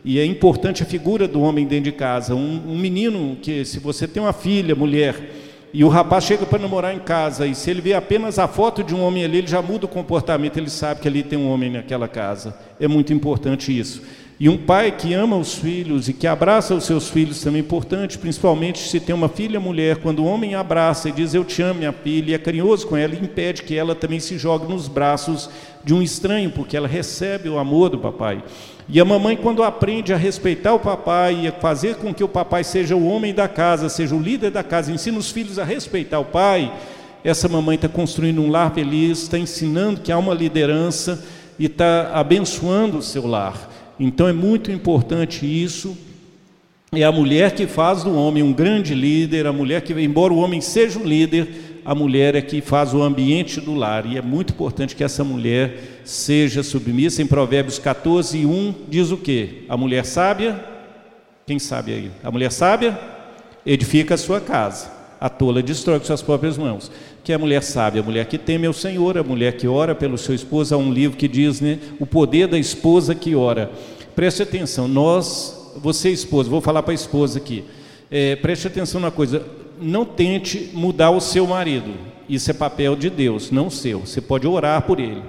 e 0.05 0.19
é 0.19 0.25
importante 0.25 0.83
a 0.83 0.87
figura 0.87 1.29
do 1.29 1.41
homem 1.41 1.67
dentro 1.67 1.85
de 1.85 1.93
casa. 1.93 2.35
Um, 2.35 2.73
um 2.73 2.79
menino 2.79 3.37
que, 3.41 3.65
se 3.65 3.79
você 3.79 4.09
tem 4.09 4.23
uma 4.23 4.33
filha, 4.33 4.75
mulher, 4.75 5.31
e 5.73 5.85
o 5.85 5.89
rapaz 5.89 6.25
chega 6.25 6.45
para 6.45 6.59
namorar 6.59 6.95
em 6.95 6.99
casa, 6.99 7.47
e 7.47 7.55
se 7.55 7.71
ele 7.71 7.81
vê 7.81 7.95
apenas 7.95 8.39
a 8.39 8.49
foto 8.49 8.83
de 8.83 8.95
um 8.95 9.03
homem 9.03 9.25
ali, 9.25 9.39
ele 9.39 9.47
já 9.47 9.63
muda 9.63 9.87
o 9.87 9.89
comportamento, 9.89 10.57
ele 10.57 10.71
sabe 10.71 11.01
que 11.01 11.07
ali 11.07 11.23
tem 11.23 11.39
um 11.39 11.49
homem 11.49 11.71
naquela 11.71 12.09
casa. 12.09 12.57
É 12.81 12.89
muito 12.89 13.13
importante 13.13 13.77
isso. 13.77 14.03
E 14.43 14.49
um 14.49 14.57
pai 14.57 14.91
que 14.91 15.13
ama 15.13 15.37
os 15.37 15.53
filhos 15.53 16.09
e 16.09 16.15
que 16.15 16.27
abraça 16.27 16.75
os 16.75 16.85
seus 16.85 17.11
filhos 17.11 17.43
também 17.43 17.61
é 17.61 17.63
importante, 17.63 18.17
principalmente 18.17 18.79
se 18.79 18.99
tem 18.99 19.15
uma 19.15 19.29
filha 19.29 19.61
mulher, 19.61 19.99
quando 19.99 20.21
o 20.21 20.25
homem 20.25 20.55
abraça 20.55 21.11
e 21.11 21.13
diz 21.13 21.35
eu 21.35 21.45
te 21.45 21.61
amo, 21.61 21.81
minha 21.81 21.93
filha, 21.93 22.31
e 22.31 22.35
é 22.35 22.39
carinhoso 22.39 22.87
com 22.87 22.97
ela, 22.97 23.15
impede 23.15 23.63
que 23.63 23.77
ela 23.77 23.95
também 23.95 24.19
se 24.19 24.39
jogue 24.39 24.67
nos 24.67 24.89
braços 24.89 25.51
de 25.85 25.93
um 25.93 26.01
estranho, 26.01 26.51
porque 26.51 26.75
ela 26.75 26.89
recebe 26.89 27.51
o 27.51 27.59
amor 27.59 27.91
do 27.91 27.99
papai. 27.99 28.43
E 28.89 28.99
a 28.99 29.05
mamãe, 29.05 29.37
quando 29.37 29.63
aprende 29.63 30.11
a 30.11 30.17
respeitar 30.17 30.73
o 30.73 30.81
papai 30.81 31.41
e 31.43 31.49
a 31.49 31.53
fazer 31.53 31.97
com 31.97 32.15
que 32.15 32.25
o 32.25 32.29
papai 32.29 32.65
seja 32.65 32.97
o 32.97 33.07
homem 33.07 33.35
da 33.35 33.47
casa, 33.47 33.91
seja 33.91 34.15
o 34.15 34.23
líder 34.23 34.51
da 34.51 34.63
casa, 34.63 34.91
ensina 34.91 35.19
os 35.19 35.31
filhos 35.31 35.59
a 35.59 35.65
respeitar 35.65 36.19
o 36.19 36.25
pai, 36.25 36.73
essa 37.23 37.47
mamãe 37.47 37.75
está 37.75 37.91
construindo 37.91 38.41
um 38.41 38.51
lar 38.51 38.73
feliz, 38.73 39.19
está 39.21 39.39
ensinando 39.39 40.01
que 40.01 40.11
há 40.11 40.17
uma 40.17 40.33
liderança 40.33 41.23
e 41.59 41.67
está 41.67 42.13
abençoando 42.15 42.97
o 42.97 43.03
seu 43.03 43.27
lar. 43.27 43.69
Então 44.01 44.27
é 44.27 44.33
muito 44.33 44.73
importante 44.73 45.45
isso. 45.45 45.97
É 46.91 47.05
a 47.05 47.13
mulher 47.13 47.53
que 47.53 47.67
faz 47.67 48.03
do 48.03 48.15
homem 48.17 48.43
um 48.43 48.53
grande 48.53 48.95
líder, 48.95 49.47
a 49.47 49.53
mulher 49.53 49.83
que, 49.83 49.93
embora 49.93 50.33
o 50.33 50.39
homem 50.39 50.61
seja 50.61 50.99
o 50.99 51.07
líder, 51.07 51.83
a 51.85 51.95
mulher 51.95 52.35
é 52.35 52.41
que 52.41 52.63
faz 52.63 52.95
o 52.95 53.03
ambiente 53.03 53.61
do 53.61 53.75
lar. 53.75 54.07
E 54.07 54.17
é 54.17 54.23
muito 54.23 54.55
importante 54.55 54.97
que 54.97 55.05
essa 55.05 55.23
mulher 55.23 56.01
seja 56.03 56.63
submissa. 56.63 57.23
Em 57.23 57.27
Provérbios 57.27 57.79
14, 57.79 58.45
1 58.45 58.75
diz 58.89 59.11
o 59.11 59.19
quê? 59.19 59.65
A 59.69 59.77
mulher 59.77 60.05
sábia, 60.07 60.59
quem 61.47 61.59
sabe 61.59 61.93
aí? 61.93 62.11
A 62.25 62.31
mulher 62.31 62.51
sábia 62.51 62.99
edifica 63.67 64.15
a 64.15 64.19
sua 64.19 64.41
casa, 64.41 64.91
a 65.21 65.29
tola 65.29 65.63
destrói 65.63 65.99
com 65.99 66.07
suas 66.07 66.23
próprias 66.23 66.57
mãos 66.57 66.91
que 67.23 67.33
é 67.33 67.35
a 67.35 67.39
mulher 67.39 67.63
sábia, 67.63 68.01
a 68.01 68.05
mulher 68.05 68.27
que 68.27 68.39
teme 68.39 68.67
ao 68.67 68.73
Senhor, 68.73 69.19
a 69.19 69.23
mulher 69.23 69.57
que 69.57 69.69
ora 69.69 69.95
pelo 69.95 70.17
seu 70.17 70.35
esposo. 70.35 70.75
Há 70.75 70.79
um 70.79 70.93
livro 70.93 71.17
que 71.17 71.29
diz, 71.29 71.61
né, 71.61 71.79
o 71.99 72.07
poder 72.07 72.47
da 72.47 72.59
esposa 72.59 73.15
que 73.15 73.35
ora. 73.35 73.71
Preste 74.15 74.43
atenção, 74.43 74.89
nós, 74.89 75.73
você 75.77 76.11
esposa, 76.11 76.51
vou 76.51 76.61
falar 76.61 76.83
para 76.83 76.93
a 76.93 76.95
esposa 76.95 77.39
aqui, 77.39 77.65
é, 78.11 78.37
preste 78.37 78.67
atenção 78.67 79.01
na 79.01 79.11
coisa, 79.11 79.47
não 79.81 80.05
tente 80.05 80.71
mudar 80.75 81.11
o 81.11 81.21
seu 81.21 81.47
marido, 81.47 81.93
isso 82.29 82.51
é 82.51 82.55
papel 82.55 82.97
de 82.97 83.09
Deus, 83.09 83.51
não 83.51 83.71
seu, 83.71 84.01
você 84.01 84.21
pode 84.21 84.47
orar 84.47 84.83
por 84.83 84.99
ele. 84.99 85.23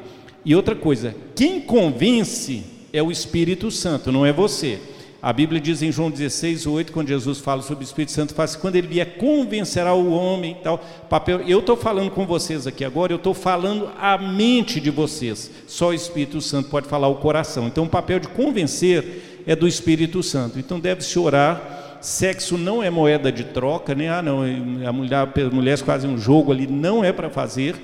E 0.43 0.55
outra 0.55 0.75
coisa, 0.75 1.15
quem 1.35 1.61
convence 1.61 2.63
é 2.91 3.01
o 3.01 3.11
Espírito 3.11 3.69
Santo, 3.69 4.11
não 4.11 4.25
é 4.25 4.33
você. 4.33 4.79
A 5.21 5.31
Bíblia 5.31 5.61
diz 5.61 5.83
em 5.83 5.91
João 5.91 6.09
16, 6.09 6.65
8, 6.65 6.91
quando 6.91 7.09
Jesus 7.09 7.37
fala 7.37 7.61
sobre 7.61 7.83
o 7.83 7.85
Espírito 7.85 8.11
Santo, 8.11 8.33
fala 8.33 8.49
quando 8.59 8.75
ele 8.75 8.87
vier 8.87 9.17
convencerá 9.17 9.93
o 9.93 10.11
homem 10.11 10.57
tal. 10.63 10.83
Papel, 11.07 11.41
eu 11.41 11.59
estou 11.59 11.77
falando 11.77 12.09
com 12.09 12.25
vocês 12.25 12.65
aqui 12.65 12.83
agora, 12.83 13.13
eu 13.13 13.17
estou 13.17 13.35
falando 13.35 13.91
a 13.99 14.17
mente 14.17 14.79
de 14.79 14.89
vocês. 14.89 15.51
Só 15.67 15.89
o 15.89 15.93
Espírito 15.93 16.41
Santo 16.41 16.69
pode 16.69 16.87
falar 16.87 17.07
o 17.07 17.17
coração. 17.17 17.67
Então 17.67 17.83
o 17.83 17.89
papel 17.89 18.19
de 18.19 18.29
convencer 18.29 19.43
é 19.45 19.55
do 19.55 19.67
Espírito 19.67 20.23
Santo. 20.23 20.57
Então 20.57 20.79
deve-se 20.79 21.19
orar. 21.19 21.99
Sexo 22.01 22.57
não 22.57 22.81
é 22.81 22.89
moeda 22.89 23.31
de 23.31 23.43
troca, 23.43 23.93
né? 23.93 24.09
Ah, 24.09 24.23
não, 24.23 24.39
a 24.41 24.91
mulher, 24.91 25.29
as 25.37 25.53
mulheres 25.53 25.81
fazem 25.81 26.09
um 26.09 26.17
jogo 26.17 26.51
ali, 26.51 26.65
não 26.65 27.03
é 27.03 27.11
para 27.11 27.29
fazer. 27.29 27.75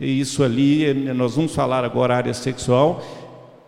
Isso 0.00 0.42
ali, 0.42 0.92
nós 1.14 1.36
vamos 1.36 1.54
falar 1.54 1.84
agora 1.84 2.16
área 2.16 2.34
sexual 2.34 3.04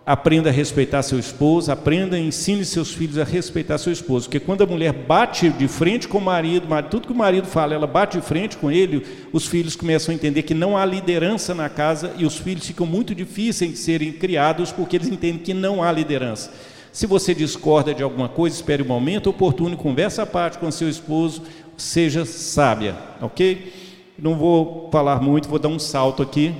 aprenda 0.05 0.51
a 0.51 0.53
respeitar 0.53 1.03
seu 1.03 1.19
esposo, 1.19 1.71
aprenda, 1.71 2.19
ensine 2.19 2.65
seus 2.65 2.93
filhos 2.93 3.19
a 3.19 3.25
respeitar 3.25 3.79
seu 3.79 3.93
esposo, 3.93 4.27
porque 4.27 4.41
quando 4.41 4.63
a 4.63 4.67
mulher 4.67 4.93
bate 4.93 5.49
de 5.49 5.69
frente 5.69 6.09
com 6.09 6.19
o 6.19 6.21
marido, 6.21 6.67
tudo 6.91 7.07
que 7.07 7.13
o 7.13 7.17
marido 7.17 7.47
fala, 7.47 7.75
ela 7.75 7.87
bate 7.87 8.19
de 8.19 8.27
frente 8.27 8.57
com 8.57 8.71
ele, 8.71 9.07
os 9.33 9.47
filhos 9.47 9.77
começam 9.77 10.13
a 10.13 10.17
entender 10.17 10.43
que 10.43 10.55
não 10.55 10.77
há 10.77 10.85
liderança 10.85 11.55
na 11.55 11.69
casa 11.69 12.13
e 12.17 12.27
os 12.27 12.37
filhos 12.37 12.67
ficam 12.67 12.85
muito 12.85 13.15
difíceis 13.15 13.71
de 13.71 13.77
serem 13.79 14.13
criados 14.13 14.73
porque 14.73 14.97
eles 14.97 15.09
entendem 15.09 15.41
que 15.41 15.55
não 15.55 15.83
há 15.83 15.93
liderança. 15.93 16.53
Se 16.93 17.07
você 17.07 17.33
discorda 17.33 17.95
de 17.95 18.03
alguma 18.03 18.29
coisa, 18.29 18.57
espere 18.57 18.83
um 18.83 18.87
momento 18.87 19.31
oportuno, 19.31 19.77
conversa 19.77 20.25
à 20.25 20.27
parte 20.27 20.59
com 20.59 20.71
seu 20.71 20.89
esposo, 20.89 21.43
seja 21.77 22.25
sábia, 22.27 22.97
ok? 23.21 23.73
Não 24.19 24.35
vou 24.35 24.91
falar 24.93 25.23
muito, 25.23 25.49
vou 25.49 25.59
dar 25.59 25.69
um 25.69 25.79
salto 25.79 26.23
aqui. 26.23 26.53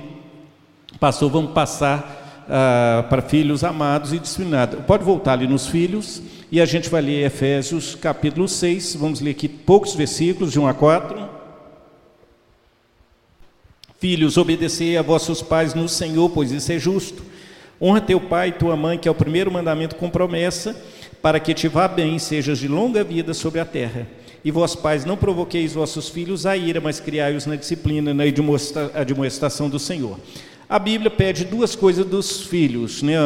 Pastor, 0.99 1.29
vamos 1.29 1.51
passar 1.51 2.22
ah, 2.49 3.05
para 3.09 3.21
filhos 3.21 3.63
amados 3.63 4.13
e 4.13 4.19
disciplinados. 4.19 4.79
Pode 4.85 5.03
voltar 5.03 5.33
ali 5.33 5.47
nos 5.47 5.67
filhos 5.67 6.21
e 6.51 6.59
a 6.59 6.65
gente 6.65 6.89
vai 6.89 7.01
ler 7.01 7.25
Efésios 7.25 7.95
capítulo 7.95 8.47
6. 8.47 8.95
Vamos 8.95 9.21
ler 9.21 9.31
aqui 9.31 9.47
poucos 9.47 9.95
versículos, 9.95 10.51
de 10.51 10.59
1 10.59 10.67
a 10.67 10.73
4. 10.73 11.29
Filhos, 13.99 14.37
obedecei 14.37 14.97
a 14.97 15.01
vossos 15.01 15.41
pais 15.41 15.73
no 15.73 15.87
Senhor, 15.87 16.29
pois 16.29 16.51
isso 16.51 16.71
é 16.71 16.77
justo. 16.77 17.23
Honra 17.81 18.01
teu 18.01 18.19
pai 18.19 18.49
e 18.49 18.51
tua 18.51 18.75
mãe, 18.75 18.97
que 18.97 19.07
é 19.07 19.11
o 19.11 19.15
primeiro 19.15 19.51
mandamento 19.51 19.95
com 19.95 20.09
promessa, 20.09 20.75
para 21.21 21.39
que 21.39 21.53
te 21.53 21.67
vá 21.67 21.87
bem, 21.87 22.19
sejas 22.19 22.59
de 22.59 22.67
longa 22.67 23.03
vida 23.03 23.33
sobre 23.33 23.59
a 23.59 23.65
terra. 23.65 24.07
E 24.43 24.51
vós, 24.51 24.75
pais, 24.75 25.05
não 25.05 25.15
provoqueis 25.15 25.73
vossos 25.73 26.09
filhos 26.09 26.45
a 26.45 26.57
ira, 26.57 26.81
mas 26.81 26.99
criai-os 26.99 27.45
na 27.45 27.55
disciplina, 27.55 28.13
na 28.13 28.23
admoestação 28.93 29.69
do 29.69 29.79
Senhor. 29.79 30.19
A 30.69 30.79
Bíblia 30.79 31.11
pede 31.11 31.45
duas 31.45 31.75
coisas 31.75 32.05
dos 32.05 32.41
filhos, 32.41 33.03
né? 33.03 33.17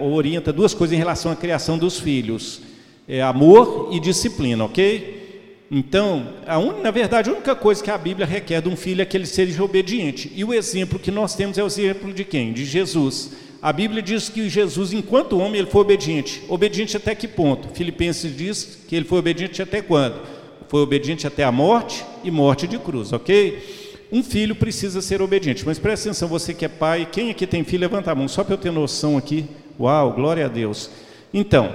orienta 0.00 0.52
duas 0.52 0.72
coisas 0.74 0.94
em 0.94 0.98
relação 0.98 1.30
à 1.30 1.36
criação 1.36 1.76
dos 1.76 2.00
filhos: 2.00 2.62
é 3.06 3.22
amor 3.22 3.90
e 3.92 4.00
disciplina, 4.00 4.64
ok? 4.64 5.22
Então, 5.70 6.28
un... 6.48 6.82
na 6.82 6.90
verdade, 6.90 7.30
a 7.30 7.32
única 7.32 7.54
coisa 7.54 7.82
que 7.82 7.90
a 7.90 7.98
Bíblia 7.98 8.26
requer 8.26 8.62
de 8.62 8.68
um 8.68 8.76
filho 8.76 9.02
é 9.02 9.04
que 9.04 9.16
ele 9.16 9.26
seja 9.26 9.62
obediente. 9.62 10.30
E 10.34 10.44
o 10.44 10.54
exemplo 10.54 10.98
que 10.98 11.10
nós 11.10 11.34
temos 11.34 11.58
é 11.58 11.62
o 11.62 11.66
exemplo 11.66 12.12
de 12.12 12.24
quem? 12.24 12.52
De 12.52 12.64
Jesus. 12.64 13.32
A 13.60 13.72
Bíblia 13.72 14.02
diz 14.02 14.28
que 14.28 14.48
Jesus, 14.48 14.92
enquanto 14.92 15.38
homem, 15.38 15.60
ele 15.60 15.70
foi 15.70 15.80
obediente. 15.80 16.42
Obediente 16.48 16.96
até 16.96 17.14
que 17.14 17.26
ponto? 17.26 17.68
Filipenses 17.74 18.36
diz 18.36 18.78
que 18.86 18.94
ele 18.94 19.06
foi 19.06 19.18
obediente 19.18 19.62
até 19.62 19.80
quando? 19.80 20.20
Foi 20.68 20.80
obediente 20.80 21.26
até 21.26 21.44
a 21.44 21.52
morte 21.52 22.04
e 22.22 22.30
morte 22.30 22.66
de 22.66 22.78
cruz, 22.78 23.12
ok? 23.12 23.83
Um 24.14 24.22
filho 24.22 24.54
precisa 24.54 25.02
ser 25.02 25.20
obediente, 25.20 25.66
mas 25.66 25.76
preste 25.76 26.04
atenção, 26.04 26.28
você 26.28 26.54
que 26.54 26.64
é 26.64 26.68
pai, 26.68 27.04
quem 27.10 27.32
aqui 27.32 27.48
tem 27.48 27.64
filho, 27.64 27.80
levanta 27.80 28.12
a 28.12 28.14
mão, 28.14 28.28
só 28.28 28.44
para 28.44 28.54
eu 28.54 28.58
ter 28.58 28.70
noção 28.70 29.18
aqui. 29.18 29.44
Uau, 29.78 30.12
glória 30.12 30.44
a 30.44 30.48
Deus. 30.48 30.88
Então, 31.32 31.72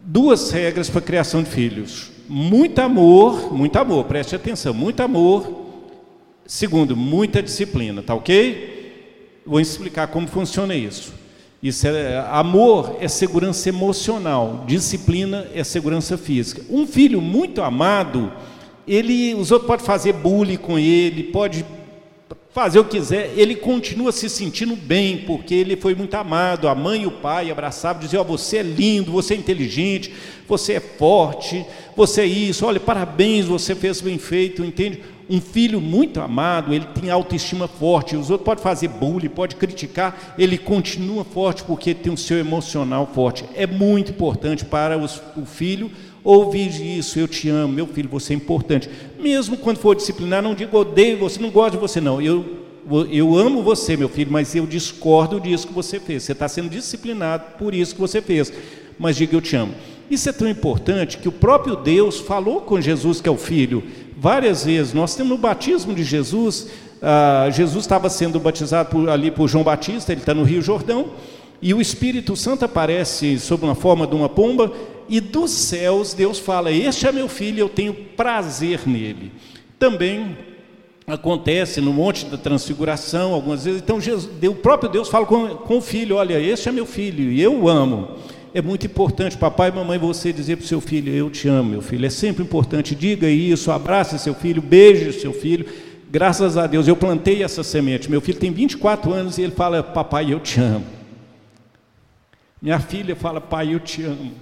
duas 0.00 0.50
regras 0.50 0.88
para 0.88 1.00
a 1.00 1.02
criação 1.02 1.42
de 1.42 1.50
filhos: 1.50 2.10
muito 2.26 2.78
amor, 2.78 3.52
muito 3.52 3.78
amor, 3.78 4.06
preste 4.06 4.34
atenção, 4.34 4.72
muito 4.72 5.00
amor. 5.02 5.66
Segundo, 6.46 6.96
muita 6.96 7.42
disciplina, 7.42 8.02
tá 8.02 8.14
ok? 8.14 9.42
Vou 9.44 9.60
explicar 9.60 10.06
como 10.06 10.26
funciona 10.26 10.74
isso. 10.74 11.12
Isso 11.62 11.86
é, 11.86 12.24
amor 12.30 12.96
é 13.00 13.08
segurança 13.08 13.68
emocional, 13.68 14.64
disciplina 14.66 15.46
é 15.54 15.62
segurança 15.62 16.16
física. 16.16 16.62
Um 16.70 16.86
filho 16.86 17.20
muito 17.20 17.60
amado, 17.60 18.32
ele, 18.86 19.34
os 19.34 19.50
outros 19.50 19.66
podem 19.66 19.86
fazer 19.86 20.12
bullying 20.12 20.56
com 20.56 20.78
ele, 20.78 21.24
pode 21.24 21.64
fazer 22.54 22.78
o 22.78 22.84
que 22.84 22.98
quiser, 22.98 23.32
ele 23.36 23.56
continua 23.56 24.12
se 24.12 24.30
sentindo 24.30 24.76
bem, 24.76 25.18
porque 25.18 25.52
ele 25.52 25.74
foi 25.74 25.92
muito 25.92 26.14
amado, 26.14 26.68
a 26.68 26.74
mãe 26.74 27.02
e 27.02 27.06
o 27.06 27.10
pai 27.10 27.50
abraçavam, 27.50 28.00
diziam, 28.00 28.22
oh, 28.22 28.24
você 28.24 28.58
é 28.58 28.62
lindo, 28.62 29.10
você 29.10 29.34
é 29.34 29.36
inteligente, 29.36 30.14
você 30.46 30.74
é 30.74 30.80
forte, 30.80 31.66
você 31.96 32.20
é 32.20 32.26
isso, 32.26 32.64
olha, 32.64 32.78
parabéns, 32.78 33.46
você 33.46 33.74
fez 33.74 34.00
bem 34.00 34.18
feito, 34.18 34.64
entende? 34.64 35.02
Um 35.28 35.40
filho 35.40 35.80
muito 35.80 36.20
amado, 36.20 36.72
ele 36.72 36.86
tem 37.00 37.10
autoestima 37.10 37.66
forte, 37.66 38.14
os 38.14 38.30
outros 38.30 38.44
podem 38.44 38.62
fazer 38.62 38.86
bullying, 38.86 39.30
pode 39.30 39.56
criticar, 39.56 40.34
ele 40.38 40.56
continua 40.56 41.24
forte 41.24 41.64
porque 41.64 41.92
tem 41.92 42.12
o 42.12 42.16
seu 42.16 42.38
emocional 42.38 43.10
forte. 43.12 43.44
É 43.56 43.66
muito 43.66 44.12
importante 44.12 44.64
para 44.64 44.96
os, 44.96 45.20
o 45.36 45.44
filho 45.44 45.90
ouvir 46.24 46.98
isso, 46.98 47.18
eu 47.18 47.28
te 47.28 47.50
amo, 47.50 47.74
meu 47.74 47.86
filho, 47.86 48.08
você 48.08 48.32
é 48.32 48.36
importante. 48.36 48.88
Mesmo 49.20 49.58
quando 49.58 49.76
for 49.76 49.94
disciplinar, 49.94 50.42
não 50.42 50.54
diga 50.54 50.76
odeio 50.76 51.18
você, 51.18 51.38
não 51.38 51.50
gosto 51.50 51.72
de 51.72 51.78
você, 51.78 52.00
não. 52.00 52.20
Eu, 52.20 52.64
eu 53.10 53.36
amo 53.36 53.62
você, 53.62 53.96
meu 53.96 54.08
filho, 54.08 54.32
mas 54.32 54.54
eu 54.56 54.66
discordo 54.66 55.38
disso 55.38 55.66
que 55.68 55.72
você 55.74 56.00
fez. 56.00 56.22
Você 56.22 56.32
está 56.32 56.48
sendo 56.48 56.70
disciplinado 56.70 57.58
por 57.58 57.74
isso 57.74 57.94
que 57.94 58.00
você 58.00 58.22
fez. 58.22 58.50
Mas 58.98 59.16
diga 59.16 59.36
eu 59.36 59.40
te 59.42 59.54
amo. 59.54 59.74
Isso 60.10 60.28
é 60.28 60.32
tão 60.32 60.48
importante 60.48 61.18
que 61.18 61.28
o 61.28 61.32
próprio 61.32 61.76
Deus 61.76 62.20
falou 62.20 62.60
com 62.62 62.80
Jesus, 62.80 63.20
que 63.20 63.28
é 63.28 63.32
o 63.32 63.36
Filho, 63.36 63.82
várias 64.16 64.64
vezes. 64.64 64.92
Nós 64.92 65.14
temos 65.14 65.32
no 65.32 65.38
batismo 65.38 65.94
de 65.94 66.04
Jesus, 66.04 66.68
ah, 67.02 67.48
Jesus 67.50 67.84
estava 67.84 68.08
sendo 68.08 68.38
batizado 68.38 68.90
por, 68.90 69.08
ali 69.08 69.30
por 69.30 69.48
João 69.48 69.64
Batista, 69.64 70.12
ele 70.12 70.20
está 70.20 70.34
no 70.34 70.42
Rio 70.42 70.62
Jordão, 70.62 71.10
e 71.64 71.72
o 71.72 71.80
Espírito 71.80 72.36
Santo 72.36 72.66
aparece 72.66 73.38
sob 73.38 73.64
uma 73.64 73.74
forma 73.74 74.06
de 74.06 74.14
uma 74.14 74.28
pomba, 74.28 74.70
e 75.08 75.18
dos 75.18 75.50
céus 75.50 76.12
Deus 76.12 76.38
fala: 76.38 76.70
Este 76.70 77.06
é 77.06 77.10
meu 77.10 77.26
filho, 77.26 77.58
eu 77.58 77.70
tenho 77.70 77.94
prazer 77.94 78.82
nele. 78.86 79.32
Também 79.78 80.36
acontece 81.06 81.80
no 81.80 81.90
Monte 81.90 82.26
da 82.26 82.36
Transfiguração, 82.36 83.32
algumas 83.32 83.64
vezes. 83.64 83.80
Então, 83.80 83.98
Jesus, 83.98 84.28
o 84.46 84.54
próprio 84.54 84.90
Deus 84.90 85.08
fala 85.08 85.24
com, 85.24 85.48
com 85.56 85.78
o 85.78 85.80
filho: 85.80 86.16
Olha, 86.16 86.38
este 86.38 86.68
é 86.68 86.72
meu 86.72 86.84
filho 86.84 87.32
e 87.32 87.40
eu 87.40 87.58
o 87.58 87.66
amo. 87.66 88.10
É 88.52 88.60
muito 88.60 88.84
importante, 88.84 89.38
papai 89.38 89.70
e 89.70 89.72
mamãe, 89.72 89.98
você 89.98 90.34
dizer 90.34 90.56
para 90.56 90.64
o 90.64 90.68
seu 90.68 90.82
filho: 90.82 91.14
Eu 91.14 91.30
te 91.30 91.48
amo, 91.48 91.70
meu 91.70 91.80
filho. 91.80 92.04
É 92.04 92.10
sempre 92.10 92.42
importante. 92.42 92.94
Diga 92.94 93.26
isso, 93.26 93.70
abrace 93.70 94.18
seu 94.18 94.34
filho, 94.34 94.60
beije 94.60 95.18
seu 95.18 95.32
filho. 95.32 95.64
Graças 96.10 96.58
a 96.58 96.66
Deus, 96.66 96.86
eu 96.86 96.94
plantei 96.94 97.42
essa 97.42 97.62
semente. 97.62 98.10
Meu 98.10 98.20
filho 98.20 98.38
tem 98.38 98.52
24 98.52 99.14
anos 99.14 99.38
e 99.38 99.42
ele 99.42 99.52
fala: 99.52 99.82
Papai, 99.82 100.30
eu 100.30 100.40
te 100.40 100.60
amo. 100.60 101.03
Minha 102.64 102.80
filha 102.80 103.14
fala: 103.14 103.42
Pai, 103.42 103.74
eu 103.74 103.78
te 103.78 104.02
amo. 104.02 104.32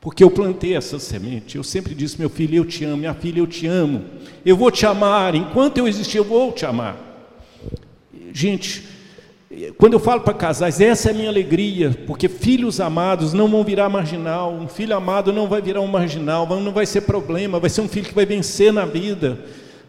Porque 0.00 0.24
eu 0.24 0.30
plantei 0.32 0.76
essa 0.76 0.98
semente. 0.98 1.56
Eu 1.56 1.62
sempre 1.62 1.94
disse, 1.94 2.18
meu 2.18 2.28
filho, 2.28 2.56
eu 2.56 2.64
te 2.64 2.84
amo, 2.84 2.96
minha 2.96 3.14
filha, 3.14 3.38
eu 3.38 3.46
te 3.46 3.68
amo. 3.68 4.04
Eu 4.44 4.56
vou 4.56 4.68
te 4.68 4.84
amar, 4.84 5.36
enquanto 5.36 5.78
eu 5.78 5.86
existir, 5.86 6.18
eu 6.18 6.24
vou 6.24 6.52
te 6.52 6.66
amar. 6.66 6.96
Gente, 8.32 8.84
quando 9.78 9.92
eu 9.92 10.00
falo 10.00 10.22
para 10.22 10.34
casais, 10.34 10.80
essa 10.80 11.08
é 11.08 11.12
a 11.12 11.14
minha 11.14 11.28
alegria, 11.28 11.96
porque 12.06 12.28
filhos 12.28 12.80
amados 12.80 13.32
não 13.32 13.48
vão 13.48 13.62
virar 13.62 13.88
marginal, 13.88 14.52
um 14.52 14.66
filho 14.66 14.96
amado 14.96 15.32
não 15.32 15.48
vai 15.48 15.62
virar 15.62 15.80
um 15.80 15.86
marginal, 15.86 16.48
não 16.60 16.72
vai 16.72 16.84
ser 16.84 17.02
problema, 17.02 17.60
vai 17.60 17.70
ser 17.70 17.80
um 17.80 17.88
filho 17.88 18.06
que 18.06 18.14
vai 18.14 18.26
vencer 18.26 18.72
na 18.72 18.84
vida, 18.84 19.38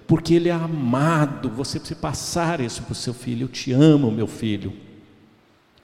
porque 0.05 0.35
ele 0.35 0.49
é 0.49 0.53
amado. 0.53 1.49
Você 1.49 1.79
precisa 1.79 1.99
passar 1.99 2.59
isso 2.61 2.83
para 2.83 2.91
o 2.91 2.95
seu 2.95 3.15
filho. 3.15 3.45
Eu 3.45 3.49
te 3.49 3.71
amo, 3.71 4.11
meu 4.11 4.27
filho. 4.27 4.73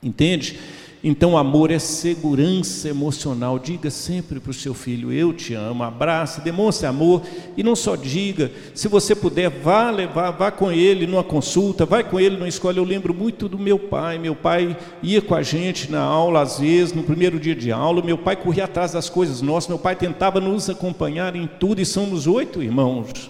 Entende? 0.01 0.59
Então, 1.05 1.37
amor 1.37 1.69
é 1.69 1.79
segurança 1.79 2.87
emocional. 2.87 3.59
Diga 3.59 3.89
sempre 3.89 4.39
para 4.39 4.51
o 4.51 4.53
seu 4.53 4.73
filho: 4.73 5.11
Eu 5.11 5.33
te 5.33 5.53
amo. 5.53 5.83
Abrace, 5.83 6.39
demonstre 6.39 6.87
amor. 6.87 7.21
E 7.57 7.61
não 7.61 7.75
só 7.75 7.97
diga, 7.97 8.49
se 8.73 8.87
você 8.87 9.13
puder, 9.13 9.49
vá 9.49 9.91
levar, 9.91 10.31
vá 10.31 10.49
com 10.49 10.71
ele 10.71 11.05
numa 11.05 11.23
consulta, 11.23 11.85
vai 11.85 12.05
com 12.05 12.17
ele 12.17 12.37
numa 12.37 12.47
escola. 12.47 12.77
Eu 12.77 12.85
lembro 12.85 13.13
muito 13.13 13.49
do 13.49 13.59
meu 13.59 13.77
pai. 13.77 14.17
Meu 14.17 14.33
pai 14.33 14.77
ia 15.01 15.21
com 15.21 15.35
a 15.35 15.43
gente 15.43 15.91
na 15.91 16.01
aula, 16.01 16.41
às 16.41 16.59
vezes, 16.59 16.93
no 16.93 17.03
primeiro 17.03 17.37
dia 17.37 17.55
de 17.55 17.69
aula. 17.69 18.01
Meu 18.01 18.17
pai 18.17 18.37
corria 18.37 18.63
atrás 18.63 18.93
das 18.93 19.09
coisas 19.09 19.41
nossas. 19.41 19.67
Meu 19.67 19.79
pai 19.79 19.97
tentava 19.97 20.39
nos 20.39 20.69
acompanhar 20.69 21.35
em 21.35 21.47
tudo. 21.47 21.81
E 21.81 21.85
somos 21.85 22.27
oito 22.27 22.63
irmãos. 22.63 23.29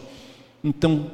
Então, 0.63 1.07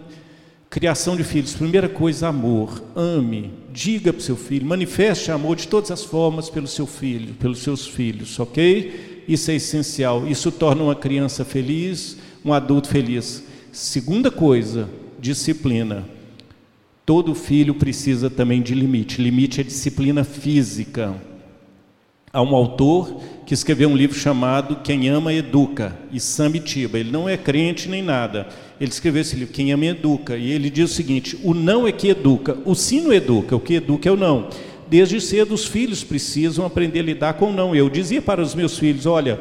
Criação 0.70 1.16
de 1.16 1.24
filhos, 1.24 1.56
primeira 1.56 1.90
coisa, 1.90 2.28
amor. 2.28 2.84
Ame, 2.96 3.52
diga 3.74 4.12
para 4.12 4.20
o 4.20 4.24
seu 4.24 4.36
filho, 4.36 4.66
manifeste 4.66 5.32
amor 5.32 5.56
de 5.56 5.68
todas 5.68 5.92
as 5.92 6.04
formas 6.04 6.50
pelo 6.50 6.68
seu 6.68 6.88
filho, 6.88 7.34
pelos 7.36 7.60
seus 7.60 7.88
filhos, 7.88 8.40
ok? 8.40 9.24
Isso 9.28 9.52
é 9.52 9.56
essencial. 9.56 10.28
Isso 10.28 10.52
torna 10.52 10.84
uma 10.84 10.96
criança 10.96 11.46
feliz, 11.46 12.18
um 12.44 12.54
adulto 12.54 12.88
feliz. 12.88 13.44
Segunda 13.72 14.32
coisa, 14.32 14.90
disciplina. 15.20 16.08
Todo 17.06 17.36
filho 17.36 17.76
precisa 17.76 18.30
também 18.30 18.62
de 18.62 18.74
limite. 18.74 19.22
Limite 19.22 19.62
é 19.62 19.64
disciplina 19.64 20.24
física. 20.24 21.16
Há 22.32 22.42
um 22.42 22.56
autor 22.56 23.22
que 23.46 23.54
escreveu 23.54 23.90
um 23.90 23.98
livro 23.98 24.18
chamado 24.18 24.78
Quem 24.84 25.10
Ama 25.10 25.34
Educa, 25.34 25.98
e 26.12 26.20
Samitiba. 26.20 27.00
Ele 27.00 27.10
não 27.12 27.28
é 27.28 27.36
crente 27.36 27.90
nem 27.90 28.04
nada. 28.04 28.48
Ele 28.80 28.92
escreveu 28.92 29.22
esse 29.22 29.36
livro, 29.36 29.54
Quem 29.54 29.74
Ama 29.74 29.88
Educa, 29.88 30.38
e 30.38 30.52
ele 30.52 30.70
diz 30.70 30.92
o 30.92 30.94
seguinte: 30.94 31.38
o 31.44 31.54
não 31.54 31.88
é 31.88 31.92
que 31.92 32.08
educa, 32.08 32.58
o 32.64 32.74
sim 32.74 33.02
não 33.02 33.12
educa, 33.12 33.56
o 33.56 33.60
que 33.60 33.76
educa 33.76 34.08
é 34.08 34.12
o 34.12 34.18
não. 34.18 34.50
Desde 34.90 35.20
cedo 35.20 35.54
os 35.54 35.66
filhos 35.66 36.04
precisam 36.04 36.66
aprender 36.66 37.02
a 37.02 37.04
lidar 37.04 37.34
com 37.34 37.50
o 37.50 37.54
não. 37.54 37.76
Eu 37.76 37.90
dizia 37.90 38.22
para 38.22 38.42
os 38.42 38.56
meus 38.56 38.80
filhos: 38.80 39.06
olha, 39.06 39.40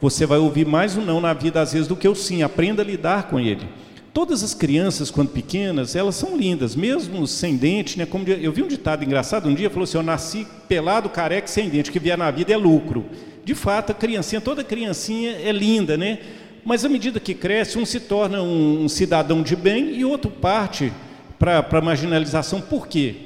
você 0.00 0.26
vai 0.26 0.38
ouvir 0.38 0.66
mais 0.66 0.96
um 0.96 1.04
não 1.04 1.20
na 1.20 1.32
vida 1.32 1.60
às 1.60 1.72
vezes 1.72 1.86
do 1.86 1.94
que 1.94 2.08
o 2.08 2.14
sim, 2.14 2.42
aprenda 2.42 2.82
a 2.82 2.84
lidar 2.84 3.28
com 3.28 3.38
ele. 3.38 3.66
Todas 4.12 4.42
as 4.42 4.52
crianças, 4.52 5.10
quando 5.10 5.30
pequenas, 5.30 5.96
elas 5.96 6.16
são 6.16 6.36
lindas, 6.36 6.76
mesmo 6.76 7.26
sem 7.26 7.56
dente. 7.56 7.96
Né? 7.96 8.04
Como 8.04 8.28
eu 8.28 8.52
vi 8.52 8.62
um 8.62 8.68
ditado 8.68 9.02
engraçado 9.04 9.48
um 9.48 9.54
dia, 9.54 9.70
falou 9.70 9.84
assim: 9.84 9.96
Eu 9.96 10.02
nasci 10.02 10.46
pelado, 10.68 11.08
careca 11.08 11.46
sem 11.46 11.68
dente, 11.68 11.88
o 11.88 11.92
que 11.92 12.00
vier 12.00 12.18
na 12.18 12.30
vida 12.30 12.52
é 12.52 12.56
lucro. 12.56 13.06
De 13.44 13.54
fato, 13.54 13.90
a 13.92 13.94
criancinha, 13.94 14.40
toda 14.40 14.62
criancinha 14.62 15.30
é 15.42 15.50
linda, 15.50 15.96
né? 15.96 16.18
Mas 16.64 16.84
à 16.84 16.88
medida 16.88 17.18
que 17.18 17.34
cresce, 17.34 17.78
um 17.78 17.84
se 17.84 17.98
torna 17.98 18.42
um, 18.42 18.88
cidadão 18.88 19.42
de 19.42 19.56
bem 19.56 19.94
e 19.96 20.04
outro 20.04 20.30
parte 20.30 20.92
para 21.38 21.66
a 21.70 21.80
marginalização. 21.80 22.60
Por 22.60 22.86
quê? 22.86 23.16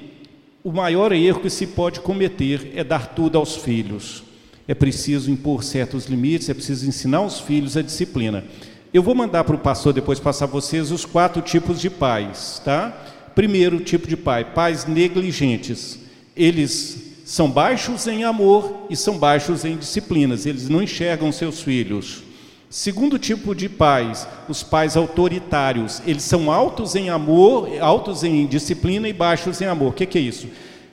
O 0.64 0.72
maior 0.72 1.12
erro 1.12 1.40
que 1.40 1.50
se 1.50 1.66
pode 1.66 2.00
cometer 2.00 2.72
é 2.74 2.82
dar 2.82 3.08
tudo 3.14 3.36
aos 3.36 3.56
filhos. 3.56 4.24
É 4.66 4.74
preciso 4.74 5.30
impor 5.30 5.62
certos 5.62 6.06
limites, 6.06 6.48
é 6.48 6.54
preciso 6.54 6.88
ensinar 6.88 7.18
aos 7.18 7.38
filhos 7.38 7.76
a 7.76 7.82
disciplina. 7.82 8.44
Eu 8.92 9.02
vou 9.02 9.14
mandar 9.14 9.44
para 9.44 9.54
o 9.54 9.58
pastor 9.60 9.92
depois 9.92 10.18
passar 10.18 10.46
a 10.46 10.48
vocês 10.48 10.90
os 10.90 11.04
quatro 11.04 11.42
tipos 11.42 11.80
de 11.80 11.90
pais, 11.90 12.60
tá? 12.64 12.90
Primeiro 13.34 13.78
tipo 13.80 14.08
de 14.08 14.16
pai, 14.16 14.44
pais 14.44 14.86
negligentes. 14.86 15.98
Eles 16.34 17.14
são 17.24 17.50
baixos 17.50 18.06
em 18.06 18.24
amor 18.24 18.86
e 18.88 18.96
são 18.96 19.18
baixos 19.18 19.64
em 19.64 19.76
disciplinas. 19.76 20.46
Eles 20.46 20.68
não 20.68 20.82
enxergam 20.82 21.30
seus 21.30 21.60
filhos. 21.60 22.25
Segundo 22.68 23.18
tipo 23.18 23.54
de 23.54 23.68
pais, 23.68 24.26
os 24.48 24.62
pais 24.62 24.96
autoritários. 24.96 26.02
Eles 26.04 26.24
são 26.24 26.50
altos 26.50 26.96
em 26.96 27.08
amor, 27.10 27.68
altos 27.80 28.24
em 28.24 28.44
disciplina 28.46 29.08
e 29.08 29.12
baixos 29.12 29.60
em 29.60 29.66
amor. 29.66 29.90
O 29.90 29.92
que, 29.92 30.04
que 30.04 30.18
é 30.18 30.20
isso? 30.20 30.48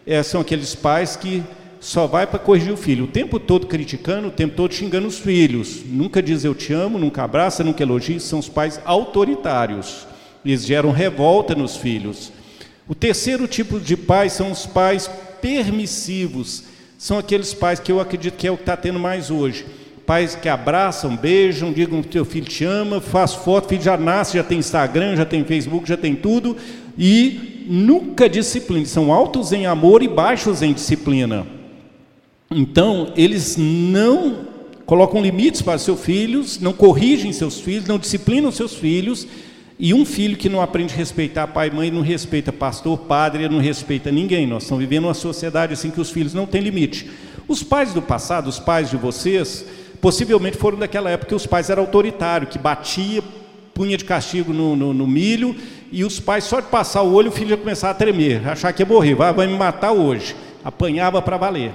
É, 0.06 0.22
são 0.22 0.42
aqueles 0.42 0.76
pais 0.76 1.16
que 1.16 1.44
só 1.80 2.08
vai 2.08 2.26
para 2.26 2.40
corrigir 2.40 2.72
o 2.72 2.78
filho, 2.78 3.04
o 3.06 3.08
tempo 3.08 3.40
todo 3.40 3.68
criticando, 3.68 4.30
o 4.30 4.32
tempo 4.32 4.56
todo 4.56 4.74
xingando 4.74 5.08
os 5.08 5.20
filhos. 5.20 5.82
Nunca 5.86 6.22
diz 6.22 6.46
eu 6.46 6.56
te 6.56 6.72
amo, 6.72 6.98
nunca 6.98 7.24
abraça, 7.24 7.64
nunca 7.64 7.84
elogia, 7.84 8.20
são 8.20 8.40
os 8.40 8.48
pais 8.48 8.80
autoritários. 8.86 10.08
Eles 10.46 10.66
geram 10.66 10.92
revolta 10.92 11.56
nos 11.56 11.76
filhos. 11.76 12.32
O 12.88 12.94
terceiro 12.94 13.48
tipo 13.48 13.80
de 13.80 13.98
pais 13.98 14.34
são 14.34 14.52
os 14.52 14.66
pais 14.66 15.10
permissivos. 15.42 16.64
São 16.98 17.18
aqueles 17.18 17.54
pais 17.54 17.80
que 17.80 17.92
eu 17.92 18.00
acredito 18.00 18.38
que 18.38 18.48
é 18.48 18.52
o 18.52 18.56
que 18.56 18.64
está 18.64 18.78
tendo 18.78 19.00
mais 19.00 19.30
hoje. 19.30 19.66
Pais 20.06 20.36
que 20.36 20.50
abraçam, 20.50 21.16
beijam, 21.16 21.72
digam 21.72 22.02
que 22.02 22.10
teu 22.10 22.26
filho 22.26 22.46
te 22.46 22.66
ama, 22.66 23.00
faz 23.00 23.34
foto, 23.34 23.70
filho 23.70 23.82
já 23.82 23.96
nasce, 23.96 24.38
já 24.38 24.44
tem 24.44 24.60
Instagram, 24.60 25.16
já 25.16 25.26
tem 25.26 25.44
Facebook, 25.46 25.88
já 25.88 25.96
tem 25.96 26.14
tudo, 26.14 26.58
e 26.98 27.66
nunca 27.68 28.28
disciplina. 28.28 28.86
São 28.86 29.14
altos 29.14 29.54
em 29.54 29.66
amor 29.66 30.04
e 30.04 30.08
baixos 30.08 30.62
em 30.62 30.74
disciplina. 30.74 31.48
Então, 32.52 33.14
eles 33.16 33.56
não 33.58 34.48
colocam 34.86 35.22
limites 35.22 35.62
para 35.62 35.78
seus 35.78 36.02
filhos, 36.02 36.60
não 36.60 36.74
corrigem 36.74 37.32
seus 37.32 37.60
filhos, 37.60 37.88
não 37.88 37.98
disciplinam 37.98 38.52
seus 38.52 38.76
filhos. 38.76 39.26
E 39.80 39.94
um 39.94 40.06
filho 40.06 40.38
que 40.38 40.50
não 40.50 40.62
aprende 40.62 40.94
a 40.94 40.98
respeitar 40.98 41.48
pai 41.48 41.70
e 41.70 41.72
mãe, 41.72 41.90
não 41.90 42.02
respeita 42.02 42.52
pastor, 42.52 43.00
padre, 43.00 43.50
não 43.50 43.60
respeita 43.60 44.12
ninguém. 44.12 44.46
Nós 44.46 44.64
estamos 44.64 44.84
vivendo 44.84 45.06
uma 45.06 45.14
sociedade 45.14 45.74
assim 45.74 45.90
que 45.90 46.00
os 46.00 46.12
filhos 46.12 46.34
não 46.34 46.46
têm 46.46 46.62
limite. 46.62 47.10
Os 47.48 47.64
pais 47.64 47.94
do 47.94 48.02
passado, 48.02 48.48
os 48.48 48.60
pais 48.60 48.90
de 48.90 48.98
vocês, 48.98 49.66
possivelmente 50.04 50.58
foram 50.58 50.78
daquela 50.78 51.10
época 51.10 51.30
que 51.30 51.36
os 51.36 51.48
pais 51.48 51.70
eram 51.70 51.84
autoritários, 51.84 52.50
que 52.50 52.60
batia, 52.60 53.24
punha 53.74 53.98
de 53.98 54.04
castigo 54.04 54.52
no, 54.52 54.76
no, 54.76 54.94
no, 54.94 55.08
milho, 55.08 55.56
e 55.94 56.04
os 56.04 56.20
pais, 56.20 56.44
só 56.44 56.60
de 56.60 56.68
passar 56.68 57.04
o 57.04 57.14
olho, 57.14 57.30
o 57.30 57.32
filho 57.32 57.52
já 57.52 57.56
começava 57.58 57.92
a 57.92 57.96
tremer, 57.96 58.46
achar 58.46 58.74
que 58.74 58.82
ia 58.82 58.86
morrer, 58.86 59.16
vai, 59.16 59.32
vai 59.32 59.48
me 59.48 59.58
matar 59.58 59.94
hoje. 59.94 60.36
Apanhava 60.62 61.22
para 61.22 61.38
valer. 61.38 61.72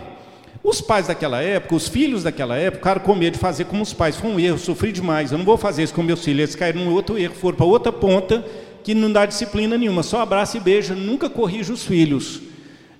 Os 0.62 0.78
pais 0.82 1.06
daquela 1.06 1.40
época, 1.40 1.74
os 1.74 1.88
filhos 1.88 2.22
daquela 2.22 2.54
época, 2.58 2.80
ficaram 2.80 3.00
com 3.00 3.14
medo 3.14 3.32
de 3.32 3.38
fazer 3.38 3.64
como 3.64 3.82
os 3.82 3.94
pais. 3.94 4.16
Foi 4.16 4.30
um 4.30 4.38
erro, 4.38 4.58
sofri 4.58 4.92
demais. 4.92 5.32
Eu 5.32 5.38
não 5.38 5.44
vou 5.46 5.56
fazer 5.56 5.82
isso 5.84 5.94
com 5.94 6.02
meus 6.02 6.22
filhos. 6.22 6.40
Eles 6.40 6.54
caíram 6.54 6.84
num 6.84 6.92
outro 6.92 7.16
erro, 7.16 7.34
foram 7.34 7.56
para 7.56 7.64
outra 7.64 7.92
ponta 7.92 8.44
que 8.84 8.92
não 8.92 9.10
dá 9.10 9.24
disciplina 9.24 9.78
nenhuma. 9.78 10.02
Só 10.02 10.20
abraça 10.20 10.58
e 10.58 10.60
beija, 10.60 10.94
nunca 10.94 11.30
corrige 11.30 11.72
os 11.72 11.84
filhos. 11.84 12.42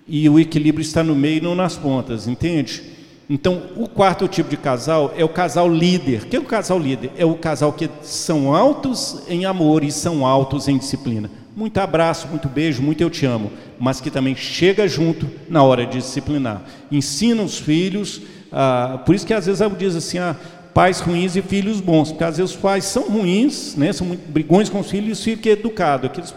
E 0.07 0.26
o 0.26 0.39
equilíbrio 0.39 0.83
está 0.83 1.05
no 1.05 1.14
meio, 1.14 1.43
não 1.43 1.55
nas 1.55 1.76
pontas, 1.76 2.26
entende? 2.26 2.97
Então, 3.31 3.62
o 3.76 3.87
quarto 3.87 4.26
tipo 4.26 4.49
de 4.49 4.57
casal 4.57 5.12
é 5.14 5.22
o 5.22 5.29
casal 5.29 5.68
líder. 5.68 6.22
O 6.22 6.26
que 6.26 6.37
é 6.37 6.41
o 6.41 6.45
casal 6.45 6.79
líder? 6.79 7.11
É 7.16 7.26
o 7.26 7.35
casal 7.35 7.72
que 7.72 7.91
são 8.03 8.55
altos 8.55 9.22
em 9.29 9.45
amor 9.45 9.85
e 9.85 9.93
são 9.93 10.26
altos 10.26 10.66
em 10.66 10.79
disciplina. 10.79 11.31
Muito 11.55 11.76
abraço, 11.79 12.29
muito 12.29 12.49
beijo, 12.49 12.81
muito 12.81 13.03
eu 13.03 13.11
te 13.11 13.26
amo, 13.26 13.51
mas 13.79 14.01
que 14.01 14.11
também 14.11 14.35
chega 14.35 14.87
junto 14.87 15.29
na 15.49 15.62
hora 15.62 15.85
de 15.85 15.99
disciplinar. 15.99 16.62
Ensina 16.91 17.43
os 17.43 17.59
filhos, 17.59 18.22
ah, 18.51 19.01
por 19.05 19.14
isso 19.14 19.26
que 19.26 19.35
às 19.35 19.45
vezes 19.45 19.61
diz 19.76 19.97
assim, 19.97 20.18
ah, 20.18 20.37
pais 20.72 21.01
ruins 21.01 21.35
e 21.35 21.43
filhos 21.43 21.81
bons, 21.81 22.12
porque 22.12 22.22
às 22.22 22.37
vezes 22.37 22.55
os 22.55 22.57
pais 22.57 22.85
são 22.85 23.11
ruins, 23.11 23.74
né, 23.74 23.93
são 23.93 24.07
brigões 24.29 24.68
com 24.68 24.79
os 24.79 24.89
filhos 24.89 25.09
e 25.09 25.12
os 25.12 25.24
filhos 25.24 25.41
que 25.41 25.49
é 25.49 25.53
educado. 25.53 26.07
Aqueles, 26.07 26.33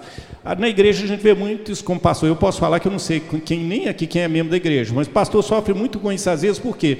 na 0.57 0.67
igreja 0.67 1.03
a 1.03 1.07
gente 1.07 1.21
vê 1.21 1.33
muito 1.33 1.71
isso 1.71 1.83
como 1.83 1.99
pastor. 1.99 2.27
Eu 2.27 2.35
posso 2.35 2.59
falar 2.59 2.79
que 2.79 2.87
eu 2.87 2.91
não 2.91 2.99
sei 2.99 3.19
quem 3.19 3.59
nem 3.59 3.87
aqui 3.87 4.07
quem 4.07 4.21
é 4.21 4.27
membro 4.27 4.51
da 4.51 4.57
igreja, 4.57 4.93
mas 4.93 5.07
pastor 5.07 5.43
sofre 5.43 5.73
muito 5.73 5.99
com 5.99 6.11
isso 6.11 6.29
às 6.29 6.41
vezes, 6.41 6.59
por 6.59 6.77
quê? 6.77 6.97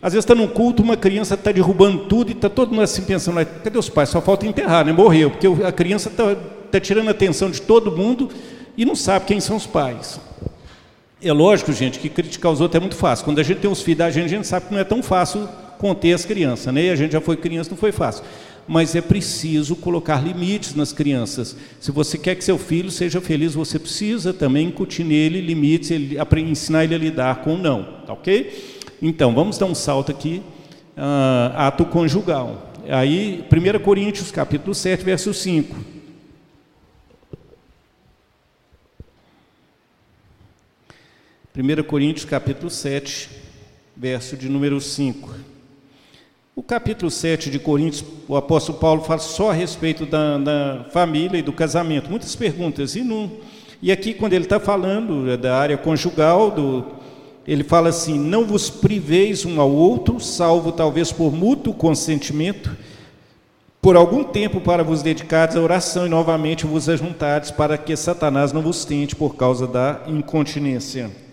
Às 0.00 0.12
vezes 0.12 0.24
está 0.24 0.34
num 0.34 0.46
culto, 0.46 0.82
uma 0.82 0.96
criança 0.96 1.34
está 1.34 1.50
derrubando 1.50 2.06
tudo 2.06 2.30
e 2.30 2.32
está 2.32 2.48
todo 2.48 2.70
mundo 2.70 2.82
assim 2.82 3.02
pensando, 3.02 3.44
cadê 3.44 3.78
os 3.78 3.88
pais? 3.88 4.08
Só 4.08 4.20
falta 4.20 4.46
enterrar, 4.46 4.84
né? 4.84 4.92
Morreu, 4.92 5.30
porque 5.30 5.46
a 5.64 5.72
criança 5.72 6.08
está 6.08 6.36
está 6.68 6.78
tirando 6.78 7.08
a 7.08 7.10
atenção 7.10 7.50
de 7.50 7.60
todo 7.60 7.94
mundo 7.94 8.28
e 8.76 8.84
não 8.84 8.94
sabe 8.94 9.24
quem 9.24 9.40
são 9.40 9.56
os 9.56 9.66
pais. 9.66 10.20
É 11.20 11.32
lógico, 11.32 11.72
gente, 11.72 11.98
que 11.98 12.08
criticar 12.08 12.52
os 12.52 12.60
outros 12.60 12.76
é 12.76 12.80
muito 12.80 12.94
fácil. 12.94 13.24
Quando 13.24 13.40
a 13.40 13.42
gente 13.42 13.58
tem 13.58 13.70
os 13.70 13.82
filhos 13.82 13.98
da 13.98 14.10
gente, 14.10 14.26
a 14.26 14.28
gente 14.28 14.46
sabe 14.46 14.66
que 14.66 14.72
não 14.72 14.80
é 14.80 14.84
tão 14.84 15.02
fácil 15.02 15.48
conter 15.78 16.12
as 16.12 16.24
crianças, 16.24 16.72
né? 16.72 16.84
E 16.84 16.90
a 16.90 16.96
gente 16.96 17.12
já 17.12 17.20
foi 17.20 17.36
criança, 17.36 17.70
não 17.70 17.76
foi 17.76 17.90
fácil. 17.90 18.24
Mas 18.68 18.94
é 18.94 19.00
preciso 19.00 19.74
colocar 19.74 20.22
limites 20.22 20.74
nas 20.74 20.92
crianças. 20.92 21.56
Se 21.80 21.90
você 21.90 22.18
quer 22.18 22.34
que 22.34 22.44
seu 22.44 22.58
filho 22.58 22.90
seja 22.90 23.20
feliz, 23.20 23.54
você 23.54 23.78
precisa 23.78 24.32
também 24.32 24.68
incutir 24.68 25.04
nele 25.04 25.40
limites, 25.40 25.90
ele, 25.90 26.18
ensinar 26.46 26.84
ele 26.84 26.94
a 26.94 26.98
lidar 26.98 27.36
com 27.36 27.54
o 27.54 27.58
não, 27.58 28.02
tá 28.06 28.12
ok? 28.12 28.76
Então, 29.00 29.34
vamos 29.34 29.56
dar 29.56 29.66
um 29.66 29.74
salto 29.74 30.12
aqui, 30.12 30.42
uh, 30.96 31.56
ato 31.56 31.86
conjugal. 31.86 32.72
Aí, 32.88 33.44
1 33.50 33.78
Coríntios, 33.80 34.30
capítulo 34.30 34.74
7, 34.74 35.02
verso 35.04 35.32
5. 35.32 35.98
1 41.60 41.82
Coríntios 41.82 42.24
capítulo 42.24 42.70
7, 42.70 43.30
verso 43.96 44.36
de 44.36 44.48
número 44.48 44.80
5. 44.80 45.47
O 46.58 46.62
capítulo 46.64 47.08
7 47.08 47.50
de 47.50 47.58
Coríntios, 47.60 48.04
o 48.26 48.34
apóstolo 48.36 48.78
Paulo 48.78 49.04
fala 49.04 49.20
só 49.20 49.52
a 49.52 49.54
respeito 49.54 50.04
da, 50.04 50.36
da 50.38 50.86
família 50.90 51.38
e 51.38 51.42
do 51.42 51.52
casamento. 51.52 52.10
Muitas 52.10 52.34
perguntas. 52.34 52.96
E, 52.96 53.30
e 53.80 53.92
aqui, 53.92 54.12
quando 54.12 54.32
ele 54.32 54.42
está 54.42 54.58
falando 54.58 55.36
da 55.36 55.56
área 55.56 55.78
conjugal, 55.78 56.50
do, 56.50 56.84
ele 57.46 57.62
fala 57.62 57.90
assim: 57.90 58.18
Não 58.18 58.44
vos 58.44 58.68
priveis 58.70 59.44
um 59.44 59.60
ao 59.60 59.70
outro, 59.70 60.18
salvo 60.18 60.72
talvez 60.72 61.12
por 61.12 61.32
mútuo 61.32 61.72
consentimento, 61.72 62.76
por 63.80 63.94
algum 63.94 64.24
tempo 64.24 64.60
para 64.60 64.82
vos 64.82 65.00
dedicares 65.00 65.54
à 65.54 65.60
oração 65.60 66.06
e 66.06 66.10
novamente 66.10 66.66
vos 66.66 66.88
ajuntares, 66.88 67.52
para 67.52 67.78
que 67.78 67.94
Satanás 67.94 68.52
não 68.52 68.62
vos 68.62 68.84
tente 68.84 69.14
por 69.14 69.36
causa 69.36 69.64
da 69.64 70.00
incontinência. 70.08 71.27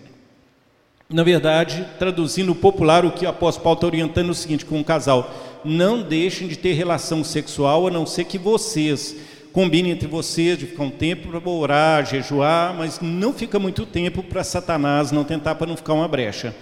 Na 1.08 1.22
verdade, 1.22 1.86
traduzindo 2.00 2.52
popular, 2.52 3.04
o 3.04 3.12
que 3.12 3.26
o 3.26 3.28
apóstolo 3.28 3.62
Paulo 3.62 3.76
está 3.76 3.86
orientando 3.86 4.28
é 4.28 4.32
o 4.32 4.34
seguinte 4.34 4.66
com 4.66 4.76
um 4.76 4.82
casal: 4.82 5.32
não 5.64 6.02
deixem 6.02 6.48
de 6.48 6.56
ter 6.56 6.72
relação 6.72 7.22
sexual, 7.22 7.86
a 7.86 7.90
não 7.92 8.04
ser 8.04 8.24
que 8.24 8.36
vocês 8.36 9.14
combinem 9.52 9.92
entre 9.92 10.08
vocês 10.08 10.58
de 10.58 10.66
ficar 10.66 10.82
um 10.82 10.90
tempo 10.90 11.28
para 11.28 11.50
orar, 11.50 12.04
jejuar, 12.04 12.74
mas 12.74 12.98
não 13.00 13.32
fica 13.32 13.56
muito 13.56 13.86
tempo 13.86 14.20
para 14.20 14.42
Satanás 14.42 15.12
não 15.12 15.22
tentar 15.22 15.54
para 15.54 15.68
não 15.68 15.76
ficar 15.76 15.94
uma 15.94 16.08
brecha. 16.08 16.52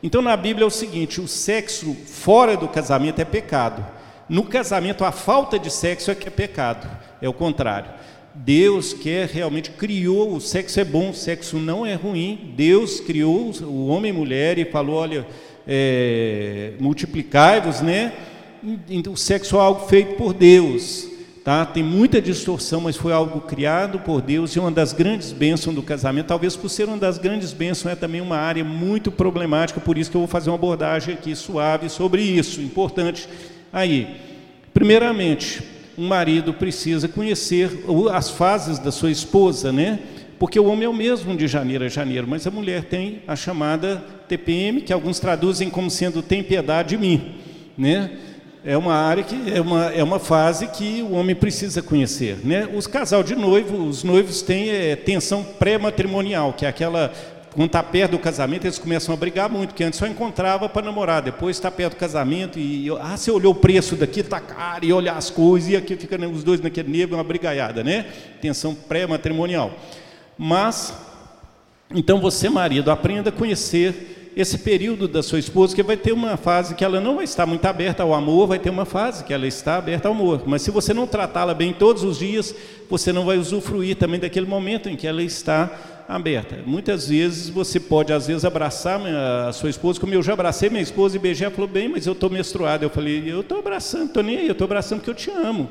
Então 0.00 0.22
na 0.22 0.36
Bíblia 0.36 0.64
é 0.64 0.68
o 0.68 0.70
seguinte: 0.70 1.20
o 1.20 1.26
sexo 1.26 1.92
fora 2.06 2.56
do 2.56 2.68
casamento 2.68 3.20
é 3.20 3.24
pecado. 3.24 3.84
No 4.28 4.44
casamento, 4.44 5.04
a 5.04 5.10
falta 5.10 5.58
de 5.58 5.70
sexo 5.70 6.10
é 6.10 6.14
que 6.14 6.28
é 6.28 6.30
pecado, 6.30 6.88
é 7.20 7.28
o 7.28 7.32
contrário. 7.32 7.90
Deus 8.44 8.92
quer 8.92 9.28
realmente 9.28 9.70
criou, 9.70 10.34
o 10.34 10.40
sexo 10.40 10.78
é 10.78 10.84
bom, 10.84 11.10
o 11.10 11.14
sexo 11.14 11.58
não 11.58 11.84
é 11.84 11.94
ruim. 11.94 12.52
Deus 12.56 13.00
criou 13.00 13.52
o 13.62 13.88
homem 13.88 14.10
e 14.10 14.14
mulher 14.14 14.58
e 14.58 14.64
falou: 14.64 14.96
olha, 14.96 15.26
é, 15.66 16.72
multiplicai-vos, 16.78 17.80
né? 17.80 18.12
O 19.10 19.16
sexo 19.16 19.56
é 19.56 19.60
algo 19.60 19.86
feito 19.86 20.14
por 20.14 20.32
Deus. 20.32 21.08
Tá? 21.44 21.64
Tem 21.64 21.82
muita 21.82 22.20
distorção, 22.20 22.82
mas 22.82 22.96
foi 22.96 23.12
algo 23.12 23.40
criado 23.40 23.98
por 24.00 24.20
Deus 24.20 24.52
e 24.52 24.58
uma 24.58 24.70
das 24.70 24.92
grandes 24.92 25.32
bênçãos 25.32 25.74
do 25.74 25.82
casamento, 25.82 26.26
talvez 26.26 26.54
por 26.54 26.68
ser 26.68 26.88
uma 26.88 26.98
das 26.98 27.16
grandes 27.16 27.54
bênçãos, 27.54 27.92
é 27.92 27.96
também 27.96 28.20
uma 28.20 28.36
área 28.36 28.62
muito 28.62 29.10
problemática, 29.10 29.80
por 29.80 29.96
isso 29.96 30.10
que 30.10 30.16
eu 30.16 30.20
vou 30.20 30.28
fazer 30.28 30.50
uma 30.50 30.56
abordagem 30.56 31.14
aqui 31.14 31.34
suave 31.34 31.88
sobre 31.88 32.20
isso, 32.20 32.60
importante 32.60 33.26
aí. 33.72 34.16
Primeiramente, 34.74 35.62
um 35.98 36.06
marido 36.06 36.54
precisa 36.54 37.08
conhecer 37.08 37.70
as 38.12 38.30
fases 38.30 38.78
da 38.78 38.92
sua 38.92 39.10
esposa, 39.10 39.72
né? 39.72 39.98
Porque 40.38 40.60
o 40.60 40.66
homem 40.66 40.84
é 40.84 40.88
o 40.88 40.94
mesmo 40.94 41.36
de 41.36 41.48
janeiro 41.48 41.84
a 41.84 41.88
janeiro, 41.88 42.26
mas 42.28 42.46
a 42.46 42.50
mulher 42.50 42.84
tem 42.84 43.20
a 43.26 43.34
chamada 43.34 44.04
TPM, 44.28 44.80
que 44.80 44.92
alguns 44.92 45.18
traduzem 45.18 45.68
como 45.68 45.90
sendo 45.90 46.22
tem 46.22 46.42
piedade 46.42 46.90
de 46.90 46.98
mim, 46.98 47.34
né? 47.76 48.10
é 48.64 48.76
uma 48.76 48.94
área 48.94 49.22
que 49.22 49.34
é 49.52 49.60
uma, 49.60 49.86
é 49.86 50.02
uma 50.02 50.18
fase 50.18 50.66
que 50.68 51.00
o 51.02 51.12
homem 51.12 51.34
precisa 51.34 51.80
conhecer. 51.80 52.38
Né? 52.44 52.68
Os 52.74 52.86
casal 52.86 53.22
de 53.22 53.34
noivo, 53.34 53.76
os 53.84 54.02
noivos 54.04 54.42
têm 54.42 54.68
é, 54.68 54.96
tensão 54.96 55.42
pré-matrimonial, 55.42 56.52
que 56.52 56.66
é 56.66 56.68
aquela 56.68 57.12
quando 57.54 57.66
está 57.66 57.82
perto 57.82 58.12
do 58.12 58.18
casamento, 58.18 58.66
eles 58.66 58.78
começam 58.78 59.14
a 59.14 59.16
brigar 59.16 59.48
muito, 59.48 59.70
porque 59.70 59.82
antes 59.82 59.98
só 59.98 60.06
encontrava 60.06 60.68
para 60.68 60.84
namorar, 60.84 61.22
depois 61.22 61.56
está 61.56 61.70
perto 61.70 61.94
do 61.94 61.98
casamento 61.98 62.58
e, 62.58 62.88
ah, 63.00 63.16
você 63.16 63.30
olhou 63.30 63.52
o 63.52 63.56
preço 63.56 63.96
daqui, 63.96 64.20
está 64.20 64.40
caro, 64.40 64.84
e 64.84 64.92
olhar 64.92 65.16
as 65.16 65.30
coisas, 65.30 65.70
e 65.70 65.76
aqui 65.76 65.96
fica 65.96 66.18
né, 66.18 66.26
os 66.26 66.44
dois 66.44 66.60
naquele 66.60 66.90
nível, 66.90 67.16
uma 67.16 67.24
brigaiada, 67.24 67.82
né? 67.82 68.06
Tensão 68.40 68.74
pré-matrimonial. 68.74 69.72
Mas, 70.36 70.94
então 71.94 72.20
você, 72.20 72.48
marido, 72.48 72.90
aprenda 72.90 73.30
a 73.30 73.32
conhecer 73.32 74.32
esse 74.36 74.58
período 74.58 75.08
da 75.08 75.20
sua 75.20 75.40
esposa, 75.40 75.74
que 75.74 75.82
vai 75.82 75.96
ter 75.96 76.12
uma 76.12 76.36
fase 76.36 76.76
que 76.76 76.84
ela 76.84 77.00
não 77.00 77.16
vai 77.16 77.24
estar 77.24 77.44
muito 77.44 77.64
aberta 77.64 78.04
ao 78.04 78.14
amor, 78.14 78.46
vai 78.46 78.58
ter 78.60 78.70
uma 78.70 78.84
fase 78.84 79.24
que 79.24 79.34
ela 79.34 79.48
está 79.48 79.78
aberta 79.78 80.06
ao 80.06 80.14
amor. 80.14 80.44
Mas 80.46 80.62
se 80.62 80.70
você 80.70 80.94
não 80.94 81.08
tratá-la 81.08 81.54
bem 81.54 81.72
todos 81.72 82.04
os 82.04 82.20
dias, 82.20 82.54
você 82.88 83.12
não 83.12 83.24
vai 83.26 83.36
usufruir 83.36 83.96
também 83.96 84.20
daquele 84.20 84.46
momento 84.46 84.88
em 84.88 84.94
que 84.94 85.08
ela 85.08 85.24
está 85.24 85.97
aberta. 86.08 86.58
Muitas 86.64 87.08
vezes 87.10 87.50
você 87.50 87.78
pode, 87.78 88.14
às 88.14 88.26
vezes, 88.26 88.44
abraçar 88.44 88.98
a 89.46 89.52
sua 89.52 89.68
esposa, 89.68 90.00
como 90.00 90.14
eu 90.14 90.22
já 90.22 90.32
abracei 90.32 90.70
minha 90.70 90.82
esposa 90.82 91.16
e 91.16 91.18
beijei, 91.18 91.44
ela 91.44 91.54
falou, 91.54 91.68
bem, 91.68 91.86
mas 91.86 92.06
eu 92.06 92.14
estou 92.14 92.30
menstruada. 92.30 92.84
Eu 92.84 92.90
falei, 92.90 93.22
eu 93.26 93.40
estou 93.40 93.58
abraçando, 93.58 94.06
estou 94.06 94.22
nem 94.22 94.38
aí, 94.38 94.46
eu 94.46 94.52
estou 94.52 94.64
abraçando 94.64 95.00
porque 95.00 95.10
eu 95.10 95.14
te 95.14 95.30
amo. 95.30 95.68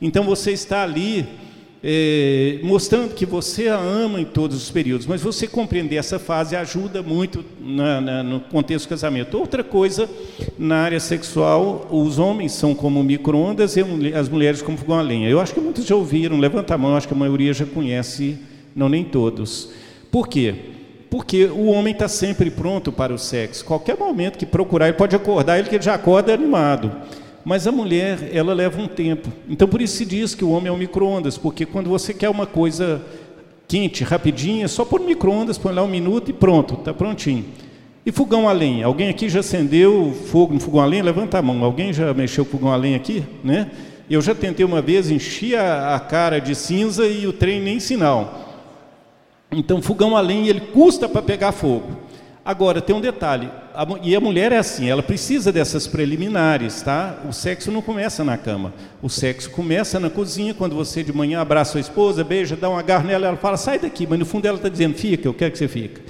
Então 0.00 0.24
você 0.24 0.52
está 0.52 0.82
ali 0.82 1.26
é, 1.82 2.58
mostrando 2.62 3.14
que 3.14 3.24
você 3.24 3.68
a 3.68 3.78
ama 3.78 4.20
em 4.20 4.24
todos 4.24 4.56
os 4.56 4.70
períodos, 4.70 5.06
mas 5.06 5.22
você 5.22 5.46
compreender 5.46 5.96
essa 5.96 6.18
fase 6.18 6.54
ajuda 6.54 7.02
muito 7.02 7.44
na, 7.60 8.00
na, 8.00 8.22
no 8.22 8.40
contexto 8.40 8.84
do 8.84 8.90
casamento. 8.90 9.38
Outra 9.38 9.64
coisa, 9.64 10.08
na 10.58 10.82
área 10.82 11.00
sexual, 11.00 11.88
os 11.90 12.18
homens 12.18 12.52
são 12.52 12.74
como 12.74 13.02
micro-ondas 13.02 13.76
e 13.76 13.80
as 14.14 14.28
mulheres 14.28 14.60
como 14.60 14.76
fogão 14.76 14.98
a 14.98 15.02
lenha. 15.02 15.28
Eu 15.28 15.40
acho 15.40 15.54
que 15.54 15.60
muitos 15.60 15.86
já 15.86 15.96
ouviram, 15.96 16.38
levanta 16.38 16.74
a 16.74 16.78
mão, 16.78 16.94
acho 16.94 17.08
que 17.08 17.14
a 17.14 17.16
maioria 17.16 17.54
já 17.54 17.64
conhece, 17.64 18.36
não 18.74 18.88
nem 18.88 19.04
todos. 19.04 19.70
Por 20.10 20.28
quê? 20.28 20.54
Porque 21.10 21.46
o 21.46 21.66
homem 21.66 21.92
está 21.92 22.08
sempre 22.08 22.50
pronto 22.50 22.92
para 22.92 23.12
o 23.12 23.18
sexo. 23.18 23.64
Qualquer 23.64 23.96
momento 23.96 24.38
que 24.38 24.46
procurar, 24.46 24.88
ele 24.88 24.96
pode 24.96 25.16
acordar, 25.16 25.58
ele 25.58 25.68
que 25.68 25.80
já 25.80 25.94
acorda 25.94 26.34
animado. 26.34 26.92
Mas 27.44 27.66
a 27.66 27.72
mulher, 27.72 28.30
ela 28.32 28.52
leva 28.52 28.80
um 28.80 28.86
tempo. 28.86 29.32
Então 29.48 29.66
por 29.66 29.80
isso 29.80 29.96
se 29.96 30.04
diz 30.04 30.34
que 30.34 30.44
o 30.44 30.50
homem 30.50 30.68
é 30.68 30.72
um 30.72 30.76
micro-ondas, 30.76 31.38
porque 31.38 31.64
quando 31.64 31.88
você 31.88 32.12
quer 32.12 32.28
uma 32.28 32.46
coisa 32.46 33.00
quente, 33.66 34.04
rapidinha, 34.04 34.68
só 34.68 34.84
pôr 34.84 35.00
no 35.00 35.06
micro-ondas, 35.06 35.56
põe 35.56 35.72
lá 35.72 35.82
um 35.82 35.88
minuto 35.88 36.30
e 36.30 36.34
pronto, 36.34 36.74
está 36.74 36.92
prontinho. 36.92 37.44
E 38.04 38.12
fogão 38.12 38.48
a 38.48 38.52
lenha? 38.52 38.86
Alguém 38.86 39.10
aqui 39.10 39.28
já 39.28 39.40
acendeu 39.40 40.16
fogo 40.30 40.54
no 40.54 40.60
fogão 40.60 40.80
a 40.80 40.86
lenha? 40.86 41.04
Levanta 41.04 41.38
a 41.38 41.42
mão. 41.42 41.62
Alguém 41.62 41.92
já 41.92 42.14
mexeu 42.14 42.44
com 42.44 42.52
fogão 42.52 42.72
a 42.72 42.76
lenha 42.76 42.96
aqui? 42.96 43.22
Né? 43.44 43.70
Eu 44.08 44.22
já 44.22 44.34
tentei 44.34 44.64
uma 44.64 44.80
vez, 44.80 45.10
enchi 45.10 45.54
a, 45.54 45.94
a 45.94 46.00
cara 46.00 46.38
de 46.38 46.54
cinza 46.54 47.06
e 47.06 47.26
o 47.26 47.32
trem 47.34 47.60
nem 47.60 47.78
sinal. 47.78 48.47
Então, 49.50 49.80
fogão 49.80 50.16
a 50.16 50.20
lenha, 50.20 50.50
ele 50.50 50.60
custa 50.60 51.08
para 51.08 51.22
pegar 51.22 51.52
fogo. 51.52 52.08
Agora, 52.44 52.80
tem 52.80 52.96
um 52.96 53.00
detalhe, 53.00 53.50
a, 53.74 53.86
e 54.02 54.16
a 54.16 54.20
mulher 54.20 54.52
é 54.52 54.56
assim, 54.56 54.88
ela 54.88 55.02
precisa 55.02 55.52
dessas 55.52 55.86
preliminares, 55.86 56.80
tá? 56.80 57.18
O 57.28 57.32
sexo 57.32 57.70
não 57.70 57.82
começa 57.82 58.24
na 58.24 58.38
cama, 58.38 58.72
o 59.02 59.08
sexo 59.10 59.50
começa 59.50 60.00
na 60.00 60.08
cozinha, 60.08 60.54
quando 60.54 60.74
você 60.74 61.02
de 61.02 61.12
manhã 61.12 61.40
abraça 61.40 61.72
sua 61.72 61.80
esposa, 61.80 62.24
beija, 62.24 62.56
dá 62.56 62.70
um 62.70 62.78
agarro 62.78 63.06
nela, 63.06 63.26
ela 63.26 63.36
fala, 63.36 63.58
sai 63.58 63.78
daqui, 63.78 64.06
mas 64.06 64.18
no 64.18 64.24
fundo 64.24 64.46
ela 64.46 64.56
está 64.56 64.70
dizendo, 64.70 64.96
fica, 64.96 65.28
eu 65.28 65.34
quero 65.34 65.52
que 65.52 65.58
você 65.58 65.68
fique. 65.68 66.00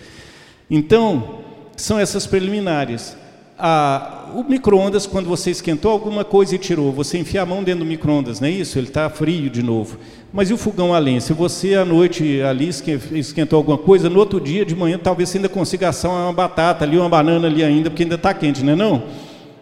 Então, 0.71 1.41
são 1.77 1.99
essas 1.99 2.25
preliminares 2.25 3.17
a, 3.59 4.27
o 4.35 4.45
micro-ondas, 4.45 5.07
quando 5.07 5.27
você 5.27 5.51
esquentou 5.51 5.91
alguma 5.91 6.25
coisa 6.25 6.55
e 6.55 6.59
tirou, 6.59 6.93
você 6.93 7.19
enfia 7.19 7.43
a 7.43 7.47
mão 7.47 7.65
dentro 7.65 7.81
do 7.81 7.89
micro-ondas, 7.89 8.41
não 8.41 8.47
é 8.47 8.53
isso? 8.53 8.79
Ele 8.79 8.87
está 8.87 9.11
frio 9.11 9.51
de 9.51 9.63
novo. 9.63 9.99
Mas 10.33 10.49
e 10.51 10.55
o 10.55 10.57
fogão 10.57 10.95
a 10.95 10.99
lenha? 10.99 11.21
Se 11.21 11.33
você 11.33 11.75
à 11.75 11.85
noite 11.85 12.41
ali 12.43 12.69
esquentou 12.69 13.57
alguma 13.57 13.77
coisa, 13.77 14.09
no 14.09 14.19
outro 14.19 14.41
dia 14.41 14.65
de 14.65 14.77
manhã 14.77 14.99
talvez 15.03 15.29
você 15.29 15.39
ainda 15.39 15.49
consiga 15.49 15.89
assar 15.89 16.11
uma 16.11 16.33
batata 16.33 16.85
ali, 16.85 16.97
uma 16.97 17.09
banana 17.09 17.49
ali 17.49 17.65
ainda, 17.65 17.91
porque 17.91 18.05
ainda 18.05 18.15
está 18.15 18.33
quente, 18.33 18.63
não 18.63 18.75
é 18.75 18.77
não? 18.77 19.03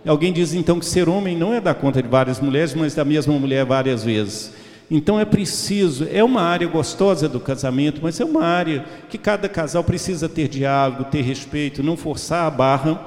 Alguém 0.07 0.32
diz 0.32 0.53
então 0.53 0.78
que 0.78 0.86
ser 0.86 1.09
homem 1.09 1.36
não 1.36 1.55
é 1.55 1.61
dar 1.61 1.74
conta 1.74 2.03
de 2.03 2.09
várias 2.09 2.38
mulheres, 2.38 2.74
mas 2.74 2.94
da 2.94 3.05
mesma 3.05 3.32
mulher 3.38 3.64
várias 3.64 4.05
vezes. 4.05 4.53
Então 4.90 5.18
é 5.18 5.24
preciso, 5.24 6.07
é 6.12 6.22
uma 6.22 6.42
área 6.42 6.68
gostosa 6.68 7.28
do 7.28 7.40
casamento, 7.40 8.01
mas 8.03 8.20
é 8.20 8.24
uma 8.24 8.44
área 8.44 8.84
que 9.09 9.18
cada 9.18 9.49
casal 9.49 9.82
precisa 9.82 10.28
ter 10.28 10.49
diálogo, 10.49 11.05
ter 11.05 11.22
respeito, 11.22 11.82
não 11.82 11.97
forçar 11.97 12.47
a 12.47 12.51
barra 12.51 13.01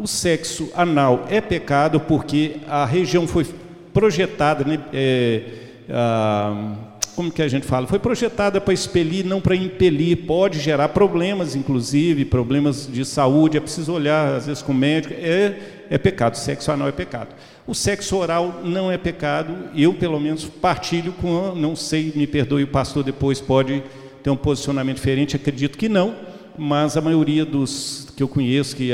o 0.00 0.06
sexo 0.06 0.70
anal 0.74 1.26
é 1.28 1.42
pecado 1.42 2.00
porque 2.00 2.56
a 2.66 2.86
região 2.86 3.28
foi 3.28 3.46
projetada, 3.92 4.64
né, 4.64 4.80
é, 4.94 5.42
a, 5.90 6.74
como 7.14 7.30
que 7.30 7.42
a 7.42 7.48
gente 7.48 7.66
fala? 7.66 7.86
Foi 7.86 7.98
projetada 7.98 8.62
para 8.62 8.72
expelir, 8.72 9.26
não 9.26 9.42
para 9.42 9.54
impelir. 9.54 10.24
Pode 10.24 10.58
gerar 10.58 10.88
problemas, 10.88 11.54
inclusive, 11.54 12.24
problemas 12.24 12.88
de 12.90 13.04
saúde. 13.04 13.58
É 13.58 13.60
preciso 13.60 13.92
olhar, 13.92 14.36
às 14.36 14.46
vezes, 14.46 14.62
com 14.62 14.72
o 14.72 14.74
médico. 14.74 15.12
É, 15.18 15.54
é 15.90 15.98
pecado, 15.98 16.36
sexo 16.36 16.72
anal 16.72 16.88
é 16.88 16.92
pecado. 16.92 17.34
O 17.66 17.74
sexo 17.74 18.16
oral 18.16 18.62
não 18.64 18.90
é 18.90 18.96
pecado. 18.96 19.54
Eu, 19.76 19.92
pelo 19.92 20.18
menos, 20.18 20.46
partilho 20.46 21.12
com, 21.12 21.54
não 21.54 21.76
sei, 21.76 22.10
me 22.16 22.26
perdoe, 22.26 22.62
o 22.62 22.68
pastor 22.68 23.04
depois 23.04 23.38
pode 23.38 23.82
ter 24.22 24.30
um 24.30 24.36
posicionamento 24.36 24.96
diferente, 24.96 25.36
acredito 25.36 25.76
que 25.76 25.90
não 25.90 26.14
mas 26.62 26.94
a 26.94 27.00
maioria 27.00 27.44
dos 27.44 28.06
que 28.20 28.22
eu 28.22 28.28
conheço, 28.28 28.76
que, 28.76 28.90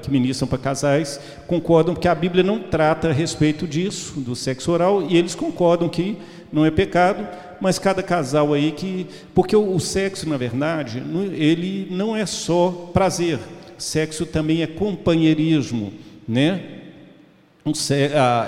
que 0.00 0.10
ministram 0.10 0.46
para 0.46 0.58
casais, 0.58 1.18
concordam 1.44 1.92
que 1.92 2.06
a 2.06 2.14
Bíblia 2.14 2.44
não 2.44 2.60
trata 2.60 3.08
a 3.08 3.12
respeito 3.12 3.66
disso, 3.66 4.20
do 4.20 4.36
sexo 4.36 4.70
oral, 4.70 5.02
e 5.08 5.16
eles 5.16 5.34
concordam 5.34 5.88
que 5.88 6.16
não 6.52 6.64
é 6.64 6.70
pecado, 6.70 7.26
mas 7.60 7.80
cada 7.80 8.00
casal 8.00 8.52
aí 8.52 8.70
que. 8.70 9.08
Porque 9.34 9.56
o, 9.56 9.74
o 9.74 9.80
sexo, 9.80 10.28
na 10.28 10.36
verdade, 10.36 11.02
ele 11.32 11.88
não 11.90 12.14
é 12.14 12.24
só 12.26 12.90
prazer, 12.92 13.40
sexo 13.76 14.24
também 14.24 14.62
é 14.62 14.68
companheirismo, 14.68 15.92
né? 16.28 16.83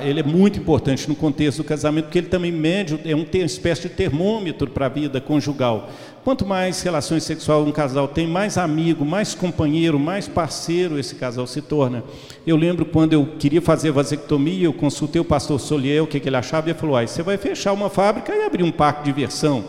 Ele 0.03 0.21
é 0.21 0.23
muito 0.23 0.59
importante 0.59 1.09
no 1.09 1.17
contexto 1.17 1.59
do 1.59 1.65
casamento, 1.65 2.05
porque 2.05 2.19
ele 2.19 2.27
também 2.27 2.53
mede, 2.53 3.01
é 3.03 3.15
uma 3.15 3.27
espécie 3.33 3.83
de 3.83 3.89
termômetro 3.89 4.69
para 4.69 4.87
a 4.87 4.89
vida 4.91 5.23
conjugal. 5.23 5.89
Quanto 6.23 6.45
mais 6.45 6.83
relações 6.83 7.23
sexuais 7.23 7.67
um 7.67 7.73
casal 7.73 8.09
tem, 8.09 8.27
mais 8.27 8.59
amigo, 8.59 9.07
mais 9.07 9.35
companheiro, 9.35 9.99
mais 9.99 10.29
parceiro 10.29 10.99
esse 10.99 11.15
casal 11.15 11.47
se 11.47 11.63
torna. 11.63 12.05
Eu 12.47 12.57
lembro 12.57 12.85
quando 12.85 13.15
eu 13.15 13.25
queria 13.39 13.63
fazer 13.63 13.91
vasectomia, 13.91 14.67
eu 14.67 14.73
consultei 14.73 15.21
o 15.21 15.25
pastor 15.25 15.59
Soliel, 15.59 16.05
o 16.05 16.07
que, 16.07 16.21
que 16.21 16.29
ele 16.29 16.37
achava, 16.37 16.69
e 16.69 16.73
ele 16.73 16.79
falou: 16.79 16.97
ah, 16.97 17.07
você 17.07 17.23
vai 17.23 17.39
fechar 17.39 17.73
uma 17.73 17.89
fábrica 17.89 18.35
e 18.35 18.45
abrir 18.45 18.65
um 18.65 18.73
parque 18.73 19.05
de 19.05 19.13
diversão. 19.13 19.65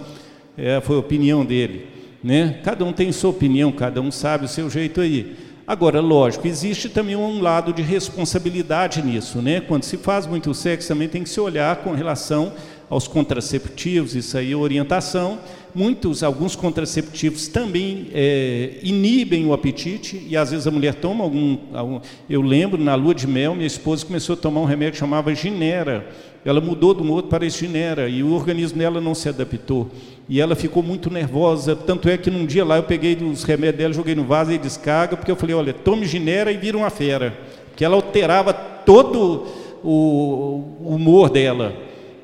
É, 0.58 0.82
foi 0.82 0.98
a 0.98 1.00
opinião 1.00 1.46
dele. 1.46 1.88
Né? 2.22 2.60
Cada 2.64 2.84
um 2.84 2.92
tem 2.92 3.12
sua 3.14 3.30
opinião, 3.30 3.72
cada 3.72 4.02
um 4.02 4.12
sabe 4.12 4.44
o 4.46 4.50
seu 4.50 4.70
jeito 4.70 5.00
aí. 5.00 5.38
Agora, 5.68 6.00
lógico, 6.00 6.48
existe 6.48 6.88
também 6.88 7.18
um 7.18 7.42
lado 7.42 7.74
de 7.74 7.82
responsabilidade 7.82 9.02
nisso, 9.02 9.42
né? 9.42 9.60
Quando 9.60 9.84
se 9.84 9.98
faz 9.98 10.26
muito 10.26 10.54
sexo, 10.54 10.88
também 10.88 11.10
tem 11.10 11.24
que 11.24 11.30
se 11.30 11.42
olhar 11.42 11.76
com 11.84 11.92
relação 11.92 12.54
aos 12.90 13.06
contraceptivos, 13.06 14.16
isso 14.16 14.38
aí 14.38 14.54
é 14.54 14.56
orientação. 14.56 15.40
Muitos, 15.76 16.24
alguns 16.24 16.56
contraceptivos 16.56 17.50
também 17.50 18.08
é, 18.14 18.80
inibem 18.82 19.46
o 19.46 19.52
apetite 19.52 20.26
e 20.30 20.38
às 20.38 20.52
vezes 20.52 20.66
a 20.68 20.72
mulher 20.72 20.96
toma 20.96 21.26
algum, 21.26 21.58
algum, 21.74 22.00
Eu 22.30 22.42
lembro, 22.42 22.82
na 22.82 22.96
lua 22.96 23.14
de 23.14 23.28
mel, 23.28 23.54
minha 23.54 23.68
esposa 23.68 24.06
começou 24.06 24.36
a 24.36 24.38
tomar 24.38 24.62
um 24.62 24.66
remédio 24.66 24.94
que 24.94 25.00
chamava 25.00 25.36
ginera. 25.36 26.08
Ela 26.46 26.62
mudou 26.62 26.94
de 26.94 27.04
um 27.04 27.12
outro 27.12 27.30
para 27.30 27.48
ginera 27.50 28.08
e 28.08 28.24
o 28.24 28.32
organismo 28.32 28.80
dela 28.80 29.02
não 29.02 29.14
se 29.14 29.28
adaptou. 29.28 29.92
E 30.30 30.42
ela 30.42 30.56
ficou 30.56 30.84
muito 30.84 31.10
nervosa, 31.10 31.76
tanto 31.76 32.10
é 32.10 32.18
que 32.18 32.30
num 32.30 32.46
dia 32.46 32.66
lá 32.66 32.78
eu 32.78 32.84
peguei 32.84 33.16
os 33.16 33.44
remédios 33.44 33.78
dela, 33.78 33.94
joguei 33.94 34.14
no 34.14 34.26
vaso 34.26 34.52
e 34.52 34.58
descarga, 34.58 35.16
porque 35.16 35.32
eu 35.32 35.38
falei, 35.38 35.56
olha, 35.56 35.74
tome 35.74 36.06
ginera 36.06 36.52
e 36.52 36.58
vira 36.58 36.78
uma 36.78 36.90
fera. 36.90 37.38
Porque 37.70 37.86
ela 37.86 37.96
alterava 37.96 38.52
todo 38.54 39.48
o 39.84 40.64
humor 40.86 41.30
dela, 41.30 41.74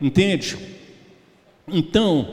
entende? 0.01 0.57
Então, 1.67 2.27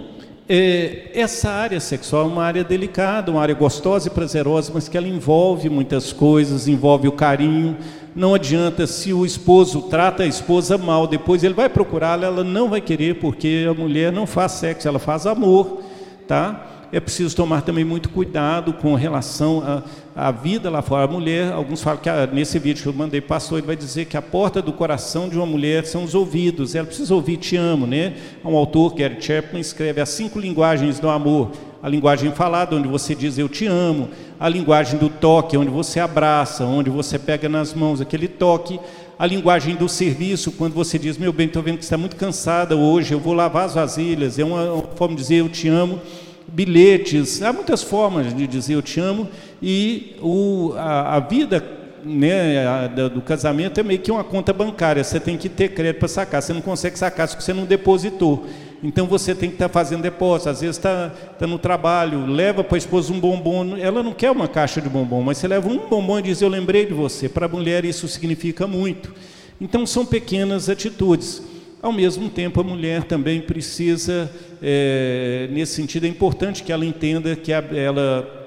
é, 0.48 1.10
essa 1.14 1.48
área 1.48 1.78
sexual 1.78 2.24
é 2.24 2.32
uma 2.32 2.42
área 2.42 2.64
delicada, 2.64 3.30
uma 3.30 3.40
área 3.40 3.54
gostosa 3.54 4.08
e 4.08 4.10
prazerosa, 4.10 4.72
mas 4.74 4.88
que 4.88 4.96
ela 4.96 5.06
envolve 5.06 5.68
muitas 5.68 6.12
coisas, 6.12 6.66
envolve 6.66 7.06
o 7.06 7.12
carinho, 7.12 7.76
Não 8.14 8.34
adianta 8.34 8.86
se 8.86 9.12
o 9.12 9.24
esposo 9.24 9.82
trata 9.82 10.24
a 10.24 10.26
esposa 10.26 10.76
mal, 10.76 11.06
depois 11.06 11.44
ele 11.44 11.54
vai 11.54 11.68
procurá-la, 11.68 12.26
ela 12.26 12.44
não 12.44 12.68
vai 12.68 12.80
querer, 12.80 13.20
porque 13.20 13.66
a 13.68 13.74
mulher 13.74 14.12
não 14.12 14.26
faz 14.26 14.52
sexo, 14.52 14.88
ela 14.88 14.98
faz 14.98 15.26
amor, 15.26 15.80
tá? 16.26 16.70
é 16.92 16.98
preciso 16.98 17.34
tomar 17.36 17.62
também 17.62 17.84
muito 17.84 18.08
cuidado 18.08 18.72
com 18.72 18.94
relação 18.94 19.84
à, 20.14 20.30
vida 20.30 20.68
lá 20.68 20.82
fora. 20.82 21.04
A 21.04 21.08
mulher, 21.08 21.52
alguns 21.52 21.82
falam 21.82 22.00
que 22.00 22.08
a, 22.08 22.26
nesse 22.26 22.58
vídeo 22.58 22.82
que 22.82 22.88
eu 22.88 22.92
mandei 22.92 23.20
pastor, 23.20 23.58
ele 23.58 23.66
vai 23.66 23.76
dizer 23.76 24.06
que 24.06 24.16
a 24.16 24.22
porta 24.22 24.60
do 24.60 24.72
coração 24.72 25.28
de 25.28 25.36
uma 25.36 25.46
mulher 25.46 25.86
são 25.86 26.02
os 26.02 26.14
ouvidos. 26.14 26.74
Ela 26.74 26.86
precisa 26.86 27.14
ouvir 27.14 27.36
te 27.36 27.56
amo, 27.56 27.86
né? 27.86 28.14
Um 28.44 28.56
autor, 28.56 28.94
Gary 28.94 29.20
Chapman, 29.20 29.60
escreve 29.60 30.00
as 30.00 30.08
cinco 30.08 30.38
linguagens 30.38 30.98
do 30.98 31.08
amor. 31.08 31.52
A 31.82 31.88
linguagem 31.88 32.30
falada, 32.32 32.76
onde 32.76 32.86
você 32.86 33.14
diz 33.14 33.38
eu 33.38 33.48
te 33.48 33.66
amo. 33.66 34.10
A 34.38 34.48
linguagem 34.48 34.98
do 34.98 35.08
toque, 35.08 35.56
onde 35.56 35.70
você 35.70 35.98
abraça, 35.98 36.64
onde 36.64 36.90
você 36.90 37.18
pega 37.18 37.48
nas 37.48 37.72
mãos 37.72 38.00
aquele 38.02 38.28
toque. 38.28 38.78
A 39.18 39.26
linguagem 39.26 39.74
do 39.74 39.88
serviço, 39.88 40.52
quando 40.52 40.74
você 40.74 40.98
diz, 40.98 41.16
meu 41.16 41.32
bem, 41.32 41.46
estou 41.46 41.62
vendo 41.62 41.78
que 41.78 41.84
você 41.84 41.88
está 41.88 41.98
muito 41.98 42.16
cansada 42.16 42.76
hoje, 42.76 43.12
eu 43.12 43.20
vou 43.20 43.32
lavar 43.32 43.64
as 43.64 43.74
vasilhas, 43.74 44.38
é 44.38 44.44
uma 44.44 44.82
forma 44.94 45.14
de 45.14 45.22
dizer 45.22 45.36
eu 45.36 45.48
te 45.48 45.68
amo. 45.68 46.00
Bilhetes, 46.48 47.42
há 47.42 47.52
muitas 47.52 47.82
formas 47.82 48.34
de 48.34 48.46
dizer 48.46 48.74
eu 48.74 48.82
te 48.82 48.98
amo, 48.98 49.28
e 49.62 50.16
o, 50.20 50.72
a, 50.76 51.16
a 51.16 51.20
vida 51.20 51.64
né, 52.04 52.66
a, 52.66 52.86
do 52.86 53.20
casamento 53.20 53.78
é 53.78 53.82
meio 53.82 54.00
que 54.00 54.10
uma 54.10 54.24
conta 54.24 54.52
bancária, 54.52 55.04
você 55.04 55.20
tem 55.20 55.36
que 55.36 55.48
ter 55.48 55.68
crédito 55.68 55.98
para 55.98 56.08
sacar, 56.08 56.42
você 56.42 56.52
não 56.52 56.60
consegue 56.60 56.98
sacar 56.98 57.28
se 57.28 57.40
você 57.40 57.52
não 57.52 57.64
depositou. 57.64 58.46
Então 58.82 59.06
você 59.06 59.34
tem 59.34 59.50
que 59.50 59.56
estar 59.56 59.68
tá 59.68 59.72
fazendo 59.72 60.02
depósito, 60.02 60.48
às 60.48 60.60
vezes 60.60 60.76
está 60.76 61.10
tá 61.38 61.46
no 61.46 61.58
trabalho, 61.58 62.26
leva 62.26 62.64
para 62.64 62.76
a 62.76 62.78
esposa 62.78 63.12
um 63.12 63.20
bombom, 63.20 63.76
ela 63.76 64.02
não 64.02 64.12
quer 64.12 64.30
uma 64.30 64.48
caixa 64.48 64.80
de 64.80 64.88
bombom, 64.88 65.22
mas 65.22 65.36
você 65.38 65.46
leva 65.46 65.68
um 65.68 65.88
bombom 65.88 66.18
e 66.18 66.22
diz, 66.22 66.40
eu 66.40 66.48
lembrei 66.48 66.86
de 66.86 66.94
você. 66.94 67.28
Para 67.28 67.46
a 67.46 67.48
mulher 67.48 67.84
isso 67.84 68.08
significa 68.08 68.66
muito. 68.66 69.14
Então 69.60 69.86
são 69.86 70.06
pequenas 70.06 70.70
atitudes. 70.70 71.42
Ao 71.82 71.92
mesmo 71.92 72.28
tempo, 72.28 72.60
a 72.60 72.64
mulher 72.64 73.04
também 73.04 73.40
precisa, 73.40 74.30
é, 74.62 75.48
nesse 75.50 75.74
sentido, 75.74 76.04
é 76.04 76.08
importante 76.08 76.62
que 76.62 76.72
ela 76.72 76.84
entenda 76.84 77.34
que 77.34 77.52
ela 77.52 78.40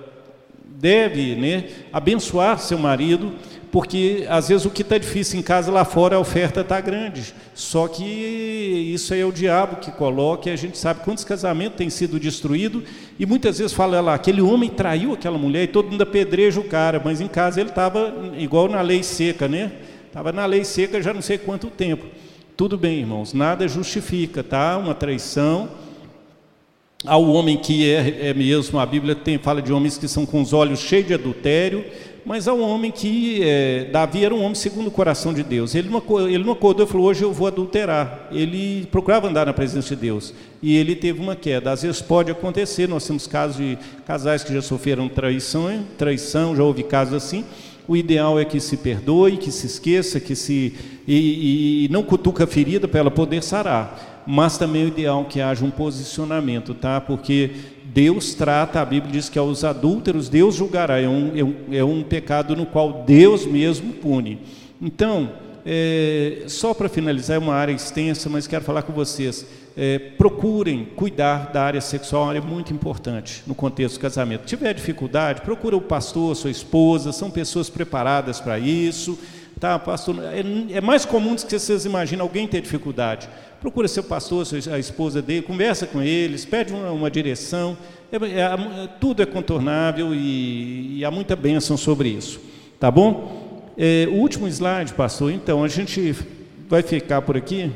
deve 0.83 1.35
né, 1.35 1.65
abençoar 1.91 2.59
seu 2.59 2.77
marido, 2.77 3.33
porque 3.73 4.27
às 4.29 4.49
vezes 4.49 4.67
o 4.67 4.69
que 4.69 4.83
está 4.83 4.99
difícil 4.99 5.39
em 5.39 5.41
casa 5.41 5.71
lá 5.71 5.83
fora 5.83 6.15
a 6.15 6.19
oferta 6.19 6.61
está 6.61 6.79
grande. 6.79 7.33
Só 7.55 7.87
que 7.87 8.03
isso 8.03 9.15
aí 9.15 9.21
é 9.21 9.25
o 9.25 9.31
diabo 9.31 9.77
que 9.77 9.91
coloca, 9.91 10.47
e 10.47 10.53
a 10.53 10.55
gente 10.55 10.77
sabe 10.77 10.99
quantos 11.03 11.23
casamentos 11.23 11.75
têm 11.75 11.89
sido 11.89 12.19
destruídos, 12.19 12.83
e 13.17 13.25
muitas 13.25 13.57
vezes 13.57 13.73
fala 13.73 13.99
lá, 13.99 14.13
aquele 14.13 14.43
homem 14.43 14.69
traiu 14.69 15.13
aquela 15.13 15.39
mulher 15.39 15.63
e 15.63 15.67
todo 15.67 15.89
mundo 15.89 16.03
apedreja 16.03 16.59
o 16.59 16.65
cara, 16.65 17.01
mas 17.03 17.19
em 17.19 17.27
casa 17.27 17.59
ele 17.59 17.69
estava 17.69 18.13
igual 18.37 18.69
na 18.69 18.79
lei 18.79 19.01
seca, 19.01 19.47
né? 19.47 19.71
Estava 20.05 20.31
na 20.31 20.45
lei 20.45 20.63
seca 20.63 21.01
já 21.01 21.11
não 21.11 21.23
sei 21.23 21.39
quanto 21.39 21.71
tempo. 21.71 22.05
Tudo 22.55 22.77
bem, 22.77 22.99
irmãos, 22.99 23.33
nada 23.33 23.67
justifica, 23.67 24.43
tá? 24.43 24.77
Uma 24.77 24.93
traição. 24.93 25.67
Ao 27.03 27.25
homem 27.25 27.57
que 27.57 27.89
é, 27.89 28.29
é 28.29 28.33
mesmo, 28.35 28.79
a 28.79 28.85
Bíblia 28.85 29.15
tem, 29.15 29.39
fala 29.39 29.63
de 29.63 29.73
homens 29.73 29.97
que 29.97 30.07
são 30.07 30.27
com 30.27 30.41
os 30.41 30.53
olhos 30.53 30.79
cheios 30.79 31.07
de 31.07 31.13
adultério, 31.15 31.83
mas 32.25 32.47
há 32.47 32.53
um 32.53 32.61
homem 32.61 32.91
que, 32.91 33.41
é, 33.43 33.89
Davi 33.91 34.23
era 34.23 34.33
um 34.33 34.41
homem 34.41 34.55
segundo 34.55 34.87
o 34.87 34.91
coração 34.91 35.33
de 35.33 35.43
Deus. 35.43 35.75
Ele 35.75 35.89
não, 35.89 36.29
ele 36.29 36.43
não 36.43 36.53
acordou 36.53 36.85
e 36.85 36.89
falou, 36.89 37.07
hoje 37.07 37.23
eu 37.23 37.33
vou 37.33 37.47
adulterar. 37.47 38.27
Ele 38.31 38.87
procurava 38.91 39.27
andar 39.27 39.45
na 39.45 39.53
presença 39.53 39.95
de 39.95 40.01
Deus. 40.01 40.33
E 40.61 40.75
ele 40.77 40.95
teve 40.95 41.19
uma 41.19 41.35
queda. 41.35 41.71
Às 41.71 41.81
vezes 41.83 42.01
pode 42.01 42.31
acontecer, 42.31 42.87
nós 42.87 43.05
temos 43.05 43.27
casos 43.27 43.57
de 43.57 43.77
casais 44.05 44.43
que 44.43 44.53
já 44.53 44.61
sofreram 44.61 45.09
traição, 45.09 45.83
traição 45.97 46.55
já 46.55 46.63
houve 46.63 46.83
casos 46.83 47.13
assim, 47.13 47.43
o 47.87 47.97
ideal 47.97 48.39
é 48.39 48.45
que 48.45 48.59
se 48.59 48.77
perdoe, 48.77 49.37
que 49.37 49.51
se 49.51 49.67
esqueça, 49.67 50.19
que 50.19 50.35
se 50.35 50.73
e, 51.05 51.85
e 51.85 51.89
não 51.89 52.03
cutuca 52.03 52.45
a 52.45 52.47
ferida 52.47 52.87
para 52.87 53.01
ela 53.01 53.11
poder 53.11 53.43
sarar. 53.43 54.23
Mas 54.25 54.57
também 54.57 54.85
o 54.85 54.87
ideal 54.87 55.21
é 55.21 55.25
que 55.25 55.41
haja 55.41 55.65
um 55.65 55.71
posicionamento, 55.71 56.73
tá? 56.73 57.01
Porque 57.01 57.51
Deus 57.93 58.33
trata, 58.33 58.81
a 58.81 58.85
Bíblia 58.85 59.11
diz 59.11 59.29
que 59.29 59.37
aos 59.37 59.63
adúlteros 59.63 60.29
Deus 60.29 60.55
julgará, 60.55 60.99
é 60.99 61.07
um, 61.07 61.31
é 61.35 61.43
um, 61.43 61.55
é 61.71 61.83
um 61.83 62.03
pecado 62.03 62.55
no 62.55 62.65
qual 62.65 63.03
Deus 63.05 63.45
mesmo 63.45 63.93
pune. 63.93 64.39
Então, 64.81 65.31
é, 65.65 66.43
só 66.47 66.73
para 66.73 66.89
finalizar, 66.89 67.37
é 67.37 67.39
uma 67.39 67.53
área 67.53 67.71
extensa, 67.71 68.29
mas 68.29 68.47
quero 68.47 68.65
falar 68.65 68.81
com 68.81 68.91
vocês 68.91 69.45
é, 69.75 69.97
procurem 69.97 70.85
cuidar 70.95 71.51
da 71.51 71.63
área 71.63 71.81
sexual, 71.81 72.25
é 72.25 72.29
área 72.29 72.41
muito 72.41 72.73
importante 72.73 73.43
no 73.47 73.55
contexto 73.55 73.95
do 73.95 74.01
casamento. 74.01 74.41
Se 74.41 74.55
tiver 74.55 74.73
dificuldade, 74.73 75.41
procura 75.41 75.75
o 75.75 75.81
pastor, 75.81 76.35
sua 76.35 76.51
esposa, 76.51 77.11
são 77.11 77.29
pessoas 77.31 77.69
preparadas 77.69 78.39
para 78.39 78.59
isso. 78.59 79.17
Tá, 79.59 79.79
pastor, 79.79 80.17
é, 80.23 80.77
é, 80.77 80.81
mais 80.81 81.05
comum 81.05 81.35
do 81.35 81.45
que 81.45 81.57
vocês 81.57 81.85
imaginam 81.85 82.25
alguém 82.25 82.47
ter 82.47 82.61
dificuldade. 82.61 83.29
Procura 83.63 83.87
seu 83.87 84.03
pastor, 84.03 84.45
a 84.73 84.77
esposa 84.77 85.21
dele, 85.21 85.41
conversa 85.41 85.87
com 85.87 86.01
eles, 86.01 86.43
pede 86.43 86.73
uma, 86.73 86.91
uma 86.91 87.09
direção. 87.09 87.77
É, 88.11 88.17
é, 88.17 88.41
é, 88.41 88.89
tudo 88.99 89.23
é 89.23 89.25
contornável 89.25 90.13
e, 90.13 90.97
e, 90.97 91.05
há 91.05 91.09
muita 91.09 91.33
bênção 91.33 91.77
sobre 91.77 92.09
isso. 92.09 92.41
Tá 92.77 92.91
bom? 92.91 93.71
É, 93.77 94.05
o 94.11 94.15
último 94.15 94.49
slide, 94.49 94.93
pastor, 94.93 95.31
então, 95.31 95.63
a 95.63 95.69
gente 95.69 96.13
vai 96.67 96.83
ficar 96.83 97.21
por 97.21 97.37
aqui. 97.37 97.71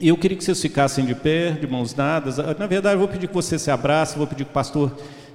E 0.00 0.08
eu 0.08 0.16
queria 0.16 0.36
que 0.36 0.42
vocês 0.42 0.60
ficassem 0.60 1.04
de 1.04 1.14
pé, 1.14 1.52
de 1.52 1.68
mãos 1.68 1.92
dadas. 1.92 2.38
Na 2.58 2.66
verdade, 2.66 2.96
eu 2.96 2.98
vou 2.98 3.06
pedir 3.06 3.28
que 3.28 3.34
você 3.34 3.60
se 3.60 3.70
abrace, 3.70 4.18
vou 4.18 4.26
pedir 4.26 4.46
que 4.46 4.50
o 4.50 4.52
pastor 4.52 4.90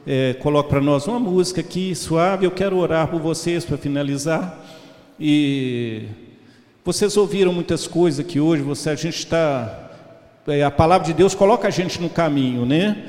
é, 0.05 0.33
coloque 0.41 0.69
para 0.69 0.81
nós 0.81 1.07
uma 1.07 1.21
música 1.21 1.61
aqui, 1.61 1.95
suave. 1.95 2.45
Eu 2.45 2.51
quero 2.51 2.75
orar 2.75 3.07
por 3.07 3.21
vocês 3.21 3.63
para 3.63 3.77
finalizar. 3.77 4.59
E 5.17 6.03
vocês 6.83 7.15
ouviram 7.15 7.53
muitas 7.53 7.85
coisas 7.85 8.19
aqui 8.19 8.39
hoje, 8.39 8.63
você, 8.63 8.89
a 8.89 8.95
gente 8.95 9.17
está. 9.19 9.89
É, 10.47 10.63
a 10.63 10.71
palavra 10.71 11.05
de 11.05 11.13
Deus 11.13 11.35
coloca 11.35 11.67
a 11.67 11.71
gente 11.71 12.01
no 12.01 12.09
caminho, 12.09 12.65
né? 12.65 13.05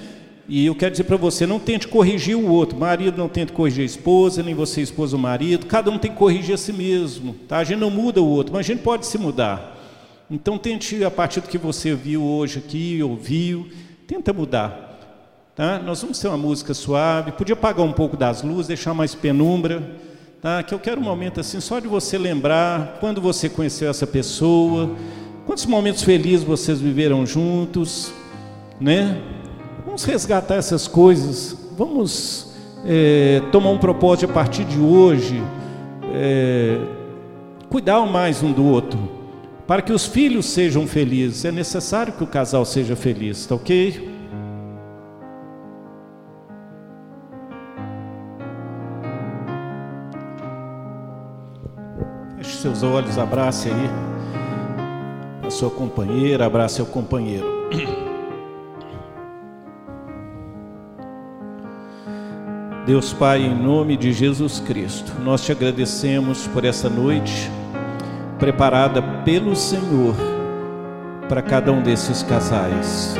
E 0.47 0.67
eu 0.67 0.75
quero 0.75 0.91
dizer 0.91 1.05
para 1.05 1.17
você, 1.17 1.47
não 1.47 1.59
tente 1.59 1.89
corrigir 1.89 2.37
o 2.37 2.51
outro. 2.51 2.79
marido 2.79 3.17
não 3.17 3.29
tenta 3.29 3.55
corrigir 3.55 3.83
a 3.83 3.87
esposa, 3.87 4.43
nem 4.43 4.55
você 4.55 4.83
esposa 4.83 5.17
o 5.17 5.19
marido. 5.19 5.65
Cada 5.65 5.91
um 5.91 5.99
tem 5.99 6.11
que 6.11 6.19
corrigir 6.19 6.55
a 6.55 6.59
si 6.59 6.73
mesmo. 6.73 7.35
Tá? 7.49 7.59
A 7.59 7.65
gente 7.65 7.79
não 7.79 7.91
muda 7.91 8.21
o 8.21 8.29
outro, 8.29 8.53
mas 8.53 8.67
a 8.67 8.69
gente 8.69 8.83
pode 8.83 9.07
se 9.07 9.17
mudar. 9.17 9.79
Então 10.31 10.59
tente, 10.59 11.03
a 11.03 11.11
partir 11.11 11.41
do 11.41 11.49
que 11.49 11.57
você 11.57 11.95
viu 11.95 12.23
hoje 12.23 12.59
aqui, 12.59 13.03
ouviu, 13.03 13.71
tenta 14.07 14.35
mudar. 14.35 14.99
Tá? 15.57 15.79
Nós 15.79 16.03
vamos 16.03 16.19
ter 16.19 16.29
uma 16.29 16.37
música 16.37 16.75
suave, 16.75 17.33
podia 17.33 17.55
apagar 17.55 17.87
um 17.87 17.93
pouco 17.93 18.19
das 18.19 18.43
luzes, 18.43 18.67
deixar 18.67 18.93
mais 18.93 19.15
penumbra. 19.15 20.12
Tá? 20.43 20.61
Que 20.61 20.75
eu 20.75 20.81
quero 20.81 21.01
um 21.01 21.05
momento 21.05 21.39
assim, 21.39 21.61
só 21.61 21.79
de 21.79 21.87
você 21.87 22.19
lembrar 22.19 22.97
quando 22.99 23.21
você 23.21 23.49
conheceu 23.49 23.89
essa 23.89 24.09
pessoa, 24.09 24.91
quantos 25.47 25.65
momentos 25.67 26.03
felizes 26.03 26.43
vocês 26.43 26.81
viveram 26.81 27.25
juntos, 27.25 28.13
né? 28.81 29.23
Vamos 29.87 30.03
resgatar 30.03 30.57
essas 30.57 30.89
coisas, 30.89 31.57
vamos 31.79 32.53
é, 32.85 33.41
tomar 33.53 33.71
um 33.71 33.79
propósito 33.79 34.29
a 34.29 34.35
partir 34.35 34.65
de 34.65 34.81
hoje, 34.81 35.41
é, 36.13 36.77
cuidar 37.71 38.05
mais 38.05 38.43
um 38.43 38.51
do 38.51 38.65
outro. 38.65 38.99
Para 39.65 39.81
que 39.81 39.93
os 39.93 40.07
filhos 40.07 40.47
sejam 40.47 40.89
felizes, 40.89 41.45
é 41.45 41.53
necessário 41.53 42.15
que 42.15 42.25
o 42.25 42.27
casal 42.27 42.65
seja 42.65 42.97
feliz, 42.97 43.47
tá 43.47 43.55
ok? 43.55 44.12
Seus 52.63 52.83
olhos, 52.85 53.19
abrace 53.19 53.69
aí 53.69 53.91
a 55.45 55.51
sua 55.51 55.69
companheira, 55.69 56.47
abrace 56.47 56.77
seu 56.77 56.87
companheiro. 56.87 57.45
Deus 62.87 63.13
Pai, 63.13 63.43
em 63.43 63.55
nome 63.55 63.97
de 63.97 64.13
Jesus 64.13 64.61
Cristo, 64.61 65.13
nós 65.25 65.45
te 65.45 65.51
agradecemos 65.51 66.47
por 66.49 66.65
essa 66.65 66.89
noite 66.89 67.51
preparada 68.39 69.03
pelo 69.25 69.57
Senhor 69.57 70.15
para 71.29 71.43
cada 71.43 71.73
um 71.73 71.83
desses 71.83 72.23
casais. 72.23 73.17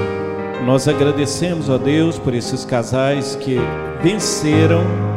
Nós 0.65 0.87
agradecemos 0.87 1.69
a 1.69 1.77
Deus 1.77 2.17
por 2.19 2.33
esses 2.33 2.65
casais 2.65 3.35
que 3.37 3.59
venceram 4.03 5.12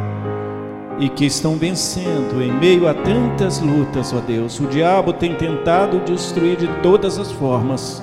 e 0.98 1.08
que 1.08 1.26
estão 1.26 1.56
vencendo 1.56 2.42
em 2.42 2.52
meio 2.52 2.88
a 2.88 2.94
tantas 2.94 3.60
lutas, 3.60 4.12
ó 4.12 4.20
Deus. 4.20 4.58
O 4.60 4.66
diabo 4.66 5.12
tem 5.12 5.34
tentado 5.34 6.00
destruir 6.00 6.56
de 6.56 6.68
todas 6.82 7.18
as 7.18 7.30
formas, 7.32 8.02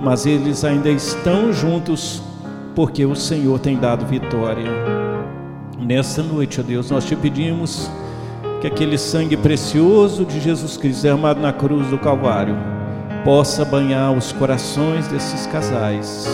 mas 0.00 0.24
eles 0.24 0.64
ainda 0.64 0.88
estão 0.88 1.52
juntos 1.52 2.22
porque 2.74 3.04
o 3.04 3.14
Senhor 3.14 3.58
tem 3.58 3.76
dado 3.76 4.06
vitória. 4.06 4.70
Nessa 5.78 6.22
noite, 6.22 6.60
ó 6.60 6.62
Deus, 6.62 6.90
nós 6.90 7.04
te 7.04 7.14
pedimos 7.14 7.90
que 8.60 8.66
aquele 8.66 8.96
sangue 8.96 9.36
precioso 9.36 10.24
de 10.24 10.40
Jesus 10.40 10.76
Cristo 10.76 11.02
derramado 11.02 11.40
na 11.40 11.52
cruz 11.52 11.88
do 11.88 11.98
Calvário 11.98 12.56
possa 13.24 13.64
banhar 13.64 14.12
os 14.12 14.32
corações 14.32 15.06
desses 15.08 15.46
casais. 15.48 16.26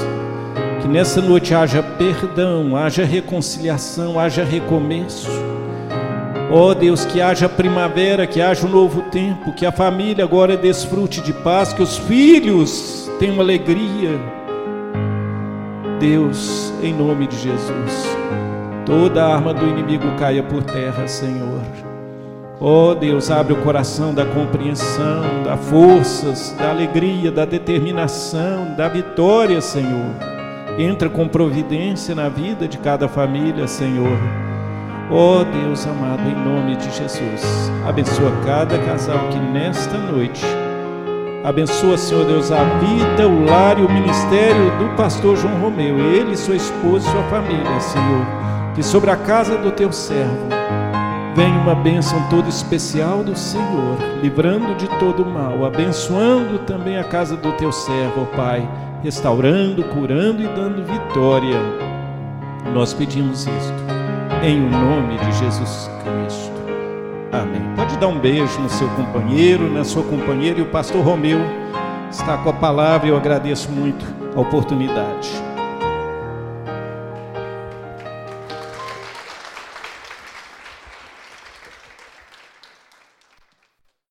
Que 0.80 0.88
nessa 0.88 1.20
noite 1.20 1.54
haja 1.54 1.82
perdão, 1.82 2.76
haja 2.76 3.04
reconciliação, 3.04 4.20
haja 4.20 4.44
recomeço. 4.44 5.28
Ó 6.50 6.70
oh 6.70 6.74
Deus, 6.74 7.04
que 7.04 7.20
haja 7.20 7.46
primavera, 7.46 8.26
que 8.26 8.40
haja 8.40 8.66
um 8.66 8.70
novo 8.70 9.02
tempo, 9.10 9.52
que 9.52 9.66
a 9.66 9.72
família 9.72 10.24
agora 10.24 10.56
desfrute 10.56 11.20
de 11.20 11.32
paz, 11.32 11.74
que 11.74 11.82
os 11.82 11.98
filhos 11.98 13.10
tenham 13.18 13.38
alegria. 13.38 14.18
Deus, 16.00 16.72
em 16.82 16.94
nome 16.94 17.26
de 17.26 17.36
Jesus, 17.36 18.16
toda 18.86 19.26
arma 19.26 19.52
do 19.52 19.66
inimigo 19.66 20.06
caia 20.18 20.42
por 20.42 20.62
terra, 20.62 21.06
Senhor. 21.06 21.60
Ó 22.58 22.90
oh 22.90 22.94
Deus, 22.94 23.30
abre 23.30 23.52
o 23.52 23.62
coração 23.62 24.14
da 24.14 24.24
compreensão, 24.24 25.42
da 25.44 25.56
forças, 25.56 26.56
da 26.58 26.70
alegria, 26.70 27.30
da 27.30 27.44
determinação, 27.44 28.74
da 28.74 28.88
vitória, 28.88 29.60
Senhor. 29.60 30.14
Entra 30.78 31.10
com 31.10 31.28
providência 31.28 32.14
na 32.14 32.30
vida 32.30 32.66
de 32.66 32.78
cada 32.78 33.06
família, 33.06 33.68
Senhor. 33.68 34.47
Ó 35.10 35.40
oh 35.40 35.44
Deus 35.44 35.86
amado, 35.86 36.22
em 36.28 36.34
nome 36.34 36.76
de 36.76 36.90
Jesus, 36.90 37.72
abençoa 37.86 38.30
cada 38.44 38.78
casal 38.78 39.28
que 39.30 39.38
nesta 39.38 39.96
noite 39.96 40.44
abençoa, 41.42 41.96
Senhor 41.96 42.26
Deus, 42.26 42.52
a 42.52 42.62
vida, 42.78 43.26
o 43.26 43.44
lar 43.46 43.78
e 43.78 43.82
o 43.82 43.90
ministério 43.90 44.70
do 44.78 44.94
pastor 44.96 45.36
João 45.36 45.60
Romeu, 45.60 45.98
ele, 45.98 46.36
sua 46.36 46.56
esposa 46.56 47.08
e 47.08 47.10
sua 47.10 47.22
família, 47.24 47.80
Senhor. 47.80 48.26
Que 48.74 48.82
sobre 48.82 49.10
a 49.10 49.16
casa 49.16 49.56
do 49.56 49.70
teu 49.70 49.90
servo 49.92 50.58
Vem 51.38 51.56
uma 51.56 51.72
bênção 51.72 52.20
toda 52.28 52.48
especial 52.48 53.22
do 53.22 53.36
Senhor, 53.36 53.96
livrando 54.20 54.74
de 54.74 54.88
todo 54.98 55.24
mal, 55.24 55.64
abençoando 55.64 56.58
também 56.66 56.98
a 56.98 57.04
casa 57.04 57.36
do 57.36 57.52
teu 57.52 57.70
servo, 57.70 58.22
ó 58.22 58.36
Pai, 58.36 58.68
restaurando, 59.04 59.84
curando 59.84 60.42
e 60.42 60.48
dando 60.48 60.84
vitória. 60.84 61.60
Nós 62.74 62.92
pedimos 62.92 63.46
isto, 63.46 63.97
em 64.42 64.60
nome 64.60 65.18
de 65.18 65.32
Jesus 65.32 65.90
Cristo. 66.02 66.52
Amém. 67.32 67.62
Pode 67.74 67.96
dar 67.98 68.08
um 68.08 68.18
beijo 68.18 68.60
no 68.60 68.68
seu 68.68 68.88
companheiro, 68.90 69.72
na 69.72 69.84
sua 69.84 70.02
companheira, 70.02 70.60
e 70.60 70.62
o 70.62 70.66
pastor 70.66 71.04
Romeu 71.04 71.40
está 72.10 72.38
com 72.38 72.50
a 72.50 72.52
palavra 72.52 73.08
e 73.08 73.10
eu 73.10 73.16
agradeço 73.16 73.70
muito 73.70 74.04
a 74.34 74.40
oportunidade. 74.40 75.47